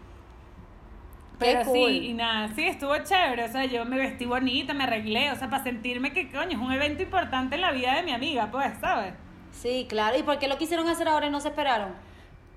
Pero 1.38 1.64
cool. 1.64 1.88
sí, 1.88 2.08
y 2.08 2.14
nada, 2.14 2.48
sí, 2.54 2.64
estuvo 2.64 2.96
chévere, 2.98 3.44
o 3.44 3.48
sea, 3.48 3.64
yo 3.64 3.84
me 3.84 3.96
vestí 3.96 4.24
bonita, 4.24 4.74
me 4.74 4.84
arreglé, 4.84 5.30
o 5.30 5.36
sea, 5.36 5.48
para 5.48 5.62
sentirme 5.62 6.12
que, 6.12 6.30
coño, 6.30 6.50
es 6.50 6.58
un 6.58 6.72
evento 6.72 7.02
importante 7.02 7.54
en 7.54 7.60
la 7.60 7.70
vida 7.70 7.94
de 7.94 8.02
mi 8.02 8.12
amiga, 8.12 8.48
pues, 8.50 8.72
¿sabes? 8.80 9.14
Sí, 9.52 9.86
claro. 9.88 10.18
¿Y 10.18 10.22
por 10.22 10.38
qué 10.38 10.48
lo 10.48 10.58
quisieron 10.58 10.88
hacer 10.88 11.08
ahora 11.08 11.26
y 11.26 11.30
no 11.30 11.40
se 11.40 11.48
esperaron? 11.48 11.94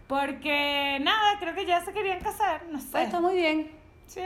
Porque, 0.08 0.98
nada, 1.02 1.40
creo 1.40 1.54
que 1.54 1.66
ya 1.66 1.82
se 1.82 1.94
querían 1.94 2.20
casar, 2.20 2.64
no 2.72 2.80
sé. 2.80 2.88
Pues 2.92 3.06
está 3.06 3.20
muy 3.20 3.36
bien. 3.36 3.72
Sí, 4.08 4.22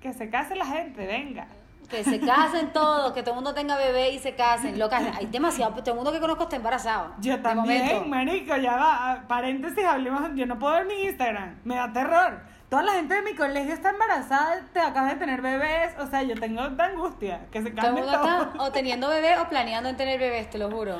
que 0.00 0.12
se 0.12 0.30
case 0.30 0.56
la 0.56 0.66
gente, 0.66 1.06
venga. 1.06 1.46
Que 1.88 2.04
se 2.04 2.20
casen 2.20 2.72
todos, 2.72 3.12
que 3.12 3.22
todo 3.22 3.32
el 3.32 3.36
mundo 3.36 3.52
tenga 3.52 3.76
bebé 3.76 4.10
y 4.10 4.18
se 4.20 4.34
casen. 4.34 4.78
Loca, 4.78 4.98
hay 5.16 5.26
demasiado, 5.26 5.74
todo 5.74 5.90
el 5.90 5.96
mundo 5.96 6.12
que 6.12 6.20
conozco 6.20 6.44
está 6.44 6.56
embarazado. 6.56 7.14
Yo 7.20 7.40
también, 7.40 8.08
marico, 8.08 8.56
ya 8.56 8.76
va, 8.76 9.24
paréntesis, 9.26 9.84
hablemos, 9.84 10.30
yo 10.34 10.46
no 10.46 10.58
puedo 10.58 10.74
ver 10.74 10.86
mi 10.86 11.02
Instagram, 11.02 11.56
me 11.64 11.74
da 11.74 11.92
terror. 11.92 12.42
Toda 12.70 12.82
la 12.84 12.92
gente 12.92 13.14
de 13.14 13.22
mi 13.22 13.34
colegio 13.34 13.74
está 13.74 13.90
embarazada, 13.90 14.60
te 14.72 14.80
acaba 14.80 15.08
de 15.08 15.16
tener 15.16 15.42
bebés, 15.42 15.92
o 15.98 16.06
sea, 16.06 16.22
yo 16.22 16.36
tengo 16.38 16.62
esta 16.62 16.84
angustia, 16.84 17.46
que 17.50 17.62
se 17.62 17.74
cambie 17.74 18.04
todo. 18.04 18.52
o 18.58 18.70
teniendo 18.70 19.08
bebé 19.08 19.38
o 19.40 19.48
planeando 19.48 19.88
en 19.88 19.96
tener 19.96 20.20
bebés, 20.20 20.48
te 20.50 20.58
lo 20.58 20.70
juro. 20.70 20.98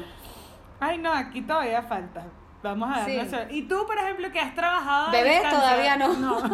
Ay, 0.81 0.99
no, 0.99 1.13
aquí 1.13 1.43
todavía 1.43 1.81
falta. 1.83 2.25
Vamos 2.63 2.91
a 2.95 3.05
Sí. 3.05 3.15
darnos 3.15 3.31
suerte. 3.33 3.55
Y 3.55 3.63
tú, 3.69 3.87
por 3.87 3.97
ejemplo, 3.97 4.31
que 4.33 4.41
has 4.41 4.55
trabajado. 4.55 5.13
Bebés 5.13 5.49
todavía 5.49 5.97
no. 5.97 6.13
No, 6.15 6.41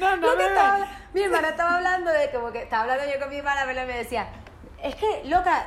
no, 0.00 0.16
no 0.16 0.28
bebé. 0.36 0.46
estaba 0.48 0.86
mi 1.12 1.22
hermana 1.22 1.48
estaba 1.48 1.76
hablando 1.76 2.10
de 2.12 2.30
como 2.30 2.52
que 2.52 2.62
estaba 2.62 2.82
hablando 2.82 3.04
yo 3.12 3.18
con 3.18 3.28
mi 3.30 3.36
hermana, 3.38 3.64
¿verdad? 3.64 3.86
me 3.86 3.96
decía, 3.96 4.28
es 4.82 4.94
que, 4.94 5.22
loca, 5.24 5.66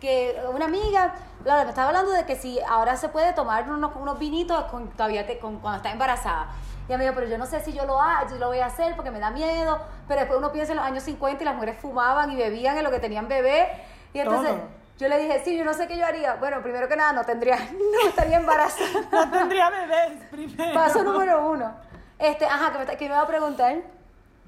que 0.00 0.36
una 0.54 0.66
amiga, 0.66 1.14
Laura, 1.44 1.64
me 1.64 1.70
estaba 1.70 1.88
hablando 1.88 2.12
de 2.12 2.24
que 2.26 2.36
si 2.36 2.60
ahora 2.68 2.96
se 2.96 3.08
puede 3.08 3.32
tomar 3.32 3.68
unos, 3.68 3.90
unos 3.96 4.18
vinitos 4.18 4.64
con, 4.64 4.88
todavía 4.90 5.26
te- 5.26 5.38
con, 5.38 5.58
cuando 5.60 5.78
está 5.78 5.90
embarazada. 5.90 6.48
Y 6.92 6.94
ella 6.94 6.98
me 6.98 7.04
dijo, 7.04 7.14
pero 7.14 7.26
yo 7.26 7.38
no 7.38 7.46
sé 7.46 7.58
si 7.62 7.72
yo 7.72 7.86
lo, 7.86 8.02
ha, 8.02 8.28
si 8.28 8.36
lo 8.36 8.48
voy 8.48 8.58
a 8.58 8.66
hacer 8.66 8.94
porque 8.96 9.10
me 9.10 9.18
da 9.18 9.30
miedo. 9.30 9.80
Pero 10.06 10.20
después 10.20 10.38
uno 10.38 10.52
piensa 10.52 10.72
en 10.72 10.76
los 10.76 10.84
años 10.84 11.02
50 11.04 11.42
y 11.42 11.46
las 11.46 11.54
mujeres 11.54 11.78
fumaban 11.80 12.30
y 12.30 12.36
bebían 12.36 12.76
en 12.76 12.84
lo 12.84 12.90
que 12.90 12.98
tenían 12.98 13.28
bebé. 13.28 13.66
Y 14.12 14.18
entonces 14.18 14.50
Todo. 14.50 14.68
yo 14.98 15.08
le 15.08 15.16
dije, 15.16 15.40
sí, 15.42 15.56
yo 15.56 15.64
no 15.64 15.72
sé 15.72 15.88
qué 15.88 15.96
yo 15.96 16.04
haría. 16.04 16.34
Bueno, 16.34 16.62
primero 16.62 16.88
que 16.88 16.96
nada, 16.96 17.14
no 17.14 17.24
tendría, 17.24 17.56
no 17.72 18.08
estaría 18.10 18.36
embarazada. 18.36 19.08
No 19.10 19.30
tendría 19.30 19.70
bebés 19.70 20.22
primero. 20.30 20.74
Paso 20.74 21.02
número 21.02 21.48
uno. 21.48 21.74
Este, 22.18 22.44
ajá, 22.44 22.72
que 22.72 22.78
me, 22.84 22.96
que 22.98 23.08
me 23.08 23.14
va 23.14 23.22
a 23.22 23.26
preguntar. 23.26 23.74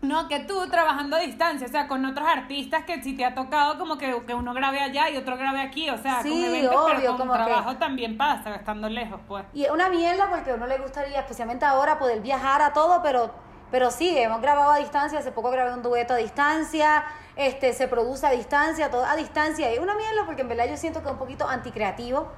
No, 0.04 0.28
que 0.28 0.40
tú 0.40 0.68
trabajando 0.68 1.16
a 1.16 1.20
distancia, 1.20 1.66
o 1.66 1.70
sea, 1.70 1.88
con 1.88 2.04
otros 2.04 2.26
artistas 2.28 2.84
que 2.84 3.02
si 3.02 3.16
te 3.16 3.24
ha 3.24 3.34
tocado 3.34 3.78
como 3.78 3.96
que, 3.98 4.22
que 4.26 4.34
uno 4.34 4.52
grabe 4.54 4.80
allá 4.80 5.08
y 5.10 5.16
otro 5.16 5.36
grabe 5.36 5.60
aquí, 5.62 5.88
o 5.90 5.98
sea, 5.98 6.22
Sí, 6.22 6.30
con 6.30 6.44
eventos, 6.44 6.76
obvio, 6.76 6.94
pero 6.96 7.08
con 7.08 7.18
como 7.18 7.32
que- 7.32 7.38
trabajo 7.44 7.76
también 7.76 8.16
pasa, 8.18 8.54
estando 8.54 8.88
lejos, 8.88 9.20
pues. 9.26 9.44
Y 9.54 9.64
es 9.64 9.70
una 9.70 9.88
mierda 9.88 10.28
porque 10.30 10.50
a 10.50 10.54
uno 10.54 10.66
le 10.66 10.78
gustaría, 10.78 11.18
especialmente 11.20 11.64
ahora, 11.64 11.98
poder 11.98 12.20
viajar 12.20 12.60
a 12.62 12.72
todo, 12.72 13.00
pero, 13.02 13.30
pero 13.70 13.90
sí, 13.90 14.16
hemos 14.18 14.40
grabado 14.40 14.70
a 14.72 14.76
distancia, 14.76 15.18
hace 15.18 15.32
poco 15.32 15.50
grabé 15.50 15.72
un 15.74 15.82
dueto 15.82 16.14
a 16.14 16.16
distancia, 16.18 17.04
este, 17.36 17.72
se 17.72 17.88
produce 17.88 18.26
a 18.26 18.30
distancia, 18.30 18.90
todo 18.90 19.04
a 19.04 19.16
distancia. 19.16 19.70
Y 19.72 19.74
es 19.74 19.80
una 19.80 19.94
mierda 19.96 20.24
porque 20.26 20.42
en 20.42 20.48
verdad 20.48 20.66
yo 20.68 20.76
siento 20.76 21.00
que 21.00 21.06
es 21.06 21.12
un 21.12 21.18
poquito 21.18 21.48
anticreativo, 21.48 22.28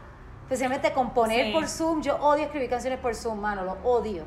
especialmente 0.44 0.92
componer 0.92 1.46
Sí. 1.46 1.52
por 1.52 1.68
Zoom. 1.68 2.00
Yo 2.02 2.16
odio 2.16 2.44
escribir 2.44 2.70
canciones 2.70 2.98
por 3.00 3.14
Zoom, 3.14 3.40
mano, 3.40 3.64
lo 3.64 3.72
odio. 3.82 4.24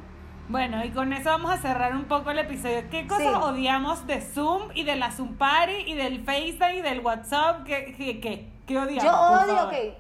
Bueno, 0.50 0.84
y 0.84 0.90
con 0.90 1.14
eso 1.14 1.30
vamos 1.30 1.52
a 1.52 1.58
cerrar 1.58 1.96
un 1.96 2.06
poco 2.06 2.32
el 2.32 2.40
episodio. 2.40 2.90
¿Qué 2.90 3.06
cosas 3.08 3.28
Sí. 3.28 3.34
odiamos 3.40 4.08
de 4.08 4.20
Zoom 4.20 4.70
y 4.74 4.84
de 4.84 4.96
la 4.96 5.12
Zoom 5.12 5.36
Party 5.38 5.84
y 5.86 5.94
del 5.94 6.24
FaceTime 6.24 6.78
y 6.78 6.82
del 6.82 7.02
WhatsApp? 7.02 7.64
¿Qué, 7.66 7.94
qué, 7.96 8.20
qué, 8.20 8.52
qué 8.66 8.78
odiamos? 8.80 9.04
Yo 9.04 9.12
odio, 9.12 9.56
favor? 9.56 9.74
ok. 9.74 9.94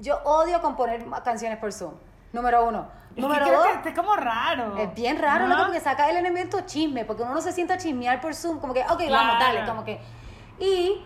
yo 0.00 0.18
odio 0.24 0.60
componer 0.60 1.06
canciones 1.24 1.58
por 1.58 1.72
Zoom. 1.72 1.94
Número 2.34 2.66
uno. 2.68 2.86
Es 3.10 3.14
que 3.14 3.20
Número 3.22 3.44
creo 3.46 3.58
dos. 3.60 3.68
que 3.82 3.88
es 3.90 3.94
como 3.94 4.14
raro. 4.16 4.76
Es 4.76 4.94
bien 4.94 5.18
raro, 5.18 5.44
¿no? 5.46 5.54
loco, 5.54 5.64
porque 5.66 5.80
saca 5.80 6.10
el 6.10 6.16
elemento 6.16 6.60
chisme, 6.66 7.04
porque 7.06 7.22
uno 7.22 7.32
no 7.32 7.40
se 7.40 7.52
sienta 7.52 7.74
a 7.74 7.78
chismear 7.78 8.20
por 8.20 8.34
Zoom, 8.34 8.58
como 8.58 8.74
que, 8.74 8.80
ok, 8.82 9.00
vamos, 9.10 9.38
dale, 9.38 9.64
como 9.66 9.84
que. 9.84 10.00
Y 10.58 11.00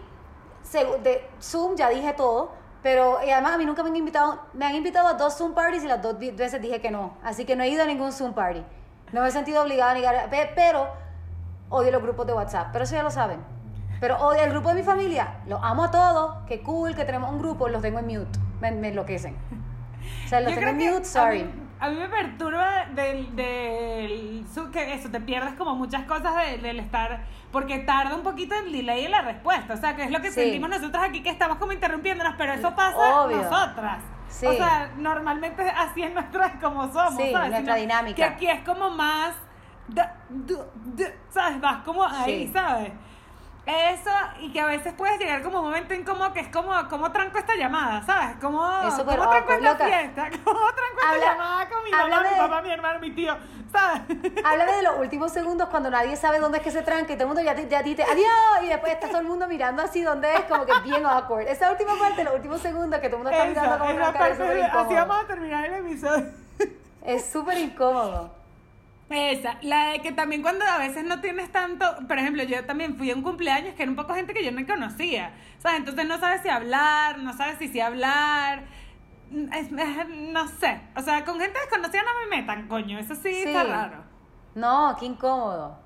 de 1.05 1.25
Zoom 1.41 1.77
ya 1.77 1.89
dije 1.89 2.13
todo, 2.15 2.51
pero 2.83 3.19
y 3.25 3.31
además 3.31 3.53
a 3.53 3.59
mí 3.59 3.65
nunca 3.67 3.83
me 3.85 3.91
han 3.91 3.97
invitado, 3.97 4.41
me 4.55 4.67
han 4.67 4.75
invitado 4.75 5.07
a 5.09 5.15
dos 5.15 5.37
Zoom 5.37 5.55
parties 5.55 5.85
y 5.85 5.87
las 5.87 6.03
dos 6.03 6.19
veces 6.19 6.61
dije 6.61 6.81
que 6.81 6.91
no, 6.91 7.17
así 7.23 7.45
que 7.45 7.55
no 7.55 7.63
he 7.63 7.69
ido 7.69 7.85
a 7.85 7.87
ningún 7.87 8.11
Zoom 8.13 8.33
party. 8.33 8.65
No 9.13 9.23
me 9.23 9.29
he 9.29 9.31
sentido 9.31 9.63
obligada 9.63 9.93
a 9.93 9.95
negar, 9.95 10.31
pe- 10.31 10.51
pero 10.55 10.89
odio 11.71 11.91
los 11.93 12.03
grupos 12.03 12.27
de 12.27 12.33
WhatsApp, 12.33 12.69
pero 12.73 12.85
eso 12.85 12.95
ya 12.95 13.03
lo 13.03 13.11
saben. 13.11 13.41
Pero 14.01 14.17
odio 14.19 14.43
el 14.45 14.51
grupo 14.51 14.69
de 14.69 14.77
mi 14.77 14.83
familia, 14.83 15.39
los 15.47 15.61
amo 15.63 15.85
a 15.85 15.91
todos, 15.91 16.37
qué 16.47 16.61
cool 16.63 16.95
que 16.95 17.05
tenemos 17.05 17.31
un 17.33 17.39
grupo, 17.39 17.69
los 17.69 17.83
tengo 17.83 17.99
en 17.99 18.07
mute, 18.07 18.39
me, 18.61 18.71
me 18.73 18.89
enloquecen. 18.89 19.37
O 20.25 20.29
sea, 20.29 20.41
los 20.41 20.53
Yo 20.53 20.59
tengo 20.61 20.71
en 20.71 20.77
mute, 20.93 21.05
sorry. 21.05 21.41
A 21.41 21.45
mí, 21.45 21.51
a 21.81 21.89
mí 21.91 21.97
me 21.97 22.09
perturba 22.09 22.87
del, 22.95 23.35
del 23.37 24.45
que 24.73 24.95
eso, 24.95 25.09
te 25.11 25.21
pierdes 25.21 25.55
como 25.55 25.75
muchas 25.75 26.05
cosas 26.05 26.35
de- 26.37 26.59
del 26.59 26.79
estar, 26.81 27.21
porque 27.51 27.79
tarda 27.79 28.15
un 28.15 28.23
poquito 28.23 28.55
el 28.55 28.73
delay 28.73 29.05
en 29.07 29.11
la 29.11 29.23
respuesta, 29.23 29.75
o 29.75 29.77
sea, 29.77 29.97
que 29.97 30.05
es 30.05 30.11
lo 30.11 30.21
que 30.21 30.29
Sí. 30.29 30.43
sentimos 30.43 30.69
nosotros 30.71 31.03
aquí 31.03 31.23
que 31.23 31.31
estamos 31.31 31.59
como 31.59 31.73
interrumpiéndonos, 31.73 32.35
pero 32.39 32.53
eso 32.53 32.75
pasa 32.75 33.23
Obvio. 33.25 33.39
nosotras. 33.39 33.99
Sí. 34.29 34.47
O 34.47 34.53
sea, 34.53 34.91
normalmente 34.97 35.63
así 35.77 36.03
es 36.03 36.13
nuestra 36.15 36.59
como 36.61 36.93
somos, 36.93 37.17
Sí, 37.17 37.33
¿sabes? 37.33 37.51
nuestra 37.51 37.75
Sino 37.75 37.75
dinámica. 37.77 38.17
Que 38.17 38.25
aquí 38.25 38.47
es 38.49 38.61
como 38.63 38.91
más, 38.91 39.35
da- 39.89 40.17
du- 40.29 40.65
du- 40.75 41.05
¿sabes? 41.31 41.61
Vas 41.61 41.83
como 41.85 42.05
ahí, 42.05 42.47
Sí. 42.47 42.53
¿sabes? 42.53 42.93
Eso, 43.71 44.11
y 44.41 44.51
que 44.51 44.61
a 44.63 44.67
veces 44.67 44.95
puedes 44.95 45.19
llegar 45.19 45.43
como 45.43 45.59
un 45.59 45.67
momento 45.67 45.93
incómodo 45.93 46.33
que 46.33 46.41
es 46.41 46.49
como, 46.49 46.73
¿cómo 46.89 47.13
tranco 47.13 47.37
esta 47.37 47.55
llamada? 47.55 48.03
¿Sabes? 48.03 48.37
¿Cómo, 48.41 48.67
Es 48.89 48.95
súper 48.97 49.19
¿cómo 49.19 49.31
tranco 49.31 49.53
esta 49.53 49.73
loca. 49.73 49.85
fiesta? 49.87 50.31
¿Cómo 50.43 50.59
tranco 50.61 51.01
esta 51.03 51.27
llamada 51.33 51.69
con 51.69 51.85
mi 51.85 51.91
mamá, 51.91 52.03
háblame 52.03 52.29
mi 52.29 52.35
de- 52.35 52.41
papá, 52.41 52.63
mi 52.63 52.71
hermano, 52.71 52.99
mi 53.01 53.11
tío? 53.11 53.37
¿Sabes? 53.71 54.01
Háblame 54.45 54.73
de 54.73 54.83
los 54.85 54.99
últimos 54.99 55.31
segundos 55.33 55.69
cuando 55.69 55.91
nadie 55.91 56.17
sabe 56.17 56.39
dónde 56.39 56.57
es 56.57 56.65
que 56.65 56.71
se 56.71 56.81
tranca 56.81 57.13
y 57.13 57.17
todo 57.17 57.25
el 57.25 57.27
mundo 57.29 57.43
ya 57.43 57.55
te, 57.55 57.69
ya 57.69 57.83
te 57.83 57.91
dice 57.91 58.03
adiós 58.03 58.63
y 58.65 58.69
después 58.69 58.95
está 58.95 59.09
todo 59.09 59.19
el 59.21 59.27
mundo 59.27 59.47
mirando 59.47 59.83
así 59.83 60.01
donde 60.01 60.33
es 60.33 60.41
como 60.45 60.65
que 60.65 60.73
bien 60.85 61.05
awkward. 61.05 61.47
Esa 61.47 61.71
última 61.71 61.93
parte, 61.99 62.25
los 62.25 62.33
últimos 62.35 62.63
segundos 62.63 62.99
que 63.01 63.11
todo 63.11 63.19
el 63.19 63.25
mundo 63.25 63.31
está 63.31 63.45
mirando 63.45 63.79
como 63.79 63.91
es 63.91 64.07
súper 64.07 64.39
de- 64.39 64.63
así 64.65 64.95
vamos 64.95 65.19
a 65.23 65.27
terminar 65.27 65.67
el 65.67 65.75
episodio. 65.87 66.27
Es 67.05 67.31
súper 67.31 67.59
incómodo. 67.59 68.38
Esa, 69.11 69.57
la 69.63 69.91
de 69.93 70.01
que 70.01 70.13
también 70.13 70.43
cuando 70.43 70.67
a 70.67 70.77
veces 70.79 71.03
no 71.05 71.21
tienes 71.21 71.51
tanto, 71.51 71.87
por 72.07 72.19
ejemplo, 72.19 72.43
yo 72.43 72.65
también 72.67 72.97
fui 72.97 73.11
a 73.11 73.15
un 73.15 73.23
cumpleaños 73.23 73.75
que 73.75 73.83
era 73.83 73.91
un 73.91 73.97
poco 73.97 74.15
gente 74.15 74.35
que 74.35 74.45
yo 74.45 74.53
no 74.53 74.67
conocía, 74.67 75.33
¿sabes? 75.59 75.79
Entonces 75.79 76.07
no 76.07 76.19
sabes 76.19 76.43
si 76.43 76.49
hablar, 76.51 77.19
no 77.19 77.33
sabes 77.33 77.57
si 77.59 77.69
sí 77.69 77.81
hablar, 77.81 78.65
es- 79.53 79.73
es- 79.73 80.09
no 80.09 80.47
sé, 80.49 80.81
o 80.95 81.01
sea, 81.01 81.25
con 81.25 81.41
gente 81.41 81.59
desconocida 81.59 82.03
no 82.03 82.29
me 82.31 82.37
metan, 82.37 82.69
coño, 82.69 82.99
eso 82.99 83.15
sí, 83.15 83.33
Sí. 83.33 83.45
está 83.47 83.65
raro. 83.65 84.05
No, 84.55 84.95
qué 85.01 85.07
incómodo. 85.07 85.79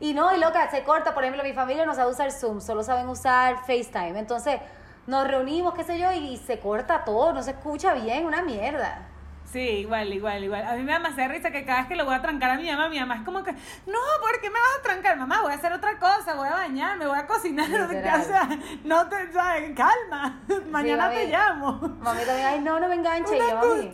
Y 0.00 0.12
no, 0.12 0.34
y 0.36 0.38
loca, 0.38 0.70
se 0.70 0.84
corta, 0.84 1.14
por 1.14 1.24
ejemplo, 1.24 1.42
mi 1.42 1.54
familia 1.54 1.86
no 1.86 1.94
sabe 1.94 2.10
usar 2.10 2.30
Zoom, 2.30 2.60
solo 2.60 2.82
saben 2.82 3.08
usar 3.08 3.56
FaceTime. 3.66 4.18
Entonces, 4.18 4.60
nos 5.06 5.26
reunimos, 5.26 5.72
qué 5.74 5.84
sé 5.84 5.98
yo, 5.98 6.12
y 6.12 6.36
se 6.36 6.60
corta 6.60 7.04
todo, 7.04 7.32
no 7.32 7.42
se 7.42 7.52
escucha 7.52 7.94
bien, 7.94 8.26
una 8.26 8.42
mierda. 8.42 9.07
Sí, 9.52 9.60
igual, 9.60 10.12
igual, 10.12 10.44
igual. 10.44 10.62
A 10.64 10.74
mí 10.74 10.82
me 10.82 10.92
da 10.92 10.98
demasiada 10.98 11.32
risa 11.32 11.50
que 11.50 11.64
cada 11.64 11.80
vez 11.80 11.88
que 11.88 11.96
le 11.96 12.02
voy 12.02 12.14
a 12.14 12.20
trancar 12.20 12.50
a 12.50 12.56
mi 12.56 12.70
mamá, 12.70 12.88
mi 12.90 13.00
mamá 13.00 13.16
es 13.16 13.22
como 13.22 13.42
que, 13.42 13.52
no, 13.52 13.98
¿por 14.20 14.40
qué 14.42 14.50
me 14.50 14.58
vas 14.58 14.78
a 14.78 14.82
trancar? 14.82 15.16
Mamá, 15.16 15.40
voy 15.40 15.52
a 15.52 15.56
hacer 15.56 15.72
otra 15.72 15.98
cosa, 15.98 16.34
voy 16.34 16.48
a 16.48 16.52
bañarme, 16.52 17.06
voy 17.06 17.18
a 17.18 17.26
cocinar, 17.26 17.68
Literal. 17.70 18.20
o 18.20 18.24
sea, 18.24 18.48
no 18.84 19.08
te, 19.08 19.32
¿sabes? 19.32 19.72
calma, 19.74 20.42
mañana 20.70 21.10
te 21.10 21.28
llamo. 21.28 21.72
Mami 22.00 22.24
también, 22.26 22.46
ay, 22.46 22.60
no, 22.60 22.78
no 22.78 22.88
me 22.88 22.94
enganche. 22.96 23.36
Y 23.36 23.40
Una 23.40 23.50
yo, 23.50 23.56
mami, 23.56 23.92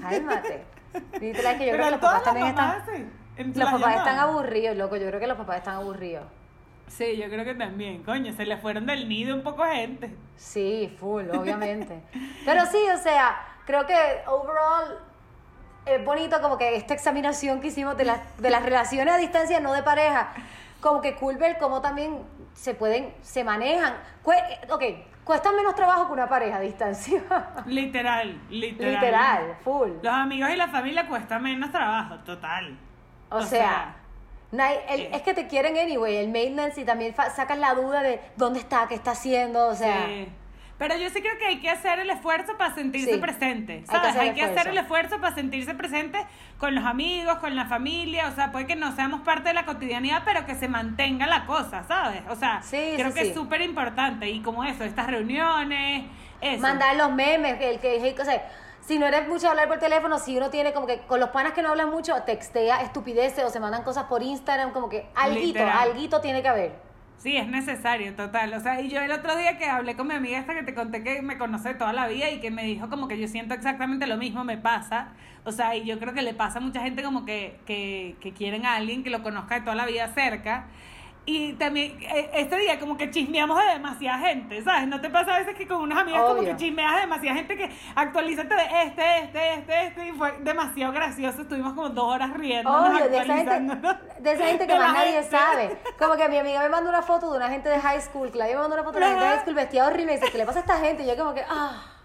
cálmate. 0.00 0.64
Que 1.18 1.32
yo 1.32 1.40
Pero 1.42 1.58
creo 1.58 1.84
que 1.84 1.90
los 1.90 2.00
papás 2.00 2.22
también 2.22 2.46
están... 2.48 2.82
Los 3.54 3.70
papás 3.70 3.96
están 3.96 4.18
aburridos, 4.18 4.76
loco. 4.76 4.96
Yo 4.96 5.06
creo 5.06 5.20
que 5.20 5.26
los 5.26 5.36
papás 5.36 5.58
están 5.58 5.76
aburridos. 5.76 6.24
Sí, 6.88 7.16
yo 7.16 7.28
creo 7.28 7.44
que 7.44 7.54
también, 7.54 8.02
coño, 8.02 8.32
se 8.32 8.46
le 8.46 8.56
fueron 8.56 8.86
del 8.86 9.08
nido 9.08 9.34
un 9.36 9.42
poco 9.42 9.64
gente. 9.64 10.10
Sí, 10.36 10.92
full, 10.98 11.28
obviamente. 11.30 12.00
Pero 12.44 12.64
sí, 12.66 12.78
o 12.92 12.98
sea, 12.98 13.36
creo 13.68 13.84
que 13.86 13.94
overall 14.26 14.98
es 15.84 16.02
bonito 16.02 16.40
como 16.40 16.56
que 16.56 16.74
esta 16.76 16.94
examinación 16.94 17.60
que 17.60 17.66
hicimos 17.66 17.98
de, 17.98 18.06
las 18.06 18.20
de 18.38 18.48
las 18.48 18.62
relaciones 18.62 19.12
a 19.12 19.18
distancia, 19.18 19.60
no 19.60 19.74
de 19.74 19.82
pareja, 19.82 20.32
como 20.80 21.02
que 21.02 21.14
cool 21.16 21.36
ver 21.36 21.58
cómo 21.58 21.82
también 21.82 22.18
se 22.54 22.72
pueden, 22.72 23.12
se 23.20 23.44
manejan. 23.44 23.94
Ok, 24.70 24.82
cuesta 25.22 25.52
menos 25.52 25.74
trabajo 25.74 26.06
que 26.06 26.12
una 26.14 26.30
pareja 26.30 26.56
a 26.56 26.60
distancia. 26.60 27.22
Literal, 27.66 28.40
literal. 28.48 28.92
Literal, 28.94 29.56
full. 29.62 29.90
Los 30.02 30.14
amigos 30.14 30.48
y 30.50 30.56
la 30.56 30.68
familia 30.68 31.06
cuesta 31.06 31.38
menos 31.38 31.70
trabajo, 31.70 32.14
total. 32.20 32.74
O, 33.30 33.36
o 33.36 33.42
sea, 33.42 33.96
el- 34.50 35.02
eh. 35.02 35.10
es 35.12 35.20
que 35.20 35.34
te 35.34 35.46
quieren 35.46 35.76
anyway, 35.76 36.16
el 36.16 36.28
maintenance 36.30 36.80
y 36.80 36.84
también 36.86 37.14
sacas 37.14 37.58
la 37.58 37.74
duda 37.74 38.02
de 38.02 38.18
dónde 38.36 38.60
está, 38.60 38.88
qué 38.88 38.94
está 38.94 39.10
haciendo, 39.10 39.68
o 39.68 39.74
sea, 39.74 40.06
Sí. 40.06 40.28
Pero 40.78 40.96
yo 40.96 41.10
sí 41.10 41.20
creo 41.20 41.36
que 41.38 41.44
hay 41.46 41.60
que 41.60 41.68
hacer 41.70 41.98
el 41.98 42.08
esfuerzo 42.08 42.56
para 42.56 42.72
sentirse 42.74 43.14
Sí. 43.14 43.18
presente. 43.18 43.72
Hay 43.72 43.80
que 43.80 43.86
¿sabes? 43.86 44.08
hacer 44.10 44.20
Hay 44.22 44.32
que 44.34 44.42
hacer 44.44 44.68
el 44.68 44.78
esfuerzo 44.78 45.20
para 45.20 45.34
sentirse 45.34 45.74
presente 45.74 46.24
con 46.58 46.74
los 46.74 46.84
amigos, 46.84 47.38
con 47.38 47.56
la 47.56 47.64
familia. 47.66 48.28
O 48.28 48.34
sea, 48.34 48.52
puede 48.52 48.66
que 48.68 48.76
no 48.76 48.92
seamos 48.94 49.22
parte 49.22 49.48
de 49.48 49.54
la 49.54 49.64
cotidianidad, 49.66 50.22
pero 50.24 50.46
que 50.46 50.54
se 50.54 50.68
mantenga 50.68 51.26
la 51.26 51.46
cosa, 51.46 51.82
¿sabes? 51.82 52.22
O 52.28 52.36
sea, 52.36 52.62
Sí, 52.62 52.92
creo 52.94 53.08
sí, 53.08 53.14
que 53.14 53.20
es 53.22 53.34
súper 53.34 53.60
importante. 53.62 54.28
Y 54.30 54.40
como 54.40 54.62
eso, 54.64 54.84
estas 54.84 55.08
reuniones, 55.08 56.04
eso. 56.40 56.62
mandar 56.62 56.94
los 56.94 57.10
memes, 57.10 57.60
el 57.60 57.80
que, 57.80 58.14
o 58.20 58.24
sea, 58.24 58.48
si 58.80 58.98
no 59.00 59.06
eres 59.06 59.28
mucho 59.28 59.50
hablar 59.50 59.66
por 59.68 59.78
teléfono, 59.80 60.18
si 60.20 60.36
uno 60.36 60.48
tiene 60.48 60.72
como 60.72 60.86
que 60.86 61.00
con 61.00 61.18
los 61.18 61.30
panas 61.30 61.52
que 61.54 61.62
no 61.62 61.70
hablan 61.70 61.90
mucho, 61.90 62.14
textea 62.22 62.82
estupideces 62.82 63.44
o 63.44 63.50
se 63.50 63.58
mandan 63.60 63.82
cosas 63.82 64.04
por 64.04 64.22
Instagram, 64.22 64.70
como 64.72 64.88
que 64.88 65.06
alguito, 65.16 65.66
alguito 65.66 66.20
tiene 66.20 66.40
que 66.40 66.48
haber. 66.48 66.87
Sí, 67.18 67.36
es 67.36 67.48
necesario, 67.48 68.14
total. 68.14 68.54
O 68.54 68.60
sea, 68.60 68.80
y 68.80 68.88
yo 68.88 69.00
el 69.00 69.10
otro 69.10 69.36
día 69.36 69.58
que 69.58 69.64
hablé 69.66 69.96
con 69.96 70.06
mi 70.06 70.14
amiga 70.14 70.38
esta 70.38 70.54
que 70.54 70.62
te 70.62 70.72
conté 70.72 71.02
que 71.02 71.20
me 71.20 71.36
conoce 71.36 71.74
toda 71.74 71.92
la 71.92 72.06
vida 72.06 72.30
y 72.30 72.38
que 72.38 72.52
me 72.52 72.62
dijo 72.62 72.88
como 72.88 73.08
que 73.08 73.18
yo 73.18 73.26
siento 73.26 73.54
exactamente 73.54 74.06
lo 74.06 74.16
mismo, 74.16 74.44
me 74.44 74.56
pasa. 74.56 75.08
O 75.44 75.50
sea, 75.50 75.74
y 75.74 75.84
yo 75.84 75.98
creo 75.98 76.14
que 76.14 76.22
le 76.22 76.32
pasa 76.34 76.58
a 76.60 76.62
mucha 76.62 76.80
gente 76.80 77.02
como 77.02 77.24
que, 77.24 77.58
que, 77.66 78.16
que 78.20 78.32
quieren 78.32 78.64
a 78.66 78.76
alguien 78.76 79.02
que 79.02 79.10
lo 79.10 79.24
conozca 79.24 79.56
de 79.56 79.60
toda 79.62 79.74
la 79.74 79.86
vida 79.86 80.06
cerca. 80.14 80.68
Y 81.30 81.52
también 81.52 81.98
eh, 82.00 82.30
este 82.32 82.56
día 82.56 82.80
como 82.80 82.96
que 82.96 83.10
chismeamos 83.10 83.58
de 83.58 83.72
demasiada 83.74 84.18
gente, 84.18 84.64
¿sabes? 84.64 84.88
¿No 84.88 84.98
te 84.98 85.10
pasa 85.10 85.34
a 85.34 85.38
veces 85.40 85.54
que 85.56 85.68
con 85.68 85.82
unas 85.82 85.98
amigas 85.98 86.22
como 86.22 86.40
que 86.40 86.56
chismeas 86.56 86.94
de 86.94 87.00
demasiada 87.02 87.36
gente 87.36 87.54
que 87.54 87.70
actualízate 87.94 88.54
de 88.54 88.62
este, 88.84 89.18
este, 89.24 89.54
este, 89.56 89.86
este? 89.88 90.08
Y 90.08 90.12
fue 90.12 90.38
demasiado 90.40 90.90
gracioso. 90.94 91.42
Estuvimos 91.42 91.74
como 91.74 91.90
dos 91.90 92.14
horas 92.14 92.32
riendo. 92.32 92.72
Obvio, 92.72 93.10
de 93.10 93.18
esa 93.18 93.36
gente, 93.36 93.60
de 94.20 94.32
esa 94.32 94.46
gente 94.46 94.66
que 94.66 94.72
De 94.72 94.78
más 94.78 94.94
nadie 94.94 95.12
gente. 95.12 95.30
sabe. 95.30 95.78
Como 95.98 96.16
que 96.16 96.30
mi 96.30 96.38
amiga 96.38 96.62
me 96.62 96.70
mandó 96.70 96.88
una 96.88 97.02
foto 97.02 97.30
de 97.30 97.36
una 97.36 97.50
gente 97.50 97.68
de 97.68 97.78
high 97.78 98.00
school, 98.00 98.30
Claudia 98.30 98.54
me 98.54 98.62
mandó 98.62 98.76
una 98.76 98.84
foto 98.84 98.98
de 98.98 99.04
una 99.04 99.08
gente 99.10 99.24
de 99.26 99.30
high 99.30 99.40
school 99.42 99.54
vestida 99.54 99.86
horrible 99.86 100.12
y 100.14 100.16
dice, 100.16 100.32
¿qué 100.32 100.38
le 100.38 100.46
pasa 100.46 100.60
a 100.60 100.62
esta 100.62 100.78
gente? 100.78 101.02
Y 101.02 101.08
yo 101.08 101.16
como 101.18 101.34
que, 101.34 101.44
ah... 101.46 101.97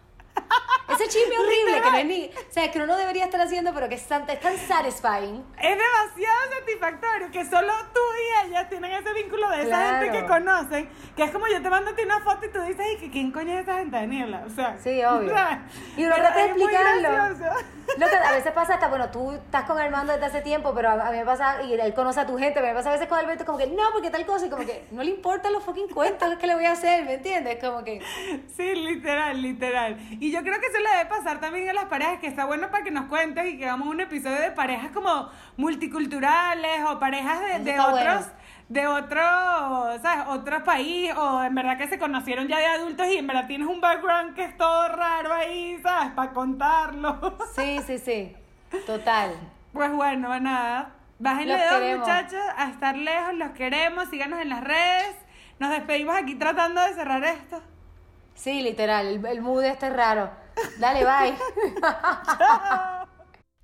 Ese 0.94 1.08
chisme 1.10 1.38
horrible 1.38 1.82
que 1.82 1.92
no 1.92 1.98
es 1.98 2.06
ni... 2.06 2.26
O 2.26 2.52
sea, 2.54 2.72
que 2.72 2.78
uno 2.78 2.88
no 2.88 2.98
debería 2.98 3.26
estar 3.26 3.42
haciendo, 3.42 3.74
pero 3.74 3.90
que 3.90 3.96
es 3.96 4.08
tan, 4.08 4.30
es 4.30 4.40
tan 4.40 4.58
satisfying. 4.58 5.44
Es 5.62 5.78
demasiado 5.78 6.40
satisfactorio 6.60 7.32
que 7.32 7.46
solo 7.46 7.74
tú 7.94 8.00
y 8.46 8.48
ella 8.50 8.68
tienen 8.70 8.92
ese 8.92 9.14
vínculo 9.14 9.50
de 9.50 9.62
esa 9.64 9.68
Claro. 9.70 10.00
gente 10.06 10.20
que 10.20 10.26
conocen, 10.28 10.90
que 11.16 11.24
es 11.24 11.32
como 11.32 11.48
yo 11.48 11.62
te 11.62 11.70
mando 11.70 11.92
a 11.92 11.96
ti 11.96 12.04
una 12.04 12.20
foto 12.22 12.46
y 12.46 12.50
tú 12.50 12.62
dices, 12.62 12.80
"Ay, 12.80 12.98
que 12.98 13.10
¿quién 13.12 13.32
coño 13.32 13.54
es 13.58 13.64
esa 13.64 13.78
gente, 13.80 13.96
Daniela? 13.96 14.44
O 14.46 14.50
sea, 14.50 14.78
Sí, 14.80 15.04
obvio. 15.04 15.30
¿sabes? 15.36 15.58
Y 15.98 16.04
uno 16.06 16.16
Pero 16.16 16.28
trata 16.28 16.40
de 16.40 16.46
es 16.46 16.52
muy 16.58 16.64
explicarlo. 16.64 17.02
gracioso. 17.14 17.66
Lo 17.98 18.08
que 18.10 18.16
a 18.16 18.32
veces 18.32 18.52
pasa 18.54 18.76
hasta, 18.76 18.88
bueno, 18.88 19.10
tú 19.12 19.32
estás 19.34 19.64
con 19.66 19.78
Armando 19.78 20.14
desde 20.14 20.26
hace 20.26 20.42
tiempo, 20.42 20.74
pero 20.74 20.90
a, 20.90 20.94
a 20.94 21.12
mí 21.12 21.18
me 21.18 21.26
pasa, 21.26 21.62
y 21.64 21.74
él 21.74 21.94
conoce 21.94 22.22
a 22.22 22.26
tu 22.26 22.38
gente, 22.38 22.54
pero 22.56 22.68
me 22.68 22.74
pasa 22.74 22.90
a 22.90 22.94
veces 22.94 23.08
con 23.08 23.20
Alberto 23.20 23.46
como 23.46 23.58
que, 23.58 23.68
no, 23.68 23.84
porque 23.92 24.10
tal 24.10 24.26
cosa, 24.26 24.46
y 24.46 24.50
como 24.50 24.66
que 24.66 24.86
no 24.92 25.04
le 25.04 25.12
importan 25.12 25.52
los 25.54 25.64
fucking 25.64 25.90
cuentos 25.90 26.38
que 26.40 26.48
le 26.48 26.56
voy 26.56 26.66
a 26.66 26.72
hacer, 26.72 27.04
¿me 27.06 27.16
entiendes? 27.16 27.60
Como 27.64 27.84
que, 27.84 28.02
Sí, 28.56 28.74
literal, 28.76 29.42
literal. 29.42 29.98
Y 30.20 30.32
yo 30.32 30.42
creo 30.42 30.60
que 30.60 30.68
eso 30.68 30.80
le 30.84 30.90
debe 30.98 31.06
pasar 31.10 31.40
también 31.40 31.70
a 31.70 31.74
las 31.74 31.86
parejas, 31.86 32.20
que 32.20 32.28
está 32.28 32.46
bueno 32.46 32.70
para 32.70 32.84
que 32.84 32.92
nos 32.92 33.06
cuentes 33.06 33.46
y 33.46 33.58
que 33.58 33.66
hagamos 33.66 33.88
un 33.88 34.02
episodio 34.02 34.40
de 34.40 34.52
parejas 34.52 34.92
como 34.92 35.30
multiculturales 35.58 36.82
o 36.88 37.00
parejas 37.00 37.40
de, 37.42 37.60
de 37.72 37.80
otros, 37.80 37.96
bueno. 37.96 38.26
de 38.70 38.88
otro, 38.88 39.22
¿sabes? 40.02 40.26
Otro 40.28 40.64
país 40.64 41.12
o 41.16 41.44
en 41.44 41.56
verdad 41.56 41.78
que 41.78 41.88
se 41.88 41.98
conocieron 41.98 42.48
ya 42.48 42.60
de 42.60 42.66
adultos 42.66 43.08
y 43.08 43.18
en 43.18 43.28
verdad 43.28 43.48
tienes 43.48 43.68
un 43.68 43.82
background 43.82 44.36
que 44.36 44.44
es 44.46 44.58
todo 44.58 44.90
raro 44.90 45.34
ahí, 45.34 45.80
¿sabes? 45.82 46.12
Para 46.14 46.32
contarlo. 46.32 47.38
sí, 47.56 47.80
sí, 47.86 47.98
sí, 47.98 48.36
total. 48.86 49.32
Pues 49.72 49.92
bueno, 49.92 50.40
nada. 50.40 50.92
Bájenle 51.20 51.54
Los 51.58 51.64
dos, 51.70 51.80
queremos. 51.80 52.08
muchachos, 52.08 52.44
a 52.58 52.70
estar 52.70 52.98
lejos, 52.98 53.34
los 53.36 53.52
queremos, 53.52 54.10
síganos 54.10 54.42
en 54.42 54.50
las 54.50 54.64
redes. 54.64 55.16
Nos 55.60 55.70
despedimos 55.72 56.16
aquí 56.16 56.36
tratando 56.36 56.82
de 56.82 56.94
cerrar 56.94 57.24
esto. 57.24 57.62
Sí, 58.36 58.62
literal, 58.62 59.08
el, 59.08 59.26
el 59.26 59.42
mood 59.42 59.64
este 59.64 59.88
es 59.88 59.94
raro. 59.94 60.32
Dale, 60.80 61.04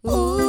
bye. 0.04 0.46